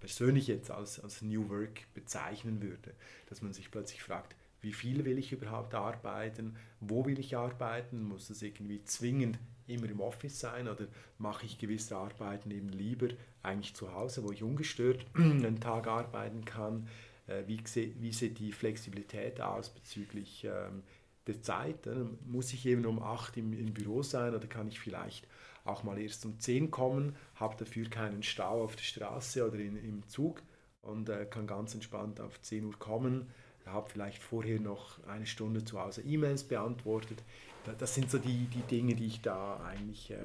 persönlich 0.00 0.46
jetzt 0.46 0.70
als, 0.70 1.00
als 1.00 1.20
New 1.20 1.50
Work 1.50 1.92
bezeichnen 1.92 2.62
würde, 2.62 2.94
dass 3.28 3.42
man 3.42 3.52
sich 3.52 3.70
plötzlich 3.70 4.02
fragt, 4.02 4.34
wie 4.62 4.72
viel 4.72 5.04
will 5.04 5.18
ich 5.18 5.32
überhaupt 5.32 5.74
arbeiten, 5.74 6.56
wo 6.80 7.04
will 7.04 7.18
ich 7.18 7.36
arbeiten, 7.36 8.02
muss 8.04 8.28
das 8.28 8.42
irgendwie 8.42 8.82
zwingend 8.84 9.38
immer 9.66 9.88
im 9.90 10.00
Office 10.00 10.38
sein 10.40 10.68
oder 10.68 10.86
mache 11.18 11.46
ich 11.46 11.58
gewisse 11.58 11.96
Arbeiten 11.96 12.50
eben 12.50 12.68
lieber 12.68 13.08
eigentlich 13.42 13.74
zu 13.74 13.92
Hause, 13.92 14.24
wo 14.24 14.32
ich 14.32 14.42
ungestört 14.42 15.04
einen 15.14 15.60
Tag 15.60 15.86
arbeiten 15.86 16.44
kann, 16.44 16.88
äh, 17.26 17.42
wie, 17.46 17.60
wie 18.00 18.12
sieht 18.12 18.38
die 18.38 18.52
Flexibilität 18.52 19.40
aus 19.40 19.70
bezüglich 19.70 20.44
ähm, 20.44 20.82
der 21.26 21.40
Zeit, 21.40 21.88
muss 22.26 22.52
ich 22.52 22.66
eben 22.66 22.84
um 22.84 23.00
8 23.00 23.36
im, 23.36 23.52
im 23.52 23.72
Büro 23.72 24.02
sein 24.02 24.34
oder 24.34 24.46
kann 24.48 24.66
ich 24.66 24.80
vielleicht 24.80 25.28
auch 25.64 25.84
mal 25.84 25.98
erst 25.98 26.24
um 26.24 26.38
10 26.40 26.72
kommen, 26.72 27.14
habe 27.36 27.56
dafür 27.56 27.88
keinen 27.88 28.24
Stau 28.24 28.64
auf 28.64 28.74
der 28.74 28.82
Straße 28.82 29.46
oder 29.46 29.58
in, 29.58 29.76
im 29.76 30.08
Zug 30.08 30.42
und 30.82 31.08
äh, 31.08 31.24
kann 31.26 31.46
ganz 31.46 31.74
entspannt 31.74 32.20
auf 32.20 32.40
10 32.42 32.64
Uhr 32.64 32.78
kommen 32.78 33.30
habe 33.66 33.88
vielleicht 33.90 34.22
vorher 34.22 34.60
noch 34.60 35.04
eine 35.06 35.26
Stunde 35.26 35.64
zu 35.64 35.80
Hause 35.80 36.02
E-Mails 36.02 36.44
beantwortet. 36.44 37.22
Das 37.78 37.94
sind 37.94 38.10
so 38.10 38.18
die, 38.18 38.46
die 38.46 38.62
Dinge, 38.62 38.94
die 38.94 39.06
ich 39.06 39.22
da 39.22 39.60
eigentlich. 39.64 40.10
Äh, 40.10 40.16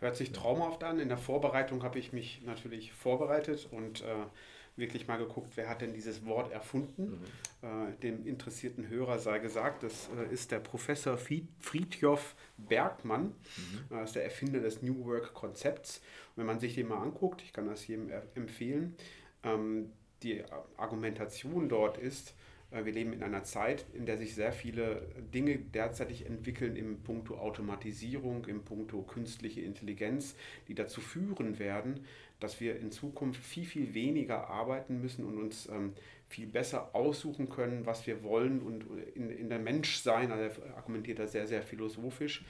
Hört 0.00 0.16
sich 0.16 0.32
traumhaft 0.32 0.82
an. 0.82 0.98
In 0.98 1.08
der 1.08 1.18
Vorbereitung 1.18 1.84
habe 1.84 1.98
ich 1.98 2.12
mich 2.12 2.42
natürlich 2.44 2.92
vorbereitet 2.92 3.68
und 3.70 4.02
äh, 4.02 4.26
wirklich 4.74 5.06
mal 5.06 5.18
geguckt, 5.18 5.52
wer 5.56 5.68
hat 5.68 5.80
denn 5.80 5.92
dieses 5.92 6.24
Wort 6.24 6.50
erfunden. 6.50 7.20
Mhm. 7.62 7.68
Äh, 7.68 7.96
dem 8.02 8.26
interessierten 8.26 8.88
Hörer 8.88 9.18
sei 9.18 9.38
gesagt, 9.38 9.82
das 9.82 10.08
äh, 10.18 10.32
ist 10.32 10.50
der 10.50 10.58
Professor 10.58 11.18
Friedjof 11.18 12.34
Bergmann, 12.56 13.24
mhm. 13.24 13.84
das 13.90 14.10
ist 14.10 14.16
der 14.16 14.24
Erfinder 14.24 14.60
des 14.60 14.82
New 14.82 15.04
Work-Konzepts. 15.04 16.00
wenn 16.36 16.46
man 16.46 16.58
sich 16.58 16.74
den 16.74 16.88
mal 16.88 16.98
anguckt, 17.00 17.42
ich 17.42 17.52
kann 17.52 17.66
das 17.66 17.86
jedem 17.86 18.10
empfehlen, 18.34 18.96
ähm, 19.44 19.92
die 20.22 20.42
Argumentation 20.76 21.68
dort 21.68 21.98
ist, 21.98 22.30
äh, 22.30 22.32
wir 22.72 22.92
leben 22.92 23.12
in 23.12 23.22
einer 23.22 23.44
Zeit, 23.44 23.84
in 23.92 24.06
der 24.06 24.16
sich 24.16 24.34
sehr 24.34 24.52
viele 24.52 25.06
Dinge 25.34 25.58
derzeitig 25.58 26.26
entwickeln 26.26 26.76
im 26.76 27.02
Punkto 27.02 27.36
Automatisierung, 27.36 28.46
im 28.46 28.62
Punkto 28.64 29.02
künstliche 29.02 29.60
Intelligenz, 29.60 30.34
die 30.68 30.74
dazu 30.74 31.00
führen 31.00 31.58
werden, 31.58 32.04
dass 32.40 32.60
wir 32.60 32.78
in 32.78 32.90
Zukunft 32.90 33.42
viel, 33.42 33.64
viel 33.64 33.94
weniger 33.94 34.48
arbeiten 34.48 35.00
müssen 35.00 35.24
und 35.24 35.38
uns 35.38 35.68
ähm, 35.68 35.92
viel 36.28 36.46
besser 36.46 36.94
aussuchen 36.94 37.48
können, 37.50 37.84
was 37.86 38.06
wir 38.06 38.22
wollen 38.22 38.60
und 38.62 38.86
in, 39.14 39.30
in 39.30 39.48
der 39.48 39.58
Menschsein, 39.58 40.32
also 40.32 40.62
er 40.62 40.76
argumentiert 40.76 41.18
da 41.18 41.26
sehr, 41.26 41.46
sehr 41.46 41.62
philosophisch, 41.62 42.44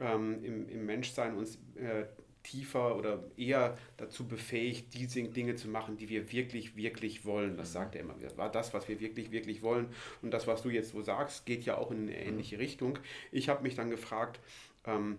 ähm, 0.00 0.42
im, 0.44 0.68
im 0.68 0.86
Menschsein 0.86 1.36
uns 1.36 1.56
äh, 1.74 2.04
tiefer 2.44 2.96
oder 2.96 3.24
eher 3.36 3.76
dazu 3.96 4.28
befähigt, 4.28 4.94
diese 4.94 5.24
Dinge 5.24 5.56
zu 5.56 5.68
machen, 5.68 5.96
die 5.96 6.08
wir 6.08 6.30
wirklich, 6.30 6.76
wirklich 6.76 7.24
wollen. 7.24 7.56
Das 7.56 7.70
mhm. 7.70 7.72
sagt 7.72 7.94
er 7.96 8.02
immer 8.02 8.16
wieder. 8.18 8.36
War 8.36 8.52
das, 8.52 8.72
was 8.72 8.88
wir 8.88 9.00
wirklich, 9.00 9.32
wirklich 9.32 9.62
wollen. 9.62 9.88
Und 10.22 10.30
das, 10.30 10.46
was 10.46 10.62
du 10.62 10.70
jetzt 10.70 10.90
so 10.90 11.02
sagst, 11.02 11.46
geht 11.46 11.64
ja 11.64 11.76
auch 11.76 11.90
in 11.90 12.02
eine 12.02 12.16
ähnliche 12.16 12.58
Richtung. 12.58 12.98
Ich 13.32 13.48
habe 13.48 13.62
mich 13.62 13.74
dann 13.74 13.90
gefragt, 13.90 14.38
ähm, 14.86 15.18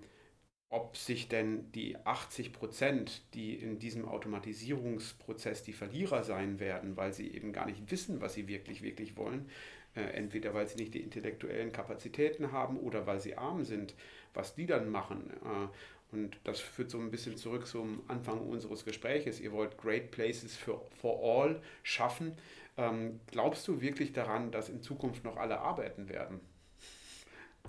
ob 0.70 0.98
sich 0.98 1.28
denn 1.28 1.72
die 1.72 1.96
80 2.06 2.52
Prozent, 2.52 3.22
die 3.34 3.56
in 3.56 3.80
diesem 3.80 4.08
Automatisierungsprozess 4.08 5.64
die 5.64 5.74
Verlierer 5.74 6.24
sein 6.24 6.60
werden, 6.60 6.98
weil 6.98 7.14
sie 7.14 7.30
eben 7.34 7.54
gar 7.54 7.66
nicht 7.66 7.91
wissen, 7.91 8.20
was 8.22 8.34
sie 8.34 8.47
wirklich, 8.47 8.82
wirklich 8.82 9.16
wollen, 9.16 9.49
äh, 9.95 10.02
entweder 10.02 10.54
weil 10.54 10.68
sie 10.68 10.76
nicht 10.76 10.93
die 10.93 11.02
intellektuellen 11.02 11.72
Kapazitäten 11.72 12.52
haben 12.52 12.78
oder 12.78 13.08
weil 13.08 13.20
sie 13.20 13.38
arm 13.38 13.64
sind, 13.64 13.95
was 14.34 14.56
die 14.56 14.66
dann 14.66 14.89
machen. 14.89 15.32
Äh, 15.43 15.68
und 16.16 16.38
das 16.45 16.59
führt 16.59 16.89
so 16.89 16.97
ein 16.97 17.11
bisschen 17.11 17.36
zurück 17.36 17.68
zum 17.68 18.01
Anfang 18.07 18.39
unseres 18.39 18.86
Gespräches. 18.86 19.39
Ihr 19.39 19.51
wollt 19.51 19.78
Great 19.78 20.11
Places 20.11 20.55
for, 20.55 20.86
for 21.01 21.20
All 21.22 21.61
schaffen. 21.84 22.34
Ähm, 22.78 23.20
glaubst 23.28 23.68
du 23.68 23.82
wirklich 23.82 24.13
daran, 24.13 24.51
dass 24.51 24.70
in 24.70 24.82
Zukunft 24.82 25.24
noch 25.26 25.36
alle 25.36 25.59
arbeiten 25.59 26.07
werden? 26.07 26.39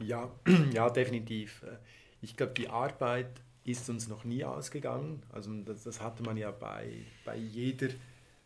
Ja, 0.00 0.30
ja, 0.72 0.88
definitiv. 0.90 1.64
Ich 2.22 2.36
glaube, 2.36 2.54
die 2.54 2.68
Arbeit 2.68 3.40
ist 3.64 3.90
uns 3.90 4.08
noch 4.08 4.24
nie 4.24 4.44
ausgegangen. 4.44 5.22
Also 5.32 5.52
das, 5.62 5.82
das 5.82 6.00
hatte 6.00 6.22
man 6.22 6.36
ja 6.36 6.52
bei, 6.52 7.02
bei 7.24 7.36
jeder 7.36 7.88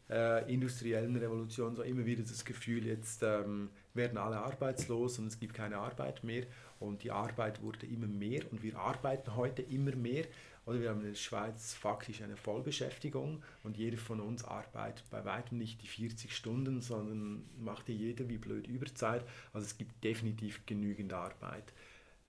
äh, 0.09 0.53
industriellen 0.53 1.17
Revolution 1.17 1.77
so 1.77 1.83
immer 1.83 2.07
wieder 2.07 2.23
das 2.23 2.45
Gefühl, 2.45 2.87
jetzt 2.87 3.23
ähm, 3.23 3.69
werden 3.95 4.17
alle 4.17 4.39
arbeitslos 4.39 5.19
und 5.19 5.27
es 5.27 5.39
gibt 5.39 5.55
keine 5.55 5.77
Arbeit 5.77 6.25
mehr 6.25 6.45
und 6.81 7.03
die 7.05 7.11
Arbeit 7.11 7.63
wurde 7.63 7.87
immer 7.87 8.07
mehr 8.07 8.43
und 8.51 8.63
wir 8.63 8.77
arbeiten 8.79 9.37
heute 9.37 9.63
immer 9.63 9.95
mehr. 9.95 10.25
Oder 10.67 10.81
wir 10.81 10.91
haben 10.91 11.01
in 11.01 11.09
der 11.09 11.15
Schweiz 11.15 11.75
faktisch 11.75 12.23
eine 12.23 12.37
Vollbeschäftigung 12.37 13.43
und 13.63 13.77
jeder 13.77 13.99
von 13.99 14.21
uns 14.21 14.45
arbeitet 14.45 15.05
bei 15.11 15.25
weitem 15.25 15.59
nicht 15.59 15.83
die 15.83 15.87
40 15.87 16.35
Stunden, 16.35 16.81
sondern 16.81 17.45
macht 17.59 17.89
ja 17.89 17.95
jeder 17.95 18.29
wie 18.29 18.39
blöd 18.39 18.67
Überzeit. 18.67 19.25
Also 19.53 19.67
es 19.67 19.77
gibt 19.77 20.03
definitiv 20.05 20.65
genügend 20.67 21.13
Arbeit. 21.13 21.73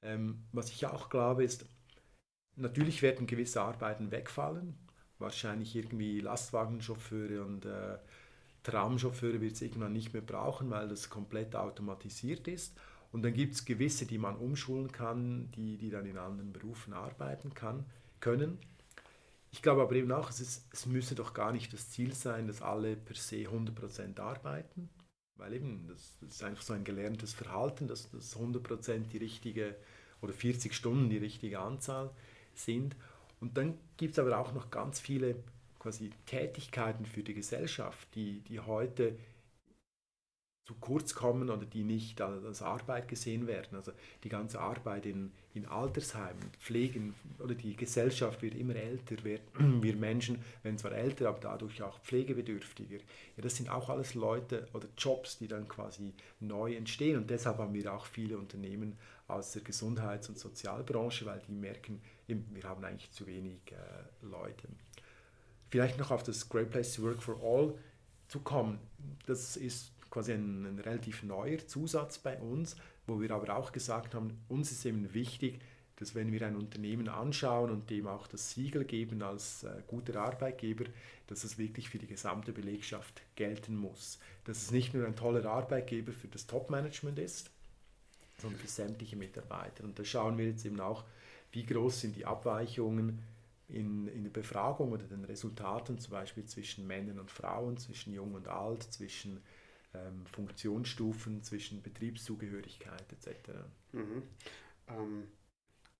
Ähm, 0.01 0.43
was 0.51 0.69
ich 0.71 0.85
auch 0.85 1.09
glaube 1.09 1.43
ist, 1.43 1.65
natürlich 2.55 3.01
werden 3.01 3.27
gewisse 3.27 3.61
Arbeiten 3.61 4.11
wegfallen. 4.11 4.75
Wahrscheinlich 5.19 5.75
irgendwie 5.75 6.19
Lastwagenchauffeure 6.19 7.43
und 7.45 7.65
äh, 7.65 7.97
Tramchauffeure 8.63 9.39
wird 9.39 9.53
es 9.53 9.61
irgendwann 9.61 9.93
nicht 9.93 10.13
mehr 10.13 10.21
brauchen, 10.21 10.69
weil 10.71 10.87
das 10.87 11.09
komplett 11.09 11.55
automatisiert 11.55 12.47
ist. 12.47 12.77
Und 13.11 13.23
dann 13.23 13.33
gibt 13.33 13.53
es 13.53 13.65
gewisse, 13.65 14.05
die 14.05 14.17
man 14.17 14.37
umschulen 14.37 14.91
kann, 14.91 15.51
die, 15.51 15.77
die 15.77 15.89
dann 15.89 16.05
in 16.05 16.17
anderen 16.17 16.53
Berufen 16.53 16.93
arbeiten 16.93 17.53
kann, 17.53 17.85
können. 18.19 18.57
Ich 19.51 19.61
glaube 19.61 19.81
aber 19.81 19.95
eben 19.95 20.11
auch, 20.11 20.29
es, 20.29 20.39
ist, 20.39 20.65
es 20.71 20.85
müsse 20.85 21.13
doch 21.13 21.33
gar 21.33 21.51
nicht 21.51 21.73
das 21.73 21.89
Ziel 21.89 22.13
sein, 22.13 22.47
dass 22.47 22.61
alle 22.61 22.95
per 22.95 23.15
se 23.15 23.47
100% 23.47 24.17
arbeiten, 24.19 24.89
weil 25.35 25.53
eben 25.53 25.87
das, 25.89 26.17
das, 26.21 26.35
ist 26.35 26.43
einfach 26.43 26.63
so 26.63 26.73
ein 26.73 26.85
gelerntes 26.85 27.33
Verhalten, 27.33 27.87
dass 27.87 28.09
das 28.11 28.37
100% 28.37 29.09
die 29.09 29.17
richtige 29.17 29.75
oder 30.21 30.31
40 30.31 30.73
Stunden 30.73 31.09
die 31.09 31.17
richtige 31.17 31.59
Anzahl 31.59 32.11
sind. 32.53 32.95
Und 33.41 33.57
dann 33.57 33.77
gibt 33.97 34.13
es 34.13 34.19
aber 34.19 34.37
auch 34.37 34.53
noch 34.53 34.71
ganz 34.71 35.01
viele 35.01 35.35
quasi 35.79 36.11
Tätigkeiten 36.27 37.05
für 37.05 37.23
die 37.23 37.33
Gesellschaft, 37.33 38.07
die, 38.15 38.41
die 38.41 38.59
heute 38.59 39.17
zu 40.71 40.77
kurz 40.79 41.13
kommen 41.13 41.49
oder 41.49 41.65
die 41.65 41.83
nicht 41.83 42.21
als 42.21 42.61
Arbeit 42.61 43.07
gesehen 43.07 43.47
werden. 43.47 43.75
Also 43.75 43.91
die 44.23 44.29
ganze 44.29 44.59
Arbeit 44.59 45.05
in, 45.05 45.31
in 45.53 45.65
Altersheimen, 45.65 46.51
Pflegen 46.59 47.13
oder 47.39 47.55
die 47.55 47.75
Gesellschaft 47.75 48.41
wird 48.41 48.55
immer 48.55 48.75
älter, 48.75 49.17
wir, 49.23 49.39
wir 49.59 49.95
Menschen 49.95 50.39
werden 50.63 50.77
zwar 50.77 50.93
älter, 50.93 51.27
aber 51.27 51.39
dadurch 51.39 51.81
auch 51.81 51.99
pflegebedürftiger. 51.99 52.97
Ja, 52.97 53.43
das 53.43 53.57
sind 53.57 53.69
auch 53.69 53.89
alles 53.89 54.13
Leute 54.13 54.67
oder 54.73 54.87
Jobs, 54.97 55.39
die 55.39 55.47
dann 55.47 55.67
quasi 55.67 56.13
neu 56.39 56.73
entstehen 56.73 57.17
und 57.17 57.29
deshalb 57.29 57.57
haben 57.57 57.73
wir 57.73 57.93
auch 57.93 58.05
viele 58.05 58.37
Unternehmen 58.37 58.97
aus 59.27 59.51
der 59.51 59.61
Gesundheits- 59.61 60.29
und 60.29 60.37
Sozialbranche, 60.37 61.25
weil 61.25 61.41
die 61.47 61.53
merken, 61.53 62.01
wir 62.27 62.63
haben 62.63 62.83
eigentlich 62.83 63.11
zu 63.11 63.27
wenig 63.27 63.59
äh, 63.71 64.25
Leute. 64.25 64.67
Vielleicht 65.69 65.99
noch 65.99 66.11
auf 66.11 66.23
das 66.23 66.47
Great 66.49 66.69
Place 66.69 66.95
to 66.95 67.03
Work 67.03 67.23
for 67.23 67.37
All 67.41 67.73
zu 68.27 68.39
kommen. 68.39 68.79
Das 69.25 69.57
ist 69.57 69.90
quasi 70.11 70.33
ein, 70.33 70.65
ein 70.65 70.79
relativ 70.79 71.23
neuer 71.23 71.65
Zusatz 71.65 72.19
bei 72.19 72.37
uns, 72.39 72.75
wo 73.07 73.19
wir 73.19 73.31
aber 73.31 73.55
auch 73.55 73.71
gesagt 73.71 74.13
haben, 74.13 74.39
uns 74.47 74.71
ist 74.71 74.85
eben 74.85 75.11
wichtig, 75.13 75.59
dass 75.95 76.15
wenn 76.15 76.31
wir 76.31 76.45
ein 76.45 76.55
Unternehmen 76.55 77.07
anschauen 77.09 77.69
und 77.69 77.89
dem 77.89 78.07
auch 78.07 78.27
das 78.27 78.51
Siegel 78.51 78.85
geben 78.85 79.21
als 79.21 79.63
äh, 79.63 79.81
guter 79.87 80.19
Arbeitgeber, 80.19 80.85
dass 81.27 81.43
es 81.43 81.57
wirklich 81.57 81.89
für 81.89 81.99
die 81.99 82.07
gesamte 82.07 82.51
Belegschaft 82.51 83.21
gelten 83.35 83.75
muss. 83.75 84.19
Dass 84.43 84.63
es 84.63 84.71
nicht 84.71 84.93
nur 84.93 85.05
ein 85.05 85.15
toller 85.15 85.45
Arbeitgeber 85.45 86.11
für 86.11 86.27
das 86.27 86.47
Top-Management 86.47 87.19
ist, 87.19 87.51
sondern 88.39 88.59
für 88.59 88.67
sämtliche 88.67 89.15
Mitarbeiter. 89.15 89.83
Und 89.83 89.97
da 89.99 90.03
schauen 90.03 90.37
wir 90.37 90.47
jetzt 90.47 90.65
eben 90.65 90.79
auch, 90.79 91.03
wie 91.51 91.65
groß 91.65 92.01
sind 92.01 92.15
die 92.15 92.25
Abweichungen 92.25 93.19
in, 93.67 94.07
in 94.07 94.23
der 94.23 94.31
Befragung 94.31 94.91
oder 94.91 95.03
den 95.03 95.23
Resultaten, 95.23 95.99
zum 95.99 96.11
Beispiel 96.11 96.45
zwischen 96.45 96.87
Männern 96.87 97.19
und 97.19 97.29
Frauen, 97.29 97.77
zwischen 97.77 98.11
Jung 98.13 98.33
und 98.33 98.47
Alt, 98.47 98.83
zwischen 98.83 99.39
ähm, 99.93 100.25
Funktionsstufen, 100.25 101.43
zwischen 101.43 101.81
Betriebszugehörigkeit 101.81 103.11
etc. 103.11 103.49
Mhm. 103.91 104.23
Ähm, 104.87 105.27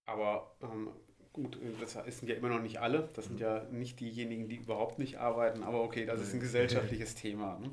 aber 0.06 0.56
ähm, 0.62 0.90
gut, 1.34 1.58
das 1.80 1.94
sind 1.94 2.28
ja 2.28 2.36
immer 2.36 2.50
noch 2.50 2.62
nicht 2.62 2.80
alle. 2.80 3.10
Das 3.16 3.26
sind 3.26 3.40
ja 3.40 3.64
nicht 3.72 4.00
diejenigen, 4.00 4.50
die 4.50 4.58
überhaupt 4.58 5.00
nicht 5.00 5.18
arbeiten. 5.18 5.64
Aber 5.64 5.82
okay, 5.84 6.06
das 6.06 6.22
ist 6.22 6.34
ein 6.34 6.40
gesellschaftliches 6.40 7.16
Thema. 7.16 7.60
Ne? 7.60 7.72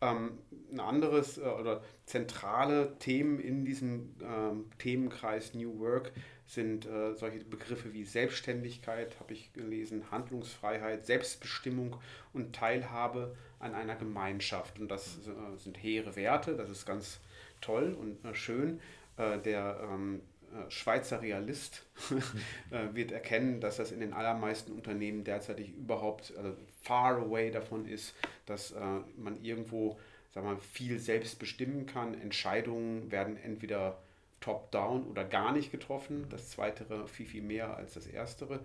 Ähm, 0.00 0.38
ein 0.72 0.80
anderes 0.80 1.38
äh, 1.38 1.42
oder 1.42 1.82
zentrale 2.04 2.98
Themen 2.98 3.38
in 3.38 3.64
diesem 3.64 4.14
ähm, 4.22 4.66
Themenkreis 4.78 5.54
New 5.54 5.78
Work 5.78 6.12
sind 6.46 6.86
äh, 6.86 7.14
solche 7.14 7.44
Begriffe 7.44 7.92
wie 7.92 8.04
Selbstständigkeit, 8.04 9.18
habe 9.18 9.32
ich 9.32 9.52
gelesen, 9.52 10.10
Handlungsfreiheit, 10.10 11.04
Selbstbestimmung 11.04 11.96
und 12.32 12.54
Teilhabe 12.54 13.34
an 13.58 13.74
einer 13.74 13.96
Gemeinschaft. 13.96 14.78
Und 14.78 14.88
das 14.88 15.18
äh, 15.26 15.58
sind 15.58 15.82
hehre 15.82 16.14
Werte, 16.16 16.56
das 16.56 16.70
ist 16.70 16.86
ganz 16.86 17.20
toll 17.60 17.96
und 17.98 18.24
äh, 18.24 18.34
schön. 18.34 18.80
Äh, 19.16 19.38
der 19.38 19.80
ähm, 19.82 20.20
äh, 20.35 20.35
Schweizer 20.68 21.22
Realist 21.22 21.84
äh, 22.70 22.94
wird 22.94 23.12
erkennen, 23.12 23.60
dass 23.60 23.76
das 23.76 23.92
in 23.92 24.00
den 24.00 24.12
allermeisten 24.12 24.72
Unternehmen 24.72 25.24
derzeitig 25.24 25.74
überhaupt 25.74 26.34
also 26.36 26.56
far 26.82 27.18
away 27.18 27.50
davon 27.50 27.86
ist, 27.86 28.14
dass 28.46 28.74
man 29.16 29.42
irgendwo 29.42 29.98
sag 30.36 30.44
mal, 30.44 30.58
viel 30.58 31.00
selbst 31.00 31.38
bestimmen 31.38 31.86
kann. 31.86 32.14
Entscheidungen 32.20 33.10
werden 33.10 33.36
entweder 33.38 33.98
top-down 34.40 35.06
oder 35.06 35.24
gar 35.24 35.52
nicht 35.52 35.72
getroffen. 35.72 36.26
Das 36.28 36.50
zweite 36.50 36.84
viel, 37.06 37.26
viel 37.26 37.42
mehr 37.42 37.74
als 37.76 37.94
das 37.94 38.06
erstere. 38.06 38.60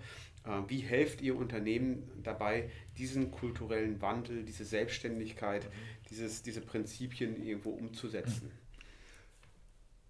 Äh, 0.46 0.62
wie 0.68 0.80
helft 0.80 1.22
ihr 1.22 1.38
Unternehmen 1.38 2.10
dabei, 2.24 2.70
diesen 2.98 3.32
kulturellen 3.32 4.02
Wandel, 4.02 4.44
diese 4.44 4.66
Selbstständigkeit, 4.66 5.68
dieses, 6.10 6.44
diese 6.44 6.62
Prinzipien 6.62 7.42
irgendwo 7.42 7.72
umzusetzen? 7.72 8.52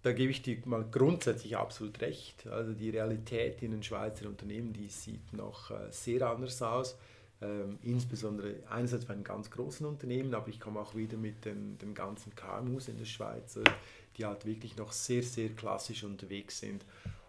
Da 0.02 0.12
gebe 0.12 0.32
ich 0.32 0.42
dir 0.42 0.58
mal 0.64 0.84
grundsätzlich 0.90 1.56
absolut 1.56 2.00
recht. 2.00 2.46
Also 2.48 2.72
die 2.72 2.90
Realität 2.90 3.62
in 3.62 3.70
den 3.70 3.82
Schweizer 3.82 4.26
Unternehmen, 4.26 4.72
die 4.72 4.88
sieht 4.88 5.32
noch 5.32 5.70
äh, 5.70 5.90
sehr 5.90 6.28
anders 6.28 6.60
aus. 6.60 6.96
Ähm, 7.40 7.78
insbesondere 7.82 8.54
einerseits 8.68 9.04
bei 9.04 9.14
einem 9.14 9.24
ganz 9.24 9.50
großen 9.50 9.84
Unternehmen, 9.86 10.34
aber 10.34 10.48
ich 10.48 10.60
komme 10.60 10.80
auch 10.80 10.94
wieder 10.94 11.16
mit 11.16 11.44
den, 11.44 11.76
den 11.78 11.94
ganzen 11.94 12.34
KMUs 12.34 12.88
in 12.88 12.98
der 12.98 13.04
Schweiz. 13.04 13.56
Also 13.56 13.70
die 14.16 14.24
halt 14.24 14.44
wirklich 14.44 14.76
noch 14.76 14.92
sehr, 14.92 15.22
sehr 15.22 15.50
klassisch 15.50 16.04
unterwegs 16.04 16.58
sind. 16.60 16.84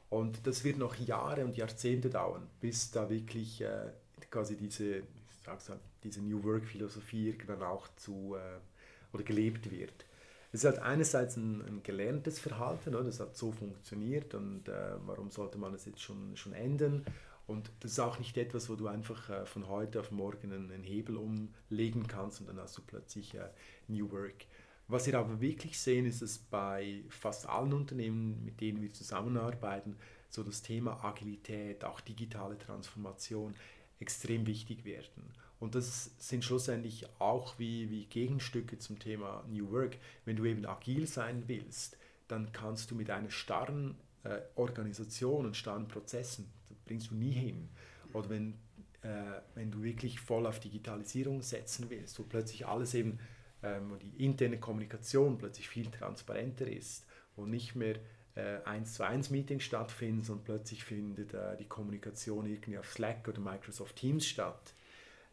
Und 0.10 0.46
das 0.46 0.64
wird 0.64 0.78
noch 0.78 0.96
Jahre 0.96 1.44
und 1.46 1.58
Jahrzehnte 1.58 2.10
dauern, 2.10 2.48
bis 2.62 2.92
da 2.92 3.10
wirklich 3.10 3.62
äh, 3.62 3.92
quasi 4.30 4.56
diese, 4.56 4.98
ich 4.98 5.04
sag's 5.44 5.70
halt, 5.70 5.80
diese 6.04 6.22
New 6.22 6.44
Work-Philosophie 6.44 7.30
irgendwann 7.30 7.64
auch 7.64 7.88
zu 7.96 8.36
äh, 8.36 9.16
oder 9.16 9.24
gelebt 9.24 9.72
wird. 9.72 10.06
Ist 10.54 10.66
halt 10.66 10.78
einerseits 10.78 11.36
ein, 11.36 11.62
ein 11.66 11.82
gelerntes 11.82 12.40
Verhalten, 12.40 12.94
oder? 12.94 13.06
das 13.06 13.20
hat 13.20 13.36
so 13.36 13.52
funktioniert 13.52 14.36
und 14.36 14.70
äh, 14.70 14.94
warum 15.00 15.32
sollte 15.32 15.58
man 15.58 15.74
das 15.74 15.86
jetzt 15.86 16.00
schon, 16.00 16.38
schon 16.38 16.54
ändern? 16.54 17.04
Und 17.48 17.72
das 17.80 17.94
ist 17.94 18.00
auch 18.00 18.20
nicht 18.20 18.38
etwas, 18.38 18.70
wo 18.70 18.76
du 18.76 18.88
einfach 18.88 19.32
äh, 19.32 19.46
von 19.48 19.68
heute 19.68 20.00
auf 20.00 20.12
morgen 20.12 20.54
einen, 20.54 20.72
einen, 20.72 20.84
Hebel 20.84 21.18
umlegen 21.18 22.08
kannst 22.08 22.40
und 22.40 22.48
dann 22.48 22.60
hast 22.60 22.78
du 22.78 22.84
plötzlich 22.86 23.34
äh, 23.34 23.50
New 23.88 24.12
Work. 24.12 24.46
Was 24.88 25.08
wir 25.08 25.18
aber 25.18 25.42
wirklich 25.42 25.80
sehen, 25.80 26.06
ist, 26.06 26.22
dass 26.22 26.38
bei 26.38 27.04
fast 27.10 27.50
allen 27.50 27.74
Unternehmen, 27.74 28.46
mit 28.46 28.62
denen 28.62 28.80
wir 28.80 28.94
zusammenarbeiten, 28.94 29.98
so 30.30 30.44
das 30.44 30.62
Thema 30.62 31.04
Agilität, 31.04 31.84
auch 31.84 32.00
digitale 32.00 32.60
Transformation 32.60 33.56
extrem 34.00 34.46
wichtig 34.46 34.86
werden. 34.86 35.34
Und 35.64 35.76
das 35.76 36.12
sind 36.18 36.44
schlussendlich 36.44 37.08
auch 37.20 37.58
wie, 37.58 37.90
wie 37.90 38.04
Gegenstücke 38.04 38.80
zum 38.80 39.00
Thema 39.00 39.46
New 39.50 39.72
Work. 39.72 39.98
Wenn 40.26 40.36
du 40.36 40.44
eben 40.44 40.66
agil 40.66 41.08
sein 41.08 41.44
willst, 41.48 41.96
dann 42.28 42.52
kannst 42.52 42.92
du 42.92 42.96
mit 42.96 43.10
einer 43.10 43.30
starren 43.30 43.96
äh, 44.26 44.42
Organisation 44.56 45.46
und 45.46 45.56
starren 45.56 45.88
Prozessen, 45.88 46.52
das 46.68 46.78
bringst 46.80 47.12
du 47.12 47.16
nie 47.16 47.32
hin. 47.32 47.70
Oder 48.12 48.30
wenn, 48.30 48.56
äh, 49.04 49.40
wenn 49.56 49.72
du 49.72 49.84
wirklich 49.84 50.20
voll 50.20 50.48
auf 50.48 50.60
Digitalisierung 50.60 51.42
setzen 51.42 51.86
willst, 51.90 52.20
wo 52.20 52.24
plötzlich 52.24 52.68
alles 52.68 52.94
eben 52.94 53.20
ähm, 53.64 53.92
wo 53.92 53.96
die 53.96 54.22
interne 54.22 54.60
Kommunikation 54.60 55.38
plötzlich 55.38 55.70
viel 55.70 55.90
transparenter 55.90 56.68
ist, 56.68 57.06
wo 57.38 57.46
nicht 57.46 57.74
mehr 57.74 57.96
äh, 58.36 58.58
1 58.66 58.96
zu 58.96 59.06
1 59.06 59.30
Meetings 59.30 59.64
stattfinden, 59.64 60.24
sondern 60.24 60.44
plötzlich 60.44 60.84
findet 60.84 61.34
äh, 61.34 61.56
die 61.56 61.70
Kommunikation 61.70 62.48
irgendwie 62.48 62.80
auf 62.80 62.92
Slack 62.92 63.26
oder 63.30 63.40
Microsoft 63.40 63.96
Teams 63.96 64.28
statt, 64.28 64.74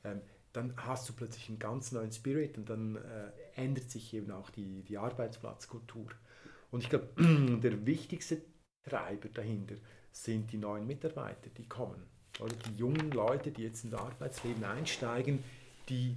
ähm, 0.05 0.21
dann 0.53 0.75
hast 0.77 1.09
du 1.09 1.13
plötzlich 1.13 1.49
einen 1.49 1.59
ganz 1.59 1.93
neuen 1.93 2.11
Spirit 2.13 2.59
und 2.59 2.69
dann 2.69 2.97
äh, 2.97 3.31
ändert 3.55 3.91
sich 3.91 4.13
eben 4.15 4.31
auch 4.31 4.51
die, 4.51 4.83
die 4.83 4.99
Arbeitsplatzkultur. 4.99 6.09
Und 6.71 6.83
ich 6.83 6.91
glaube, 6.91 7.09
der 7.63 7.87
wichtigste 7.87 8.43
Treiber 8.83 9.29
dahinter 9.29 9.77
sind 10.13 10.51
die 10.53 10.59
neuen 10.59 10.87
Mitarbeiter, 10.87 11.51
die 11.57 11.69
kommen. 11.69 12.03
Oder 12.41 12.55
die 12.55 12.77
jungen 12.77 13.11
Leute, 13.11 13.53
die 13.53 13.63
jetzt 13.63 13.85
ins 13.85 13.95
Arbeitsleben 13.95 14.65
einsteigen, 14.65 15.45
die 15.89 16.17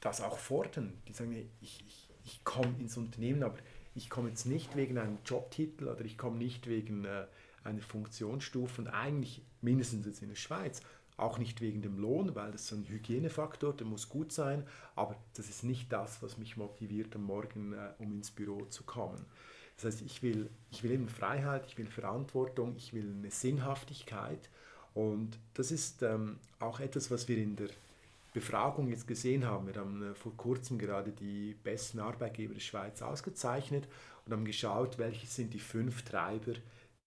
das 0.00 0.20
auch 0.20 0.38
fordern. 0.38 0.92
Die 1.08 1.12
sagen, 1.12 1.32
ich, 1.60 1.84
ich, 1.86 2.10
ich 2.24 2.44
komme 2.44 2.74
ins 2.78 2.96
Unternehmen, 2.96 3.42
aber 3.42 3.58
ich 3.94 4.10
komme 4.10 4.28
jetzt 4.28 4.44
nicht 4.44 4.76
wegen 4.76 4.98
einem 4.98 5.18
Jobtitel 5.24 5.88
oder 5.88 6.04
ich 6.04 6.18
komme 6.18 6.36
nicht 6.36 6.66
wegen 6.66 7.04
äh, 7.04 7.26
einer 7.62 7.80
Funktionsstufe 7.80 8.82
und 8.82 8.88
eigentlich 8.88 9.42
mindestens 9.60 10.06
jetzt 10.06 10.22
in 10.22 10.28
der 10.28 10.36
Schweiz 10.36 10.82
auch 11.16 11.38
nicht 11.38 11.60
wegen 11.60 11.82
dem 11.82 11.98
Lohn, 11.98 12.34
weil 12.34 12.52
das 12.52 12.62
ist 12.62 12.72
ein 12.72 12.88
Hygienefaktor, 12.88 13.72
der 13.72 13.86
muss 13.86 14.08
gut 14.08 14.32
sein, 14.32 14.64
aber 14.96 15.16
das 15.34 15.48
ist 15.48 15.62
nicht 15.62 15.92
das, 15.92 16.22
was 16.22 16.38
mich 16.38 16.56
motiviert, 16.56 17.14
am 17.14 17.24
Morgen, 17.24 17.72
äh, 17.72 17.90
um 17.98 18.12
ins 18.12 18.30
Büro 18.30 18.64
zu 18.66 18.82
kommen. 18.84 19.24
Das 19.76 19.86
heißt, 19.86 20.02
ich 20.02 20.22
will, 20.22 20.50
ich 20.70 20.82
will 20.82 20.92
eben 20.92 21.08
Freiheit, 21.08 21.66
ich 21.66 21.78
will 21.78 21.86
Verantwortung, 21.86 22.74
ich 22.76 22.92
will 22.92 23.12
eine 23.16 23.30
Sinnhaftigkeit 23.30 24.48
und 24.92 25.38
das 25.54 25.70
ist 25.70 26.02
ähm, 26.02 26.38
auch 26.60 26.80
etwas, 26.80 27.10
was 27.10 27.28
wir 27.28 27.38
in 27.38 27.56
der 27.56 27.68
Befragung 28.32 28.88
jetzt 28.88 29.06
gesehen 29.06 29.46
haben. 29.46 29.66
Wir 29.66 29.76
haben 29.76 30.02
äh, 30.02 30.14
vor 30.14 30.36
kurzem 30.36 30.78
gerade 30.78 31.12
die 31.12 31.56
besten 31.62 32.00
Arbeitgeber 32.00 32.54
der 32.54 32.60
Schweiz 32.60 33.02
ausgezeichnet 33.02 33.88
und 34.24 34.32
haben 34.32 34.44
geschaut, 34.44 34.98
welche 34.98 35.26
sind 35.26 35.54
die 35.54 35.60
fünf 35.60 36.02
Treiber 36.02 36.54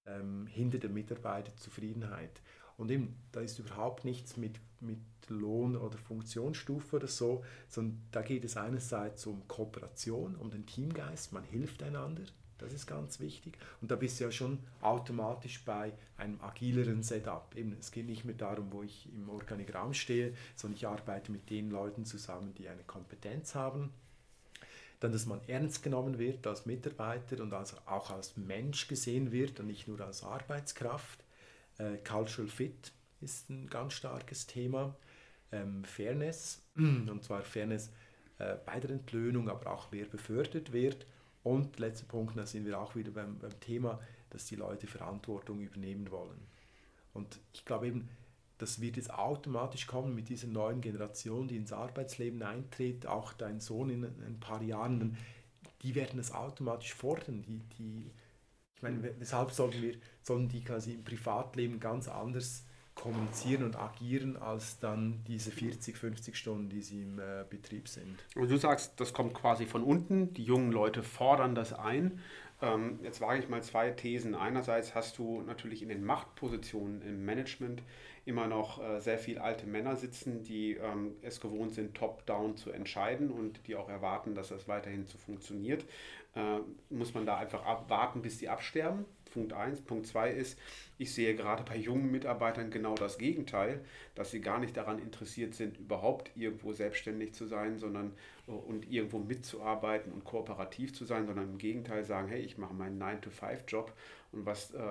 ähm, 0.06 0.48
hinter 0.48 0.78
der 0.78 0.90
Mitarbeiterzufriedenheit. 0.90 2.42
Und 2.78 2.92
eben, 2.92 3.16
da 3.32 3.42
ist 3.42 3.60
überhaupt 3.60 4.06
nichts 4.06 4.38
mit, 4.38 4.60
mit 4.80 5.00
Lohn 5.30 5.76
oder 5.76 5.98
Funktionsstufe 5.98 6.98
oder 6.98 7.08
so, 7.08 7.44
sondern 7.68 8.02
da 8.12 8.22
geht 8.22 8.46
es 8.46 8.56
einerseits 8.56 9.26
um 9.26 9.48
Kooperation, 9.48 10.36
um 10.36 10.52
den 10.52 10.66
Teamgeist, 10.66 11.34
man 11.34 11.44
hilft 11.44 11.82
einander, 11.84 12.24
das 12.60 12.74
ist 12.74 12.88
ganz 12.88 13.20
wichtig. 13.20 13.58
Und 13.82 13.92
da 13.92 13.96
bist 13.96 14.20
du 14.20 14.26
ja 14.26 14.32
schon 14.32 14.60
automatisch 14.82 15.64
bei 15.64 15.94
einem 16.18 16.42
agileren 16.42 17.04
Setup. 17.04 17.54
Eben, 17.56 17.76
es 17.80 17.92
geht 17.92 18.08
nicht 18.08 18.26
mehr 18.26 18.36
darum, 18.36 18.72
wo 18.72 18.84
ich 18.84 19.12
im 19.14 19.30
Organigramm 19.30 19.94
stehe, 19.94 20.34
sondern 20.56 20.78
ich 20.78 20.88
arbeite 20.88 21.32
mit 21.32 21.50
den 21.50 21.70
Leuten 21.70 22.06
zusammen, 22.06 22.54
die 22.56 22.68
eine 22.68 22.84
Kompetenz 22.84 23.54
haben. 23.54 23.94
Dann, 25.00 25.12
dass 25.12 25.28
man 25.28 25.42
ernst 25.48 25.84
genommen 25.84 26.18
wird 26.18 26.48
als 26.48 26.66
Mitarbeiter 26.66 27.44
und 27.44 27.54
also 27.54 27.78
auch 27.86 28.10
als 28.10 28.36
Mensch 28.36 28.88
gesehen 28.88 29.32
wird 29.32 29.60
und 29.60 29.68
nicht 29.68 29.88
nur 29.88 30.02
als 30.02 30.24
Arbeitskraft. 30.24 31.24
Äh, 31.78 31.98
Cultural 31.98 32.50
Fit 32.50 32.92
ist 33.22 33.50
ein 33.50 33.68
ganz 33.68 33.94
starkes 33.94 34.48
Thema. 34.48 34.96
Ähm, 35.52 35.84
Fairness, 35.84 36.62
und 36.76 37.24
zwar 37.24 37.42
Fairness 37.42 37.92
äh, 38.40 38.56
bei 38.66 38.80
der 38.80 38.92
Entlöhnung, 38.92 39.50
aber 39.50 39.72
auch 39.72 39.88
wer 39.92 40.06
befördert 40.06 40.74
wird. 40.74 41.06
Und 41.44 41.80
letzter 41.80 42.06
Punkt, 42.06 42.38
da 42.38 42.46
sind 42.46 42.66
wir 42.66 42.80
auch 42.80 42.96
wieder 42.96 43.12
beim, 43.12 43.40
beim 43.40 43.58
Thema, 43.60 44.00
dass 44.30 44.46
die 44.46 44.56
Leute 44.56 44.88
Verantwortung 44.88 45.62
übernehmen 45.62 46.12
wollen. 46.12 46.46
Und 47.14 47.40
ich 47.54 47.64
glaube 47.64 47.88
eben, 47.88 48.10
das 48.58 48.82
wird 48.82 48.98
jetzt 48.98 49.14
automatisch 49.14 49.88
kommen 49.88 50.16
mit 50.16 50.30
dieser 50.30 50.48
neuen 50.48 50.82
Generation, 50.82 51.48
die 51.48 51.58
ins 51.58 51.72
Arbeitsleben 51.72 52.42
eintritt, 52.42 53.06
auch 53.06 53.34
dein 53.34 53.60
Sohn 53.60 53.90
in 53.90 54.04
ein 54.04 54.40
paar 54.40 54.62
Jahren, 54.62 55.16
die 55.84 55.96
werden 55.96 56.18
das 56.18 56.32
automatisch 56.32 56.94
fordern. 56.94 57.44
Die, 57.44 57.60
die, 57.78 58.12
ich 58.78 58.84
meine, 58.84 59.02
weshalb 59.18 59.52
sollen 59.52 59.74
wir, 59.82 59.96
sollen 60.22 60.48
die 60.50 60.64
quasi 60.64 60.94
im 60.94 61.04
Privatleben 61.04 61.80
ganz 61.80 62.08
anders 62.08 62.64
kommunizieren 62.94 63.64
und 63.64 63.76
agieren 63.76 64.38
als 64.38 64.78
dann 64.78 65.24
diese 65.28 65.50
40, 65.50 65.98
50 65.98 66.38
Stunden, 66.38 66.70
die 66.70 66.84
sie 66.84 67.02
im 67.02 67.18
äh, 67.18 67.44
Betrieb 67.50 67.88
sind. 67.88 68.24
Und 68.36 68.52
du 68.52 68.58
sagst, 68.58 69.00
das 69.00 69.14
kommt 69.14 69.34
quasi 69.34 69.66
von 69.66 69.84
unten, 69.84 70.32
die 70.36 70.44
jungen 70.44 70.72
Leute 70.72 71.02
fordern 71.02 71.56
das 71.56 71.74
ein. 71.74 72.20
Ähm, 72.62 73.00
jetzt 73.02 73.20
wage 73.20 73.40
ich 73.40 73.50
mal 73.50 73.64
zwei 73.64 73.90
Thesen. 73.90 74.36
Einerseits 74.36 74.94
hast 74.94 75.18
du 75.18 75.42
natürlich 75.42 75.82
in 75.82 75.90
den 75.90 76.04
Machtpositionen 76.04 77.02
im 77.02 77.26
Management 77.26 77.82
immer 78.26 78.48
noch 78.48 78.84
äh, 78.84 79.00
sehr 79.00 79.18
viele 79.18 79.42
alte 79.42 79.66
Männer 79.66 79.96
sitzen, 79.96 80.44
die 80.44 80.74
ähm, 80.74 81.16
es 81.22 81.40
gewohnt 81.40 81.74
sind, 81.74 81.96
top-down 81.96 82.58
zu 82.58 82.72
entscheiden 82.72 83.32
und 83.32 83.66
die 83.68 83.76
auch 83.76 83.90
erwarten, 83.90 84.36
dass 84.36 84.50
das 84.50 84.68
weiterhin 84.68 85.06
so 85.06 85.18
funktioniert. 85.18 85.86
Äh, 86.38 86.60
muss 86.94 87.16
man 87.16 87.26
da 87.26 87.38
einfach 87.38 87.66
abwarten, 87.66 88.22
bis 88.22 88.38
die 88.38 88.48
absterben? 88.48 89.06
Punkt 89.34 89.54
1. 89.54 89.82
Punkt 89.82 90.06
2 90.08 90.32
ist, 90.32 90.58
ich 90.98 91.14
sehe 91.14 91.36
gerade 91.36 91.64
bei 91.64 91.76
jungen 91.76 92.12
Mitarbeitern 92.12 92.70
genau 92.70 92.96
das 92.96 93.18
Gegenteil, 93.18 93.84
dass 94.16 94.32
sie 94.32 94.42
gar 94.42 94.60
nicht 94.60 94.78
daran 94.78 95.00
interessiert 95.00 95.56
sind, 95.56 95.78
überhaupt 95.78 96.32
irgendwo 96.36 96.74
selbstständig 96.74 97.34
zu 97.34 97.46
sein, 97.48 97.78
sondern 97.80 98.14
äh, 98.48 98.52
und 98.52 98.90
irgendwo 98.90 99.18
mitzuarbeiten 99.18 100.12
und 100.12 100.26
kooperativ 100.26 100.94
zu 100.94 101.06
sein, 101.06 101.26
sondern 101.26 101.50
im 101.50 101.58
Gegenteil 101.58 102.04
sagen, 102.04 102.28
hey, 102.28 102.42
ich 102.42 102.60
mache 102.60 102.74
meinen 102.74 103.02
9-to-5-Job 103.02 103.94
und 104.32 104.46
was 104.46 104.74
äh, 104.76 104.82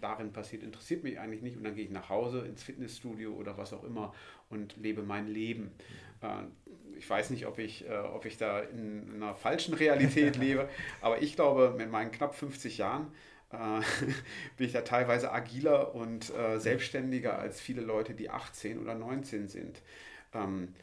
darin 0.00 0.32
passiert, 0.32 0.62
interessiert 0.62 1.04
mich 1.04 1.18
eigentlich 1.18 1.42
nicht 1.42 1.58
und 1.58 1.64
dann 1.64 1.74
gehe 1.74 1.84
ich 1.84 1.90
nach 1.90 2.08
Hause 2.08 2.46
ins 2.46 2.62
Fitnessstudio 2.62 3.32
oder 3.32 3.58
was 3.58 3.74
auch 3.74 3.84
immer 3.84 4.14
und 4.48 4.76
lebe 4.78 5.02
mein 5.02 5.28
Leben. 5.28 5.72
Äh, 6.22 6.96
ich 6.96 7.08
weiß 7.08 7.30
nicht, 7.30 7.46
ob 7.46 7.58
ich, 7.58 7.88
äh, 7.88 7.94
ob 7.96 8.24
ich 8.24 8.38
da 8.38 8.60
in 8.60 9.14
einer 9.14 9.34
falschen 9.34 9.74
Realität 9.74 10.36
lebe, 10.36 10.68
aber 11.00 11.22
ich 11.22 11.36
glaube, 11.36 11.74
mit 11.76 11.90
meinen 11.90 12.10
knapp 12.10 12.34
50 12.34 12.78
Jahren 12.78 13.12
äh, 13.50 13.56
bin 14.56 14.66
ich 14.66 14.72
da 14.72 14.82
teilweise 14.82 15.32
agiler 15.32 15.94
und 15.94 16.32
selbstständiger 16.56 17.38
als 17.38 17.60
viele 17.60 17.82
Leute, 17.82 18.14
die 18.14 18.30
18 18.30 18.78
oder 18.80 18.94
19 18.94 19.48
sind. 19.48 19.82
Ähm, 20.34 20.74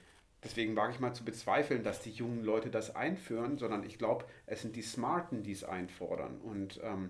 deswegen 0.44 0.76
wage 0.76 0.94
ich 0.94 1.00
mal 1.00 1.14
zu 1.14 1.26
bezweifeln, 1.26 1.84
dass 1.84 2.02
die 2.02 2.12
jungen 2.12 2.44
Leute 2.44 2.70
das 2.70 2.96
einführen, 2.96 3.58
sondern 3.58 3.84
ich 3.84 3.98
glaube, 3.98 4.26
es 4.46 4.62
sind 4.62 4.76
die 4.76 4.82
Smarten, 4.82 5.44
die 5.44 5.52
es 5.52 5.64
einfordern. 5.64 6.40
Und 6.42 6.80
ähm, 6.84 7.10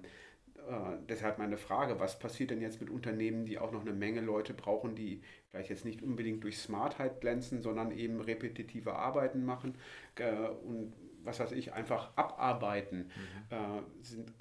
äh, 0.70 0.98
deshalb 1.10 1.38
meine 1.38 1.58
Frage, 1.58 2.00
was 2.00 2.20
passiert 2.20 2.52
denn 2.52 2.62
jetzt 2.62 2.82
mit 2.82 2.90
Unternehmen, 2.90 3.46
die 3.46 3.60
auch 3.60 3.72
noch 3.72 3.82
eine 3.82 3.94
Menge 3.94 4.22
Leute 4.22 4.54
brauchen, 4.54 4.96
die 4.96 5.22
vielleicht 5.50 5.70
jetzt 5.70 5.86
nicht 5.86 6.02
unbedingt 6.02 6.44
durch 6.44 6.58
Smartheit 6.58 7.22
glänzen, 7.22 7.62
sondern 7.62 7.92
eben 7.92 8.22
repetitive 8.22 8.96
Arbeiten 8.96 9.46
machen 9.46 9.76
äh, 10.16 10.32
und 10.34 10.94
was 11.24 11.40
weiß 11.40 11.54
ich, 11.54 11.74
einfach 11.74 12.16
abarbeiten. 12.18 13.10
Mhm. 13.50 13.56
Äh, 13.58 13.82
sind, 14.02 14.34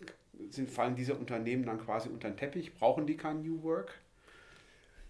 sind, 0.49 0.71
fallen 0.71 0.97
diese 0.97 1.15
Unternehmen 1.15 1.65
dann 1.65 1.79
quasi 1.79 2.09
unter 2.09 2.29
den 2.29 2.37
Teppich? 2.37 2.75
Brauchen 2.75 3.07
die 3.07 3.17
kein 3.17 3.43
New 3.43 3.63
Work? 3.63 3.95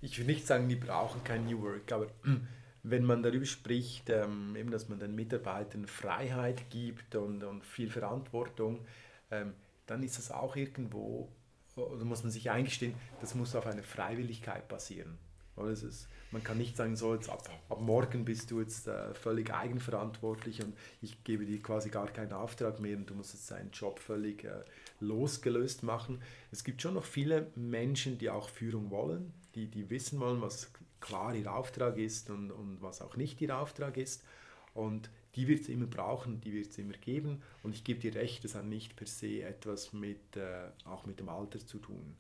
Ich 0.01 0.19
will 0.19 0.27
nicht 0.27 0.47
sagen, 0.47 0.69
die 0.69 0.77
brauchen 0.77 1.23
kein 1.25 1.47
New 1.47 1.63
Work, 1.63 1.91
aber 1.93 2.09
wenn 2.83 3.05
man 3.05 3.23
darüber 3.23 3.47
spricht, 3.47 4.11
ähm, 4.11 4.57
eben, 4.57 4.71
dass 4.71 4.89
man 4.89 4.99
den 4.99 5.15
Mitarbeitern 5.15 5.87
Freiheit 5.87 6.71
gibt 6.71 7.15
und, 7.15 7.45
und 7.45 7.65
viel 7.65 7.91
Verantwortung, 7.91 8.85
ähm, 9.31 9.55
dann 9.93 10.03
ist 10.03 10.19
das 10.19 10.31
auch 10.31 10.57
irgendwo, 10.57 11.29
oder 11.77 12.05
muss 12.05 12.23
man 12.23 12.33
sich 12.33 12.51
eingestehen, 12.51 12.95
das 13.21 13.35
muss 13.35 13.55
auf 13.55 13.67
eine 13.67 13.83
Freiwilligkeit 13.83 14.69
basieren. 14.69 15.19
Oder 15.55 15.69
es 15.69 15.83
ist, 15.83 16.09
man 16.31 16.43
kann 16.43 16.57
nicht 16.57 16.79
sagen, 16.79 16.97
so 16.97 17.15
jetzt 17.15 17.29
ab, 17.29 17.47
ab 17.69 17.81
morgen 17.81 18.25
bist 18.25 18.51
du 18.51 18.61
jetzt 18.61 18.89
äh, 18.89 19.13
völlig 19.13 19.53
eigenverantwortlich 19.53 20.63
und 20.65 20.75
ich 21.03 21.23
gebe 21.25 21.45
dir 21.45 21.61
quasi 21.61 21.91
gar 21.91 22.07
keinen 22.07 22.33
Auftrag 22.33 22.81
mehr 22.81 22.97
und 22.97 23.11
du 23.11 23.15
musst 23.15 23.35
jetzt 23.35 23.51
deinen 23.51 23.71
Job 23.71 23.99
völlig 23.99 24.45
äh, 24.45 24.65
losgelöst 25.01 25.83
machen. 25.83 26.23
Es 26.51 26.65
gibt 26.65 26.81
schon 26.81 26.95
noch 26.95 27.05
viele 27.05 27.49
Menschen, 27.55 28.17
die 28.17 28.31
auch 28.31 28.49
Führung 28.49 28.91
wollen, 28.91 29.35
die, 29.55 29.67
die 29.67 29.91
wissen 29.91 30.21
wollen, 30.21 30.41
was 30.41 30.71
klar 31.01 31.35
ihr 31.35 31.53
Auftrag 31.53 31.99
ist 31.99 32.31
und, 32.31 32.51
und 32.51 32.81
was 32.81 33.03
auch 33.03 33.17
nicht 33.17 33.43
ihr 33.43 33.59
Auftrag 33.59 33.99
ist. 33.99 34.25
Und 34.73 35.11
die 35.35 35.49
wird 35.49 35.61
es 35.61 35.69
immer 35.69 35.87
brauchen, 35.87 36.41
die 36.41 36.53
wird 36.53 36.69
es 36.69 36.79
immer 36.79 36.95
geben. 36.95 37.43
Und 37.63 37.75
ich 37.75 37.85
gebe 37.85 38.01
dir 38.01 38.15
recht, 38.15 38.45
das 38.45 38.55
hat 38.55 38.67
nicht 38.67 38.97
per 38.97 39.07
se 39.07 39.43
etwas 39.43 39.93
mit, 39.93 40.37
äh, 40.37 40.69
auch 40.85 41.07
mit 41.07 41.21
dem 41.21 41.29
Alter 41.29 41.59
zu 41.59 41.79
tun. 41.79 42.17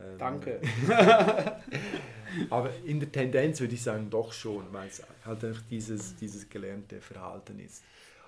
Ähm, 0.00 0.18
Danke. 0.18 0.60
aber 2.50 2.74
in 2.84 3.00
der 3.00 3.12
Tendenz 3.12 3.60
würde 3.60 3.74
ich 3.74 3.82
sagen, 3.82 4.10
doch 4.10 4.32
schon, 4.32 4.72
weil 4.72 4.88
es 4.88 5.02
halt 5.24 5.44
einfach 5.44 5.62
dieses, 5.70 6.16
dieses 6.16 6.48
gelernte 6.48 7.00
Verhalten 7.00 7.58
ist. 7.60 7.84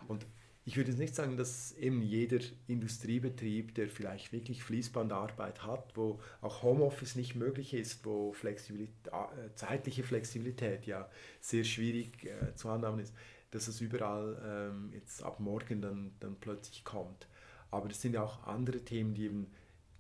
Und 0.09 0.25
ich 0.65 0.77
würde 0.77 0.91
jetzt 0.91 1.01
nicht 1.01 1.15
sagen, 1.15 1.37
dass 1.37 1.73
eben 1.73 2.03
jeder 2.03 2.39
Industriebetrieb, 2.69 3.75
der 3.75 3.89
vielleicht 3.89 4.33
wirklich 4.33 4.63
Fließbandarbeit 4.63 5.65
hat, 5.65 5.97
wo 5.97 6.21
auch 6.41 6.63
Homeoffice 6.63 7.17
nicht 7.17 7.35
möglich 7.35 7.75
ist, 7.75 8.05
wo 8.07 8.33
Flexibilität, 8.33 9.09
äh, 9.09 9.55
zeitliche 9.57 10.05
Flexibilität 10.05 10.87
ja 10.87 11.09
sehr 11.41 11.65
schwierig 11.65 12.25
äh, 12.25 12.55
zu 12.55 12.71
handhaben 12.71 13.01
ist, 13.01 13.13
dass 13.53 13.69
es 13.69 13.81
überall 13.81 14.43
ähm, 14.45 14.91
jetzt 14.93 15.23
ab 15.23 15.39
morgen 15.39 15.81
dann, 15.81 16.13
dann 16.21 16.37
plötzlich 16.37 16.85
kommt. 16.85 17.29
Aber 17.71 17.89
es 17.89 18.01
sind 18.01 18.15
ja 18.15 18.23
auch 18.23 18.47
andere 18.47 18.81
Themen, 18.81 19.15
die 19.15 19.27
eben 19.27 19.47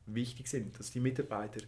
wichtig 0.06 0.48
sind, 0.48 0.78
dass 0.78 0.90
die 0.90 1.00
Mitarbeiter 1.00 1.60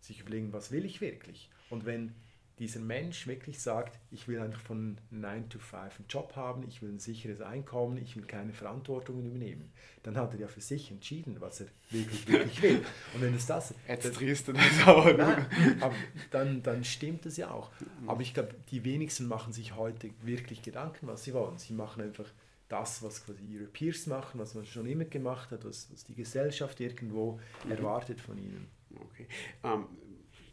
sich 0.00 0.20
überlegen, 0.20 0.52
was 0.52 0.70
will 0.70 0.84
ich 0.84 1.00
wirklich? 1.00 1.50
Und 1.70 1.84
wenn 1.84 2.14
dieser 2.58 2.80
Mensch 2.80 3.26
wirklich 3.26 3.60
sagt, 3.60 3.98
ich 4.12 4.28
will 4.28 4.38
einfach 4.38 4.60
von 4.60 4.98
9 5.10 5.48
to 5.48 5.58
5 5.58 5.80
einen 5.80 6.08
Job 6.08 6.36
haben, 6.36 6.62
ich 6.68 6.82
will 6.82 6.90
ein 6.90 7.00
sicheres 7.00 7.40
Einkommen, 7.40 7.98
ich 7.98 8.14
will 8.16 8.24
keine 8.24 8.52
Verantwortung 8.52 9.24
übernehmen, 9.24 9.72
dann 10.04 10.16
hat 10.16 10.34
er 10.34 10.40
ja 10.40 10.46
für 10.46 10.60
sich 10.60 10.90
entschieden, 10.90 11.40
was 11.40 11.60
er 11.60 11.66
wirklich, 11.90 12.28
wirklich 12.28 12.62
will. 12.62 12.84
Und 13.14 13.22
wenn 13.22 13.34
es 13.34 13.46
das... 13.46 13.74
Jetzt 13.88 14.20
drehst 14.20 14.46
du 14.46 14.52
das 14.52 14.62
aber 14.86 15.14
nein, 15.14 15.46
aber 15.80 15.94
dann, 16.30 16.62
dann 16.62 16.84
stimmt 16.84 17.26
es 17.26 17.36
ja 17.36 17.50
auch. 17.50 17.70
Aber 18.06 18.20
ich 18.22 18.34
glaube, 18.34 18.54
die 18.70 18.84
wenigsten 18.84 19.26
machen 19.26 19.52
sich 19.52 19.74
heute 19.74 20.10
wirklich 20.22 20.62
Gedanken, 20.62 21.08
was 21.08 21.24
sie 21.24 21.34
wollen. 21.34 21.58
Sie 21.58 21.72
machen 21.72 22.02
einfach 22.02 22.30
das, 22.68 23.02
was 23.02 23.24
quasi 23.24 23.44
ihre 23.44 23.64
Peers 23.64 24.06
machen, 24.06 24.40
was 24.40 24.54
man 24.54 24.64
schon 24.64 24.86
immer 24.86 25.04
gemacht 25.04 25.50
hat, 25.50 25.64
was, 25.64 25.90
was 25.92 26.04
die 26.04 26.14
Gesellschaft 26.14 26.80
irgendwo 26.80 27.40
mhm. 27.64 27.70
erwartet 27.72 28.20
von 28.20 28.38
ihnen. 28.38 28.68
Okay. 28.94 29.26
Ähm, 29.62 29.86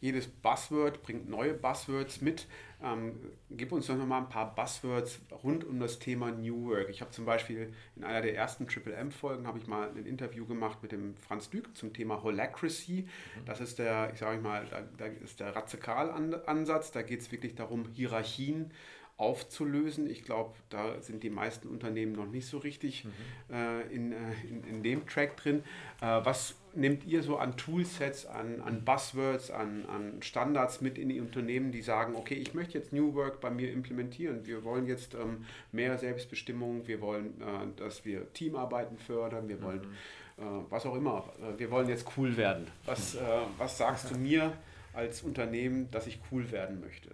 jedes 0.02 0.28
Buzzword 0.28 1.04
bringt 1.04 1.30
neue 1.30 1.54
Buzzwords 1.54 2.22
mit. 2.22 2.48
Ähm, 2.84 3.14
gib 3.52 3.72
uns 3.72 3.86
doch 3.86 3.96
nochmal 3.96 4.24
ein 4.24 4.30
paar 4.30 4.56
Buzzwords 4.56 5.20
rund 5.44 5.64
um 5.64 5.80
das 5.80 6.00
Thema 6.00 6.32
New 6.32 6.70
Work. 6.70 6.90
Ich 6.90 7.02
habe 7.02 7.12
zum 7.12 7.26
Beispiel 7.26 7.72
in 7.96 8.04
einer 8.04 8.22
der 8.22 8.36
ersten 8.36 8.68
Triple 8.68 8.96
M-Folgen 8.96 9.46
habe 9.46 9.60
ich 9.60 9.68
mal 9.68 9.90
ein 9.90 10.06
Interview 10.08 10.48
gemacht 10.48 10.80
mit 10.82 10.92
dem 10.92 11.16
Franz 11.18 11.52
Dück 11.52 11.76
zum 11.78 11.94
Thema 11.94 12.24
Holacracy. 12.24 13.04
Mhm. 13.04 13.46
Das 13.46 13.62
ist 13.62 13.78
der, 13.78 14.10
ich 14.12 14.20
sage 14.20 14.42
mal, 14.42 14.66
da, 14.70 14.82
da 14.98 15.06
ist 15.06 15.40
der 15.40 15.56
Radikal-Ansatz. 15.56 16.92
Da 16.92 17.04
geht 17.04 17.22
es 17.22 17.32
wirklich 17.32 17.54
darum, 17.54 17.86
Hierarchien 17.94 18.72
aufzulösen. 19.18 20.10
Ich 20.10 20.24
glaube, 20.24 20.56
da 20.70 21.00
sind 21.00 21.22
die 21.22 21.30
meisten 21.30 21.68
Unternehmen 21.68 22.14
noch 22.14 22.26
nicht 22.26 22.48
so 22.48 22.58
richtig 22.58 23.06
mhm. 23.06 23.56
äh, 23.56 23.82
in, 23.94 24.12
äh, 24.14 24.18
in, 24.50 24.64
in, 24.64 24.82
dem 24.82 25.06
Track 25.06 25.38
drin. 25.38 25.64
Äh, 26.02 26.22
was 26.24 26.56
nehmt 26.74 27.06
ihr 27.06 27.24
so 27.24 27.38
an 27.38 27.58
Toolsets, 27.58 28.26
an, 28.26 28.62
an 28.62 28.84
Buzzwords, 28.84 29.52
an, 29.52 29.86
an 29.88 30.22
Standards 30.22 30.82
mit 30.82 30.98
in 30.98 31.10
die 31.10 31.20
Unternehmen, 31.20 31.72
die 31.72 31.82
sagen, 31.82 32.16
okay, 32.16 32.36
ich 32.36 32.54
möchte 32.54 32.78
jetzt 32.78 32.94
New 32.94 33.14
Work 33.14 33.42
bei 33.42 33.50
mir 33.50 33.72
implementieren. 33.72 34.46
Wir 34.46 34.64
wollen 34.64 34.88
jetzt 34.88 35.14
ähm, 35.14 35.46
mehr 35.72 35.98
Selbstbestimmung, 35.98 36.88
wir 36.88 37.02
wollen, 37.02 37.42
äh, 37.42 37.80
dass 37.80 38.06
wir 38.06 38.32
Teamarbeiten 38.34 38.98
fördern, 38.98 39.48
wir 39.48 39.62
wollen 39.62 39.82
mhm. 39.82 39.96
Äh, 40.38 40.44
was 40.70 40.86
auch 40.86 40.96
immer. 40.96 41.26
Äh, 41.40 41.60
wir 41.60 41.70
wollen 41.72 41.90
jetzt 41.90 42.06
cool 42.18 42.36
werden. 42.38 42.68
Was, 42.86 43.18
was 43.58 43.78
sagst 43.78 44.10
du 44.10 44.18
mir 44.18 44.54
als 44.94 45.22
Unternehmen, 45.22 45.92
dass 45.92 46.08
ich 46.08 46.20
cool 46.32 46.50
werden 46.52 46.80
möchte? 46.80 47.10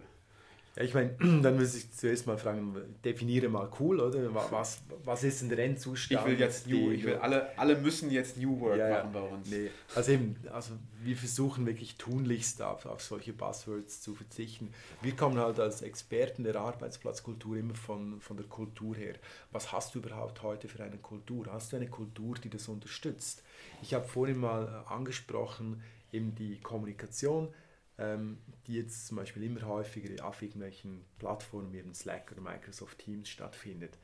Ja, 0.77 0.83
ich 0.83 0.93
meine, 0.93 1.09
dann 1.41 1.57
muss 1.57 1.75
ich 1.75 1.91
zuerst 1.91 2.27
mal 2.27 2.37
fragen, 2.37 2.75
definiere 3.03 3.49
mal 3.49 3.69
cool, 3.79 3.99
oder? 3.99 4.33
Was, 4.51 4.81
was 5.03 5.23
ist 5.23 5.41
denn 5.41 5.49
der 5.49 5.59
Endzustand? 5.59 6.21
Ich 6.21 6.31
will 6.31 6.39
jetzt 6.39 6.67
New, 6.67 6.91
ich 6.91 7.03
will 7.03 7.15
alle, 7.15 7.57
alle 7.57 7.75
müssen 7.77 8.11
jetzt 8.11 8.37
New 8.37 8.59
Work 8.59 8.77
ja, 8.77 8.89
machen 8.89 9.11
bei 9.11 9.21
uns. 9.21 9.49
Nee. 9.49 9.71
Also 9.95 10.11
eben, 10.11 10.35
also 10.53 10.73
wir 11.03 11.17
versuchen 11.17 11.65
wirklich 11.65 11.97
tunlichst 11.97 12.61
auf, 12.61 12.85
auf 12.85 13.01
solche 13.01 13.33
Buzzwords 13.33 14.01
zu 14.01 14.13
verzichten. 14.13 14.71
Wir 15.01 15.15
kommen 15.15 15.39
halt 15.39 15.59
als 15.59 15.81
Experten 15.81 16.43
der 16.43 16.55
Arbeitsplatzkultur 16.57 17.57
immer 17.57 17.75
von, 17.75 18.21
von 18.21 18.37
der 18.37 18.45
Kultur 18.45 18.95
her. 18.95 19.15
Was 19.51 19.71
hast 19.71 19.95
du 19.95 19.99
überhaupt 19.99 20.43
heute 20.43 20.67
für 20.67 20.83
eine 20.83 20.97
Kultur? 20.97 21.47
Hast 21.51 21.71
du 21.71 21.77
eine 21.77 21.87
Kultur, 21.87 22.35
die 22.35 22.49
das 22.49 22.67
unterstützt? 22.67 23.41
Ich 23.81 23.95
habe 23.95 24.07
vorhin 24.07 24.37
mal 24.37 24.83
äh, 24.87 24.93
angesprochen, 24.93 25.81
eben 26.11 26.35
die 26.35 26.59
Kommunikation 26.59 27.49
ähm, 27.97 28.37
die 28.65 28.75
jetzt 28.75 29.07
zum 29.07 29.17
Beispiel 29.17 29.43
immer 29.43 29.61
häufiger 29.63 30.25
auf 30.25 30.41
irgendwelchen 30.41 31.03
Plattformen 31.19 31.73
wie 31.73 31.83
Slack 31.93 32.31
oder 32.31 32.41
Microsoft 32.41 32.99
Teams 32.99 33.29
stattfindet. 33.29 33.97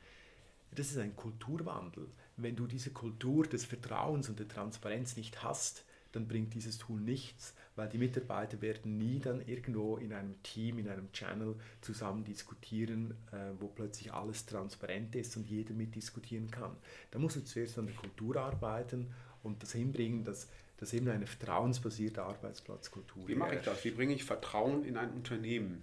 Das 0.74 0.90
ist 0.90 0.98
ein 0.98 1.14
Kulturwandel. 1.14 2.08
Wenn 2.36 2.56
du 2.56 2.66
diese 2.66 2.90
Kultur 2.90 3.44
des 3.44 3.64
Vertrauens 3.64 4.28
und 4.28 4.40
der 4.40 4.48
Transparenz 4.48 5.16
nicht 5.16 5.44
hast, 5.44 5.84
dann 6.14 6.28
bringt 6.28 6.54
dieses 6.54 6.78
Tool 6.78 7.00
nichts, 7.00 7.54
weil 7.74 7.88
die 7.88 7.98
Mitarbeiter 7.98 8.60
werden 8.60 8.98
nie 8.98 9.18
dann 9.18 9.40
irgendwo 9.46 9.96
in 9.96 10.12
einem 10.12 10.40
Team, 10.42 10.78
in 10.78 10.88
einem 10.88 11.10
Channel 11.12 11.56
zusammen 11.80 12.24
diskutieren, 12.24 13.14
äh, 13.32 13.50
wo 13.58 13.66
plötzlich 13.68 14.12
alles 14.12 14.46
transparent 14.46 15.16
ist 15.16 15.36
und 15.36 15.48
jeder 15.48 15.74
mitdiskutieren 15.74 16.50
kann. 16.50 16.76
Da 17.10 17.18
musst 17.18 17.36
du 17.36 17.44
zuerst 17.44 17.78
an 17.78 17.86
der 17.86 17.96
Kultur 17.96 18.36
arbeiten 18.36 19.12
und 19.42 19.62
das 19.62 19.72
hinbringen, 19.72 20.24
dass 20.24 20.48
dass 20.84 20.92
eben 20.92 21.08
eine 21.08 21.26
vertrauensbasierte 21.26 22.22
Arbeitsplatzkultur 22.22 23.26
Wie 23.26 23.34
mache 23.34 23.56
ich 23.56 23.62
das? 23.62 23.82
Wie 23.86 23.90
bringe 23.90 24.12
ich 24.12 24.24
Vertrauen 24.24 24.84
in 24.84 24.98
ein 24.98 25.10
Unternehmen? 25.12 25.82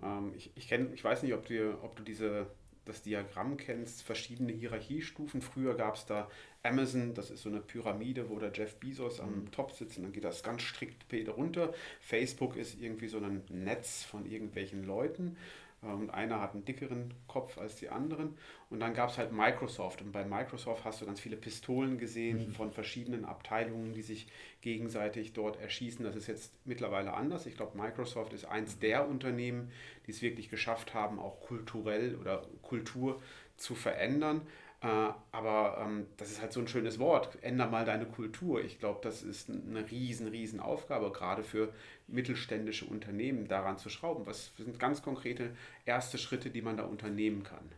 Ähm, 0.00 0.32
ich, 0.36 0.52
ich, 0.54 0.68
kenn, 0.68 0.94
ich 0.94 1.02
weiß 1.02 1.24
nicht, 1.24 1.34
ob 1.34 1.44
du, 1.46 1.76
ob 1.82 1.96
du 1.96 2.04
diese, 2.04 2.46
das 2.84 3.02
Diagramm 3.02 3.56
kennst, 3.56 4.04
verschiedene 4.04 4.52
Hierarchiestufen. 4.52 5.42
Früher 5.42 5.74
gab 5.74 5.96
es 5.96 6.06
da 6.06 6.30
Amazon, 6.62 7.14
das 7.14 7.32
ist 7.32 7.42
so 7.42 7.48
eine 7.48 7.60
Pyramide, 7.60 8.30
wo 8.30 8.38
der 8.38 8.52
Jeff 8.52 8.76
Bezos 8.76 9.18
am 9.18 9.40
mhm. 9.40 9.50
Top 9.50 9.72
sitzt 9.72 9.96
und 9.98 10.04
dann 10.04 10.12
geht 10.12 10.22
das 10.22 10.44
ganz 10.44 10.62
strikt 10.62 11.04
runter. 11.28 11.74
Facebook 12.00 12.54
ist 12.54 12.80
irgendwie 12.80 13.08
so 13.08 13.18
ein 13.18 13.42
Netz 13.48 14.04
von 14.04 14.24
irgendwelchen 14.24 14.84
Leuten. 14.84 15.36
Äh, 15.82 15.86
und 15.86 16.10
einer 16.10 16.40
hat 16.40 16.54
einen 16.54 16.64
dickeren 16.64 17.14
Kopf 17.26 17.58
als 17.58 17.76
die 17.76 17.88
anderen. 17.88 18.36
Und 18.70 18.80
dann 18.80 18.94
gab 18.94 19.10
es 19.10 19.18
halt 19.18 19.32
Microsoft. 19.32 20.02
Und 20.02 20.12
bei 20.12 20.24
Microsoft 20.24 20.84
hast 20.84 21.00
du 21.00 21.06
ganz 21.06 21.20
viele 21.20 21.36
Pistolen 21.36 21.98
gesehen 21.98 22.46
mhm. 22.46 22.52
von 22.52 22.72
verschiedenen 22.72 23.24
Abteilungen, 23.24 23.92
die 23.92 24.02
sich 24.02 24.28
gegenseitig 24.60 25.32
dort 25.32 25.60
erschießen. 25.60 26.04
Das 26.04 26.16
ist 26.16 26.26
jetzt 26.26 26.54
mittlerweile 26.64 27.14
anders. 27.14 27.46
Ich 27.46 27.56
glaube, 27.56 27.76
Microsoft 27.76 28.32
ist 28.32 28.44
eins 28.44 28.78
der 28.78 29.08
Unternehmen, 29.08 29.70
die 30.06 30.12
es 30.12 30.22
wirklich 30.22 30.48
geschafft 30.48 30.94
haben, 30.94 31.18
auch 31.18 31.40
kulturell 31.40 32.16
oder 32.16 32.46
Kultur 32.62 33.20
zu 33.56 33.74
verändern. 33.74 34.42
Äh, 34.82 35.10
aber 35.30 35.78
ähm, 35.80 36.06
das 36.16 36.30
ist 36.30 36.40
halt 36.40 36.52
so 36.52 36.60
ein 36.60 36.66
schönes 36.66 36.98
Wort. 36.98 37.38
Änder 37.42 37.68
mal 37.68 37.84
deine 37.84 38.06
Kultur. 38.06 38.62
Ich 38.64 38.80
glaube, 38.80 38.98
das 39.02 39.22
ist 39.22 39.48
eine 39.48 39.88
riesen, 39.90 40.26
riesen 40.26 40.58
Aufgabe, 40.58 41.12
gerade 41.12 41.44
für 41.44 41.72
mittelständische 42.12 42.84
Unternehmen 42.84 43.48
daran 43.48 43.78
zu 43.78 43.88
schrauben. 43.88 44.26
Was 44.26 44.52
sind 44.56 44.78
ganz 44.78 45.02
konkrete 45.02 45.56
erste 45.84 46.18
Schritte, 46.18 46.50
die 46.50 46.62
man 46.62 46.76
da 46.76 46.84
unternehmen 46.84 47.42
kann? 47.42 47.68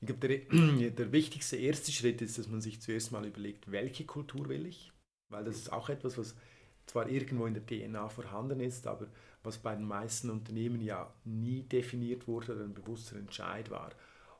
Ich 0.00 0.06
glaube, 0.06 0.28
der, 0.28 0.38
der 0.90 1.12
wichtigste 1.12 1.56
erste 1.56 1.92
Schritt 1.92 2.22
ist, 2.22 2.38
dass 2.38 2.48
man 2.48 2.60
sich 2.60 2.80
zuerst 2.80 3.12
mal 3.12 3.24
überlegt, 3.24 3.70
welche 3.70 4.04
Kultur 4.04 4.48
will 4.48 4.66
ich? 4.66 4.92
Weil 5.28 5.44
das 5.44 5.56
ist 5.56 5.72
auch 5.72 5.88
etwas, 5.88 6.18
was 6.18 6.34
zwar 6.86 7.08
irgendwo 7.08 7.46
in 7.46 7.54
der 7.54 7.64
DNA 7.64 8.08
vorhanden 8.08 8.60
ist, 8.60 8.86
aber 8.86 9.06
was 9.42 9.58
bei 9.58 9.74
den 9.74 9.86
meisten 9.86 10.28
Unternehmen 10.28 10.80
ja 10.80 11.12
nie 11.24 11.62
definiert 11.62 12.26
wurde 12.26 12.54
oder 12.54 12.64
ein 12.64 12.74
bewusster 12.74 13.16
Entscheid 13.16 13.70
war. 13.70 13.90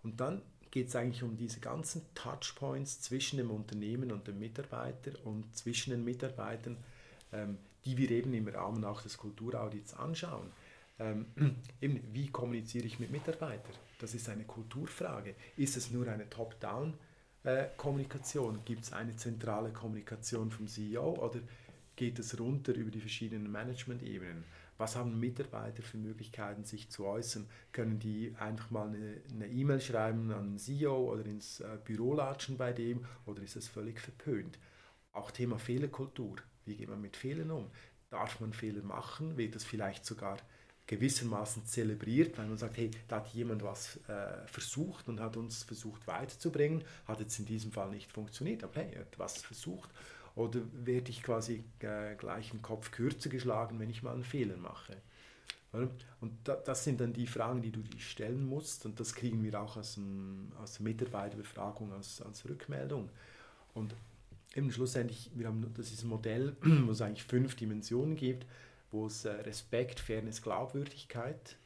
Und 0.02 0.20
dann 0.20 0.42
geht 0.70 0.88
es 0.88 0.96
eigentlich 0.96 1.22
um 1.22 1.36
diese 1.36 1.60
ganzen 1.60 2.02
Touchpoints 2.14 3.00
zwischen 3.00 3.38
dem 3.38 3.50
Unternehmen 3.50 4.12
und 4.12 4.26
dem 4.26 4.38
Mitarbeiter 4.38 5.12
und 5.24 5.56
zwischen 5.56 5.90
den 5.90 6.04
Mitarbeitern, 6.04 6.76
ähm, 7.32 7.58
die 7.84 7.96
wir 7.96 8.10
eben 8.10 8.34
im 8.34 8.48
Rahmen 8.48 8.84
auch 8.84 9.02
des 9.02 9.18
Kulturaudits 9.18 9.94
anschauen. 9.94 10.50
Ähm, 10.98 11.26
eben, 11.80 12.00
wie 12.12 12.26
kommuniziere 12.28 12.86
ich 12.86 12.98
mit 13.00 13.10
Mitarbeitern? 13.10 13.74
Das 13.98 14.14
ist 14.14 14.28
eine 14.28 14.44
Kulturfrage. 14.44 15.34
Ist 15.56 15.76
es 15.76 15.90
nur 15.90 16.06
eine 16.08 16.30
Top-Down-Kommunikation? 16.30 18.56
Äh, 18.56 18.60
Gibt 18.64 18.84
es 18.84 18.92
eine 18.92 19.16
zentrale 19.16 19.70
Kommunikation 19.70 20.50
vom 20.50 20.68
CEO 20.68 21.14
oder 21.14 21.40
geht 21.96 22.18
es 22.18 22.38
runter 22.38 22.74
über 22.74 22.90
die 22.90 23.00
verschiedenen 23.00 23.50
Management-Ebenen? 23.50 24.44
Was 24.80 24.96
haben 24.96 25.20
Mitarbeiter 25.20 25.82
für 25.82 25.98
Möglichkeiten, 25.98 26.64
sich 26.64 26.88
zu 26.88 27.04
äußern? 27.04 27.46
Können 27.70 27.98
die 27.98 28.34
einfach 28.38 28.70
mal 28.70 28.88
eine 28.88 29.46
E-Mail 29.46 29.76
e 29.76 29.80
schreiben 29.80 30.32
an 30.32 30.52
den 30.52 30.58
CEO 30.58 31.12
oder 31.12 31.26
ins 31.26 31.60
äh, 31.60 31.76
Büro 31.84 32.14
latschen 32.14 32.56
bei 32.56 32.72
dem 32.72 33.04
oder 33.26 33.42
ist 33.42 33.56
das 33.56 33.68
völlig 33.68 34.00
verpönt? 34.00 34.58
Auch 35.12 35.32
Thema 35.32 35.58
Fehlerkultur. 35.58 36.36
Wie 36.70 36.76
geht 36.76 36.88
man 36.88 37.00
mit 37.00 37.16
Fehlern 37.16 37.50
um? 37.50 37.66
Darf 38.10 38.40
man 38.40 38.52
Fehler 38.52 38.82
machen? 38.82 39.36
Wird 39.36 39.54
das 39.54 39.64
vielleicht 39.64 40.06
sogar 40.06 40.38
gewissermaßen 40.86 41.66
zelebriert, 41.66 42.38
weil 42.38 42.46
man 42.46 42.58
sagt, 42.58 42.76
hey, 42.76 42.90
da 43.06 43.16
hat 43.16 43.28
jemand 43.28 43.62
was 43.62 43.98
äh, 44.08 44.46
versucht 44.46 45.08
und 45.08 45.20
hat 45.20 45.36
uns 45.36 45.62
versucht 45.62 46.06
weiterzubringen, 46.06 46.82
hat 47.06 47.20
jetzt 47.20 47.38
in 47.38 47.46
diesem 47.46 47.70
Fall 47.70 47.90
nicht 47.90 48.10
funktioniert, 48.10 48.64
aber 48.64 48.80
hey, 48.80 48.94
er 48.94 49.00
hat 49.02 49.18
was 49.18 49.42
versucht 49.42 49.90
oder 50.34 50.60
werde 50.72 51.10
ich 51.10 51.22
quasi 51.22 51.62
äh, 51.80 52.14
gleich 52.16 52.50
einen 52.50 52.62
Kopf 52.62 52.90
kürzer 52.90 53.30
geschlagen, 53.30 53.78
wenn 53.78 53.90
ich 53.90 54.02
mal 54.02 54.14
einen 54.14 54.24
Fehler 54.24 54.56
mache? 54.56 54.96
Und 56.20 56.34
das 56.44 56.82
sind 56.82 57.00
dann 57.00 57.12
die 57.12 57.28
Fragen, 57.28 57.62
die 57.62 57.70
du 57.70 57.80
dir 57.80 58.00
stellen 58.00 58.44
musst. 58.44 58.86
Und 58.86 58.98
das 58.98 59.14
kriegen 59.14 59.44
wir 59.44 59.60
auch 59.60 59.76
aus, 59.76 59.94
dem, 59.94 60.50
aus 60.60 60.74
der 60.74 60.82
Mitarbeiterbefragung 60.82 61.92
als, 61.92 62.20
als 62.22 62.48
Rückmeldung. 62.48 63.08
Und 63.72 63.94
eben 64.54 64.70
schlussendlich, 64.70 65.30
wir 65.34 65.46
haben, 65.46 65.72
das 65.74 65.92
ist 65.92 66.02
ein 66.02 66.08
Modell, 66.08 66.56
wo 66.62 66.90
es 66.90 67.00
eigentlich 67.00 67.24
fünf 67.24 67.54
Dimensionen 67.56 68.16
gibt, 68.16 68.46
wo 68.90 69.06
es 69.06 69.24
äh, 69.24 69.30
Respekt, 69.30 70.00
Fairness, 70.00 70.42
Glaubwürdigkeit, 70.42 71.56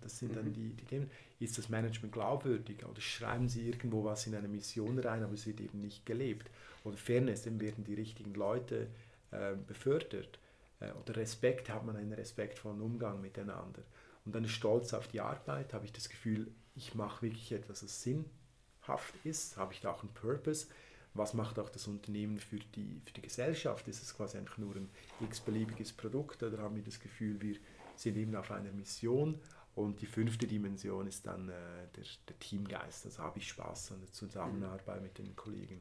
das 0.00 0.18
sind 0.18 0.34
dann 0.34 0.46
mhm. 0.46 0.52
die, 0.54 0.70
die 0.70 0.84
Themen. 0.86 1.10
Ist 1.40 1.58
das 1.58 1.68
Management 1.68 2.14
glaubwürdig? 2.14 2.86
Oder 2.86 3.02
schreiben 3.02 3.50
Sie 3.50 3.68
irgendwo 3.68 4.02
was 4.02 4.26
in 4.26 4.34
eine 4.34 4.48
Mission 4.48 4.98
rein, 4.98 5.22
aber 5.22 5.34
es 5.34 5.46
wird 5.46 5.60
eben 5.60 5.82
nicht 5.82 6.06
gelebt? 6.06 6.48
oder 6.84 6.96
Fairness, 6.96 7.42
dann 7.42 7.60
werden 7.60 7.84
die 7.84 7.94
richtigen 7.94 8.34
Leute 8.34 8.88
äh, 9.30 9.54
befördert. 9.66 10.38
Äh, 10.80 10.90
oder 10.92 11.16
Respekt, 11.16 11.68
hat 11.68 11.84
man 11.84 11.96
einen 11.96 12.12
respektvollen 12.12 12.80
Umgang 12.80 13.20
miteinander. 13.20 13.82
Und 14.24 14.34
dann 14.34 14.48
Stolz 14.48 14.92
auf 14.94 15.08
die 15.08 15.20
Arbeit, 15.20 15.72
habe 15.72 15.84
ich 15.84 15.92
das 15.92 16.08
Gefühl, 16.08 16.50
ich 16.74 16.94
mache 16.94 17.22
wirklich 17.22 17.52
etwas, 17.52 17.80
das 17.80 18.02
sinnhaft 18.02 19.14
ist, 19.24 19.56
habe 19.56 19.72
ich 19.72 19.80
da 19.80 19.90
auch 19.90 20.02
einen 20.02 20.12
Purpose. 20.12 20.66
Was 21.14 21.34
macht 21.34 21.58
auch 21.58 21.68
das 21.68 21.86
Unternehmen 21.86 22.38
für 22.38 22.58
die, 22.58 23.00
für 23.04 23.12
die 23.12 23.22
Gesellschaft? 23.22 23.88
Ist 23.88 24.02
es 24.02 24.16
quasi 24.16 24.38
einfach 24.38 24.58
nur 24.58 24.76
ein 24.76 24.88
x-beliebiges 25.20 25.92
Produkt 25.92 26.42
oder 26.42 26.58
haben 26.58 26.76
wir 26.76 26.82
das 26.82 27.00
Gefühl, 27.00 27.40
wir 27.40 27.56
sind 27.96 28.16
eben 28.16 28.36
auf 28.36 28.50
einer 28.50 28.72
Mission 28.72 29.40
und 29.74 30.00
die 30.00 30.06
fünfte 30.06 30.46
Dimension 30.46 31.06
ist 31.06 31.26
dann 31.26 31.48
äh, 31.48 31.52
der, 31.94 32.04
der, 32.28 32.38
Teamgeist. 32.38 33.06
Also 33.06 33.22
habe 33.22 33.38
ich 33.38 33.48
Spaß 33.48 33.92
an 33.92 34.00
der 34.00 34.10
Zusammenarbeit 34.12 35.02
mit 35.02 35.18
den 35.18 35.36
Kollegen. 35.36 35.80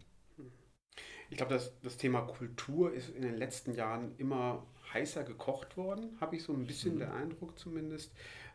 Ich 1.29 1.37
glaube, 1.37 1.53
das, 1.53 1.73
das 1.81 1.97
Thema 1.97 2.21
Kultur 2.21 2.93
ist 2.93 3.09
in 3.09 3.23
den 3.23 3.35
letzten 3.35 3.73
Jahren 3.73 4.15
immer 4.17 4.65
heißer 4.93 5.23
gekocht 5.23 5.77
worden, 5.77 6.15
habe 6.21 6.35
ich 6.35 6.43
so 6.43 6.53
ein 6.53 6.65
bisschen 6.65 6.95
mhm. 6.95 6.99
den 6.99 7.09
Eindruck 7.09 7.57
zumindest. 7.57 8.13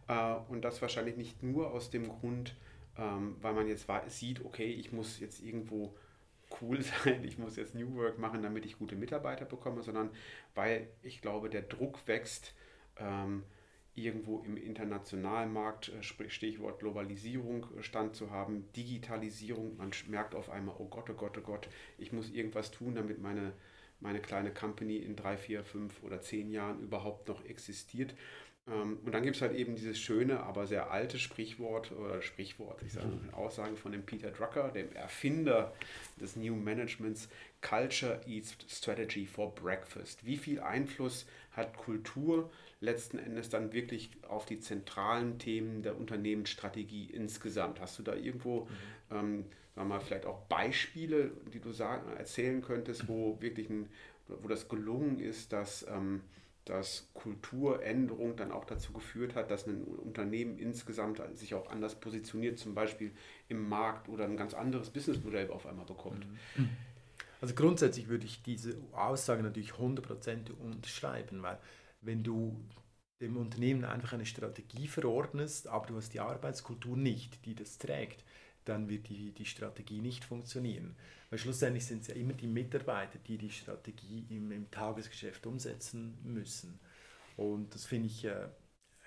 Äh, 0.09 0.35
und 0.49 0.63
das 0.63 0.81
wahrscheinlich 0.81 1.17
nicht 1.17 1.43
nur 1.43 1.73
aus 1.73 1.91
dem 1.91 2.09
Grund, 2.09 2.55
ähm, 2.97 3.37
weil 3.41 3.55
man 3.55 3.67
jetzt 3.67 3.87
sieht, 4.09 4.45
okay, 4.45 4.71
ich 4.71 4.93
muss 4.93 5.19
jetzt 5.21 5.41
irgendwo 5.43 5.95
cool 6.61 6.83
sein, 7.05 7.25
ich 7.25 7.39
muss 7.39 7.57
jetzt 7.57 7.75
New 7.75 7.95
Work 7.97 8.19
machen, 8.19 8.43
damit 8.43 8.67
ich 8.67 8.79
gute 8.79 8.97
Mitarbeiter 8.97 9.45
bekomme, 9.45 9.83
sondern 9.83 10.11
weil 10.55 10.89
ich 11.03 11.21
glaube, 11.21 11.49
der 11.49 11.63
Druck 11.63 12.07
wächst, 12.07 12.55
ähm, 12.97 13.45
irgendwo 13.95 14.39
im 14.41 14.57
internationalen 14.57 15.53
Markt, 15.53 15.91
äh, 15.91 16.03
Stichwort 16.03 16.79
Globalisierung, 16.81 17.67
äh, 17.77 17.83
stand 17.83 18.17
zu 18.17 18.31
haben, 18.31 18.71
Digitalisierung. 18.75 19.77
Man 19.77 19.91
merkt 20.09 20.35
auf 20.35 20.51
einmal, 20.51 20.77
oh 20.79 20.87
Gott, 20.87 21.11
oh 21.11 21.15
Gott, 21.15 21.37
oh 21.39 21.43
Gott, 21.43 21.69
ich 21.99 22.13
muss 22.13 22.31
irgendwas 22.31 22.71
tun, 22.71 22.95
damit 22.95 23.21
meine, 23.21 23.53
meine 24.01 24.21
kleine 24.21 24.53
Company 24.53 24.97
in 24.97 25.17
drei, 25.17 25.37
vier, 25.37 25.65
fünf 25.65 26.03
oder 26.03 26.23
zehn 26.23 26.51
Jahren 26.51 26.81
überhaupt 26.81 27.29
noch 27.29 27.45
existiert. 27.45 28.15
Ähm, 28.69 28.99
und 29.05 29.13
dann 29.13 29.23
gibt 29.23 29.37
es 29.37 29.43
halt 29.43 29.55
eben 29.55 29.75
dieses 29.75 29.99
schöne, 29.99 30.41
aber 30.41 30.67
sehr 30.67 30.91
alte 30.91 31.19
Sprichwort 31.19 31.91
oder 31.93 32.23
Sprichwort, 32.23 32.81
ich 32.83 32.93
sage 32.93 33.09
eine 33.23 33.35
Aussage 33.35 33.77
von 33.77 33.93
dem 33.93 34.05
Peter 34.05 34.31
Drucker, 34.31 34.69
dem 34.71 34.93
Erfinder 34.93 35.73
des 36.21 36.37
New 36.37 36.55
Managements, 36.55 37.29
Culture 37.61 38.21
eats 38.27 38.57
Strategy 38.69 39.27
for 39.27 39.55
Breakfast. 39.55 40.25
Wie 40.25 40.37
viel 40.37 40.61
Einfluss 40.61 41.27
hat 41.53 41.77
Kultur 41.77 42.51
letzten 42.81 43.19
Endes 43.19 43.49
dann 43.49 43.73
wirklich 43.73 44.11
auf 44.29 44.47
die 44.47 44.61
zentralen 44.61 45.39
Themen 45.39 45.83
der 45.83 45.97
Unternehmensstrategie 45.99 47.11
insgesamt? 47.13 47.81
Hast 47.81 47.99
du 47.99 48.03
da 48.03 48.15
irgendwo, 48.15 48.69
mhm. 49.11 49.17
ähm, 49.17 49.45
sagen 49.75 49.89
wir 49.89 49.97
mal, 49.97 50.01
vielleicht 50.01 50.27
auch 50.27 50.41
Beispiele, 50.43 51.33
die 51.53 51.61
du 51.61 51.73
sagen, 51.73 52.17
erzählen 52.17 52.63
könntest, 52.63 53.09
wo 53.09 53.41
wirklich 53.41 53.69
ein, 53.71 53.89
wo 54.29 54.47
das 54.47 54.69
gelungen 54.69 55.19
ist, 55.19 55.53
dass, 55.53 55.87
ähm, 55.89 56.21
dass 56.65 57.11
Kulturänderung 57.15 58.37
dann 58.37 58.53
auch 58.53 58.65
dazu 58.65 58.93
geführt 58.93 59.35
hat, 59.35 59.51
dass 59.51 59.67
ein 59.67 59.83
Unternehmen 59.83 60.59
insgesamt 60.59 61.21
sich 61.35 61.55
auch 61.55 61.69
anders 61.71 61.99
positioniert, 61.99 62.59
zum 62.59 62.75
Beispiel 62.75 63.13
im 63.49 63.69
Markt 63.69 64.09
oder 64.09 64.25
ein 64.25 64.37
ganz 64.37 64.55
anderes 64.55 64.91
Businessmodell 64.91 65.51
auf 65.51 65.67
einmal 65.67 65.87
bekommt? 65.87 66.27
Mhm. 66.57 66.69
Also 67.41 67.55
grundsätzlich 67.55 68.09
würde 68.09 68.27
ich 68.27 68.43
diese 68.43 68.77
Aussage 68.93 69.43
natürlich 69.43 69.73
100% 69.73 70.53
unterschreiben, 70.53 71.43
weil 71.43 71.59
wenn 72.01 72.23
du 72.23 72.57
dem 73.21 73.37
Unternehmen 73.37 73.85
einfach 73.85 74.13
eine 74.13 74.27
Strategie 74.27 74.87
verordnest, 74.87 75.67
aber 75.67 75.87
du 75.87 75.97
hast 75.97 76.15
die 76.15 76.21
Arbeitskultur 76.21 76.97
nicht, 76.97 77.45
die 77.45 77.55
das 77.55 77.79
trägt, 77.79 78.25
dann 78.65 78.89
wird 78.89 79.09
die, 79.09 79.33
die 79.33 79.45
Strategie 79.45 80.01
nicht 80.01 80.25
funktionieren. 80.25 80.97
Weil 81.31 81.39
schlussendlich 81.39 81.87
sind 81.87 82.03
es 82.03 82.09
ja 82.09 82.15
immer 82.15 82.35
die 82.35 82.47
Mitarbeiter, 82.47 83.19
die 83.27 83.39
die 83.39 83.51
Strategie 83.51 84.27
im, 84.31 84.53
im 84.53 84.71
Tagesgeschäft 84.71 85.47
umsetzen 85.47 86.19
müssen. 86.23 86.79
Und 87.37 87.75
das 87.75 87.87
finde 87.87 88.09
ich 88.09 88.25
äh, 88.25 88.49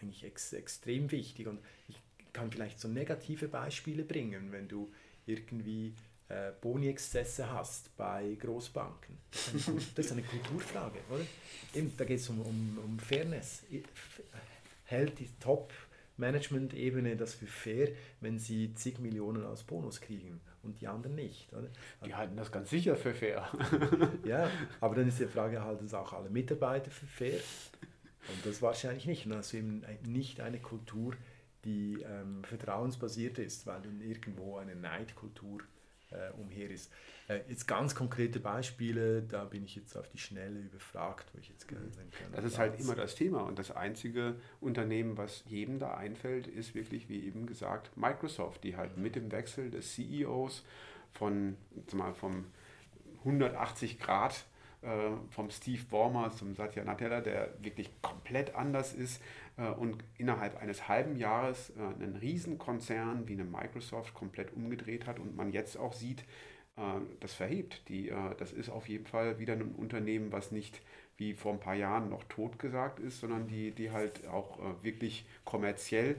eigentlich 0.02 0.24
ex, 0.24 0.54
extrem 0.54 1.12
wichtig. 1.12 1.48
Und 1.48 1.60
ich 1.88 1.96
kann 2.34 2.52
vielleicht 2.52 2.80
so 2.80 2.88
negative 2.88 3.48
Beispiele 3.48 4.04
bringen, 4.04 4.52
wenn 4.52 4.68
du 4.68 4.92
irgendwie 5.26 5.94
äh, 6.30 6.52
Boni-Exzesse 6.60 7.52
hast 7.52 7.96
bei 7.98 8.36
Großbanken. 8.40 9.18
Das 9.96 10.08
ist 10.08 10.12
eine, 10.12 10.24
Kulturfrage, 10.24 11.00
oder? 11.10 11.26
Eben, 11.74 11.96
da 11.96 12.04
geht 12.04 12.20
es 12.20 12.30
um, 12.30 12.42
um, 12.42 12.80
um 12.84 13.00
Fairness. 13.00 13.64
Hält 14.86 15.20
die 15.20 15.30
Top-Management-Ebene 16.16 17.16
das 17.16 17.34
für 17.34 17.46
fair, 17.46 17.90
wenn 18.22 18.40
sie 18.40 18.74
zig 18.74 19.00
Millionen 19.00 19.46
als 19.46 19.64
Bonus 19.64 20.02
kriegen 20.02 20.40
und 20.64 20.80
die 20.82 20.88
anderen 20.88 21.16
nicht? 21.16 21.52
Oder? 21.54 21.70
Die 22.06 22.16
halten 22.16 22.36
das 22.38 22.52
ganz 22.52 22.70
sicher 22.70 22.96
für 22.96 23.14
fair. 23.14 23.48
ja, 24.26 24.50
aber 24.82 24.96
dann 24.96 25.08
ist 25.08 25.20
die 25.20 25.26
Frage, 25.26 25.64
halten 25.64 25.86
es 25.86 25.94
auch 25.94 26.14
alle 26.14 26.30
Mitarbeiter 26.30 26.92
für 26.92 27.06
fair? 27.06 27.40
Und 28.28 28.46
das 28.46 28.62
wahrscheinlich 28.62 29.06
nicht. 29.06 29.26
Und 29.26 29.32
dann 29.32 29.40
hast 29.40 29.54
du 29.54 29.58
eben 29.58 29.84
nicht 30.08 30.40
eine 30.40 30.60
Kultur, 30.60 31.14
die 31.64 32.02
ähm, 32.02 32.44
vertrauensbasiert 32.44 33.38
ist, 33.40 33.68
weil 33.68 33.82
du 33.82 33.90
irgendwo 34.04 34.58
eine 34.58 34.76
Neidkultur 34.76 35.62
äh, 36.16 36.32
umher 36.40 36.70
ist. 36.70 36.92
Äh, 37.28 37.40
jetzt 37.50 37.68
ganz 37.68 37.96
konkrete 37.96 38.40
Beispiele, 38.40 39.24
da 39.24 39.46
bin 39.46 39.66
ich 39.66 39.76
jetzt 39.76 39.96
auf 39.98 40.08
die 40.10 40.18
Schnelle 40.18 40.60
überfragt, 40.60 41.28
wo 41.34 41.40
ich 41.40 41.50
jetzt 41.50 41.68
gerne 41.68 41.86
kann. 41.86 42.32
Das 42.34 42.46
ist 42.46 42.58
halt 42.58 42.80
immer 42.80 42.96
das 42.96 43.16
Thema 43.16 43.42
und 43.42 43.60
das 43.60 43.72
einzige 43.72 44.36
Unternehmen, 44.62 45.18
was 45.18 45.44
jedem 45.48 45.80
da 45.80 45.96
einfällt, 45.96 46.48
ist 46.48 46.76
wirklich, 46.76 47.10
wie 47.10 47.26
eben 47.26 47.46
gesagt, 47.46 47.96
Microsoft, 47.98 48.64
die 48.64 48.78
halt 48.78 48.98
mit 48.98 49.16
dem 49.16 49.32
Wechsel 49.32 49.72
des 49.72 49.94
CEOs 49.94 50.64
von, 51.14 51.58
mal, 51.94 52.14
vom 52.14 52.46
180 53.20 54.00
Grad 54.00 54.46
äh, 54.86 55.12
vom 55.32 55.50
Steve 55.50 55.82
Ballmer 55.90 56.32
zum 56.32 56.54
Satya 56.54 56.84
Nadella, 56.84 57.20
der 57.22 57.50
wirklich 57.60 57.90
komplett 58.04 58.54
anders 58.54 58.94
ist, 58.94 59.20
und 59.58 60.04
innerhalb 60.18 60.62
eines 60.62 60.88
halben 60.88 61.16
Jahres 61.16 61.72
äh, 61.72 61.82
einen 61.82 62.18
Riesenkonzern 62.18 63.28
wie 63.28 63.34
eine 63.34 63.46
Microsoft 63.46 64.14
komplett 64.14 64.54
umgedreht 64.54 65.08
hat 65.08 65.20
und 65.20 65.36
man 65.36 65.52
jetzt 65.52 65.78
auch 65.78 65.94
sieht, 65.94 66.22
äh, 66.76 66.82
das 67.22 67.34
verhebt. 67.34 67.88
Die, 67.88 68.12
das 68.38 68.52
ist 68.52 68.70
auf 68.70 68.90
jeden 68.90 69.06
Fall 69.06 69.40
wieder 69.40 69.54
ein 69.54 69.74
Unternehmen, 69.76 70.32
was 70.32 70.52
nicht 70.52 70.82
wie 71.18 71.34
vor 71.34 71.54
ein 71.54 71.60
paar 71.62 71.76
Jahren 71.76 72.10
noch 72.10 72.26
totgesagt 72.26 73.00
ist, 73.00 73.22
sondern 73.22 73.48
die, 73.48 73.72
die 73.72 73.92
halt 73.92 74.28
auch 74.28 74.60
wirklich 74.84 75.26
kommerziell 75.46 76.18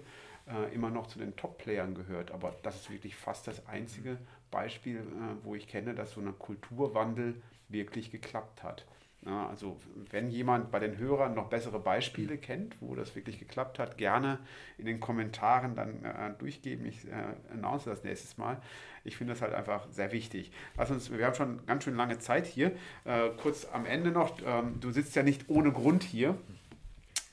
immer 0.72 0.89
noch 0.89 1.07
zu 1.07 1.18
den 1.18 1.37
Top-Playern 1.37 1.95
gehört. 1.95 2.30
Aber 2.30 2.57
das 2.62 2.76
ist 2.76 2.91
wirklich 2.91 3.14
fast 3.14 3.47
das 3.47 3.66
einzige 3.66 4.16
Beispiel, 4.51 5.03
wo 5.43 5.55
ich 5.55 5.68
kenne, 5.68 5.95
dass 5.95 6.12
so 6.12 6.22
ein 6.22 6.39
Kulturwandel 6.39 7.43
wirklich 7.68 8.11
geklappt 8.11 8.62
hat. 8.62 8.87
Ja, 9.24 9.48
also 9.48 9.76
wenn 10.10 10.30
jemand 10.30 10.70
bei 10.70 10.78
den 10.78 10.98
Hörern 10.98 11.34
noch 11.34 11.48
bessere 11.48 11.80
Beispiele 11.80 12.38
kennt, 12.38 12.76
wo 12.80 12.94
das 12.94 13.16
wirklich 13.16 13.40
geklappt 13.40 13.78
hat, 13.80 13.98
gerne 13.98 14.38
in 14.78 14.86
den 14.86 15.00
Kommentaren 15.00 15.74
dann 15.74 16.04
äh, 16.04 16.32
durchgeben. 16.38 16.86
Ich 16.86 17.08
äh, 17.08 17.34
announce 17.52 17.86
das 17.86 18.04
nächstes 18.04 18.38
Mal. 18.38 18.60
Ich 19.02 19.16
finde 19.16 19.32
das 19.32 19.42
halt 19.42 19.52
einfach 19.52 19.88
sehr 19.90 20.12
wichtig. 20.12 20.52
Lass 20.76 20.90
uns, 20.90 21.10
wir 21.10 21.24
haben 21.24 21.34
schon 21.34 21.66
ganz 21.66 21.84
schön 21.84 21.96
lange 21.96 22.18
Zeit 22.18 22.46
hier. 22.46 22.72
Äh, 23.04 23.30
kurz 23.40 23.66
am 23.72 23.84
Ende 23.84 24.12
noch, 24.12 24.38
ähm, 24.44 24.78
du 24.80 24.92
sitzt 24.92 25.16
ja 25.16 25.24
nicht 25.24 25.48
ohne 25.48 25.72
Grund 25.72 26.04
hier. 26.04 26.36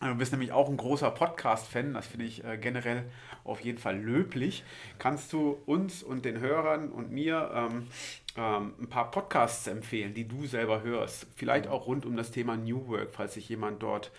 Du 0.03 0.15
bist 0.15 0.33
nämlich 0.33 0.51
auch 0.51 0.67
ein 0.67 0.75
großer 0.75 1.11
Podcast-Fan, 1.11 1.93
das 1.93 2.07
finde 2.07 2.25
ich 2.25 2.43
äh, 2.43 2.57
generell 2.57 3.05
auf 3.45 3.61
jeden 3.61 3.77
Fall 3.77 3.97
löblich. 3.97 4.65
Kannst 4.99 5.31
du 5.31 5.57
uns 5.65 6.03
und 6.03 6.25
den 6.25 6.41
Hörern 6.41 6.89
und 6.89 7.11
mir 7.11 7.49
ähm, 7.53 7.87
ähm, 8.35 8.73
ein 8.81 8.89
paar 8.89 9.11
Podcasts 9.11 9.65
empfehlen, 9.67 10.13
die 10.13 10.27
du 10.27 10.45
selber 10.45 10.83
hörst? 10.83 11.27
Vielleicht 11.35 11.67
auch 11.67 11.87
rund 11.87 12.05
um 12.05 12.17
das 12.17 12.31
Thema 12.31 12.57
New 12.57 12.85
Work, 12.87 13.13
falls 13.13 13.35
sich 13.35 13.47
jemand 13.47 13.81
dort 13.81 14.11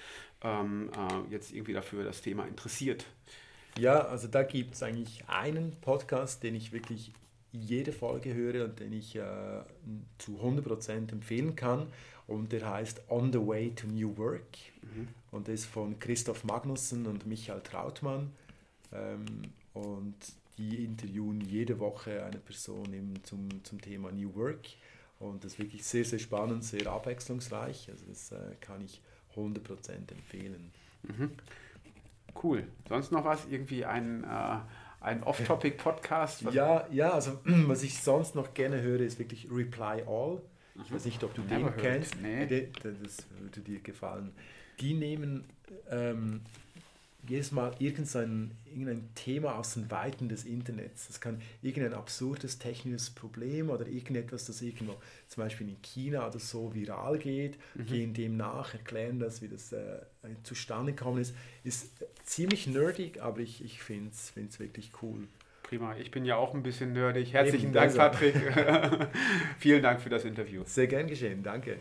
ähm, 0.42 0.90
äh, 0.96 1.32
jetzt 1.32 1.52
irgendwie 1.52 1.74
dafür 1.74 2.02
das 2.02 2.22
Thema 2.22 2.46
interessiert. 2.46 3.04
Ja, 3.78 4.06
also 4.06 4.26
da 4.26 4.42
gibt 4.42 4.74
es 4.74 4.82
eigentlich 4.82 5.24
einen 5.28 5.76
Podcast, 5.82 6.42
den 6.42 6.54
ich 6.54 6.72
wirklich 6.72 7.12
jede 7.52 7.92
Folge 7.92 8.32
höre 8.32 8.64
und 8.64 8.80
den 8.80 8.92
ich 8.94 9.16
äh, 9.16 9.22
zu 10.16 10.40
100% 10.42 11.12
empfehlen 11.12 11.56
kann. 11.56 11.88
Und 12.26 12.52
der 12.52 12.68
heißt 12.68 13.02
On 13.10 13.32
the 13.32 13.38
Way 13.38 13.74
to 13.74 13.86
New 13.86 14.16
Work. 14.16 14.46
Mhm. 14.94 15.08
Und 15.30 15.48
ist 15.48 15.66
von 15.66 15.98
Christoph 15.98 16.44
Magnussen 16.44 17.06
und 17.06 17.26
Michael 17.26 17.60
Trautmann. 17.62 18.32
Ähm, 18.92 19.24
und 19.72 20.14
die 20.58 20.84
interviewen 20.84 21.40
jede 21.40 21.80
Woche 21.80 22.24
eine 22.24 22.38
Person 22.38 22.92
eben 22.92 23.14
zum, 23.24 23.64
zum 23.64 23.80
Thema 23.80 24.12
New 24.12 24.34
Work. 24.34 24.66
Und 25.18 25.44
das 25.44 25.54
ist 25.54 25.58
wirklich 25.58 25.84
sehr, 25.84 26.04
sehr 26.04 26.18
spannend, 26.18 26.64
sehr 26.64 26.86
abwechslungsreich. 26.86 27.88
Also 27.90 28.04
das 28.06 28.32
äh, 28.32 28.54
kann 28.60 28.82
ich 28.82 29.00
100% 29.36 30.12
empfehlen. 30.12 30.70
Mhm. 31.02 31.32
Cool. 32.42 32.66
Sonst 32.88 33.12
noch 33.12 33.24
was? 33.24 33.46
Irgendwie 33.46 33.84
ein... 33.84 34.24
Äh 34.24 34.58
ein 35.04 35.22
Off-Topic-Podcast? 35.22 36.42
Ja, 36.52 36.86
ja, 36.90 37.10
also 37.10 37.38
was 37.44 37.82
ich 37.82 38.02
sonst 38.02 38.34
noch 38.34 38.54
gerne 38.54 38.80
höre, 38.80 39.00
ist 39.00 39.18
wirklich 39.18 39.48
Reply 39.50 40.02
All. 40.06 40.40
Ich 40.82 40.92
weiß 40.92 41.04
nicht, 41.04 41.22
ob 41.22 41.34
du 41.34 41.42
Never 41.42 41.70
den 41.70 41.76
kennst. 41.76 42.20
Nee. 42.20 42.70
Das 42.82 43.26
würde 43.38 43.60
dir 43.60 43.80
gefallen. 43.80 44.32
Die 44.80 44.94
nehmen 44.94 45.44
ähm, 45.90 46.40
jedes 47.28 47.52
Mal 47.52 47.74
irgendein, 47.78 48.50
irgendein 48.66 49.08
Thema 49.14 49.58
aus 49.58 49.74
den 49.74 49.90
Weiten 49.90 50.28
des 50.28 50.44
Internets. 50.44 51.06
Das 51.06 51.20
kann 51.20 51.40
irgendein 51.62 51.94
absurdes 51.94 52.58
technisches 52.58 53.10
Problem 53.10 53.70
oder 53.70 53.86
irgendetwas, 53.86 54.44
das 54.44 54.60
irgendwo 54.62 54.96
zum 55.28 55.42
Beispiel 55.42 55.68
in 55.68 55.80
China 55.82 56.26
oder 56.26 56.38
so 56.38 56.74
viral 56.74 57.18
geht, 57.18 57.58
mhm. 57.74 57.86
gehen 57.86 58.14
dem 58.14 58.36
nach, 58.36 58.74
erklären 58.74 59.18
das, 59.18 59.42
wie 59.42 59.48
das 59.48 59.72
äh, 59.72 60.00
zustande 60.42 60.92
gekommen 60.92 61.20
ist. 61.20 61.34
Ist 61.62 61.90
ziemlich 62.24 62.66
nerdig, 62.66 63.22
aber 63.22 63.40
ich, 63.40 63.64
ich 63.64 63.82
finde 63.82 64.10
es 64.12 64.60
wirklich 64.60 64.90
cool. 65.02 65.26
Prima, 65.62 65.96
ich 65.96 66.10
bin 66.10 66.26
ja 66.26 66.36
auch 66.36 66.54
ein 66.54 66.62
bisschen 66.62 66.92
nerdig. 66.92 67.32
Herzlichen 67.32 67.66
Eben, 67.66 67.72
Dank, 67.72 67.86
also. 67.86 67.98
Patrick. 67.98 68.34
Vielen 69.58 69.82
Dank 69.82 70.00
für 70.00 70.10
das 70.10 70.24
Interview. 70.24 70.62
Sehr 70.66 70.86
gern 70.86 71.06
geschehen, 71.06 71.42
danke. 71.42 71.78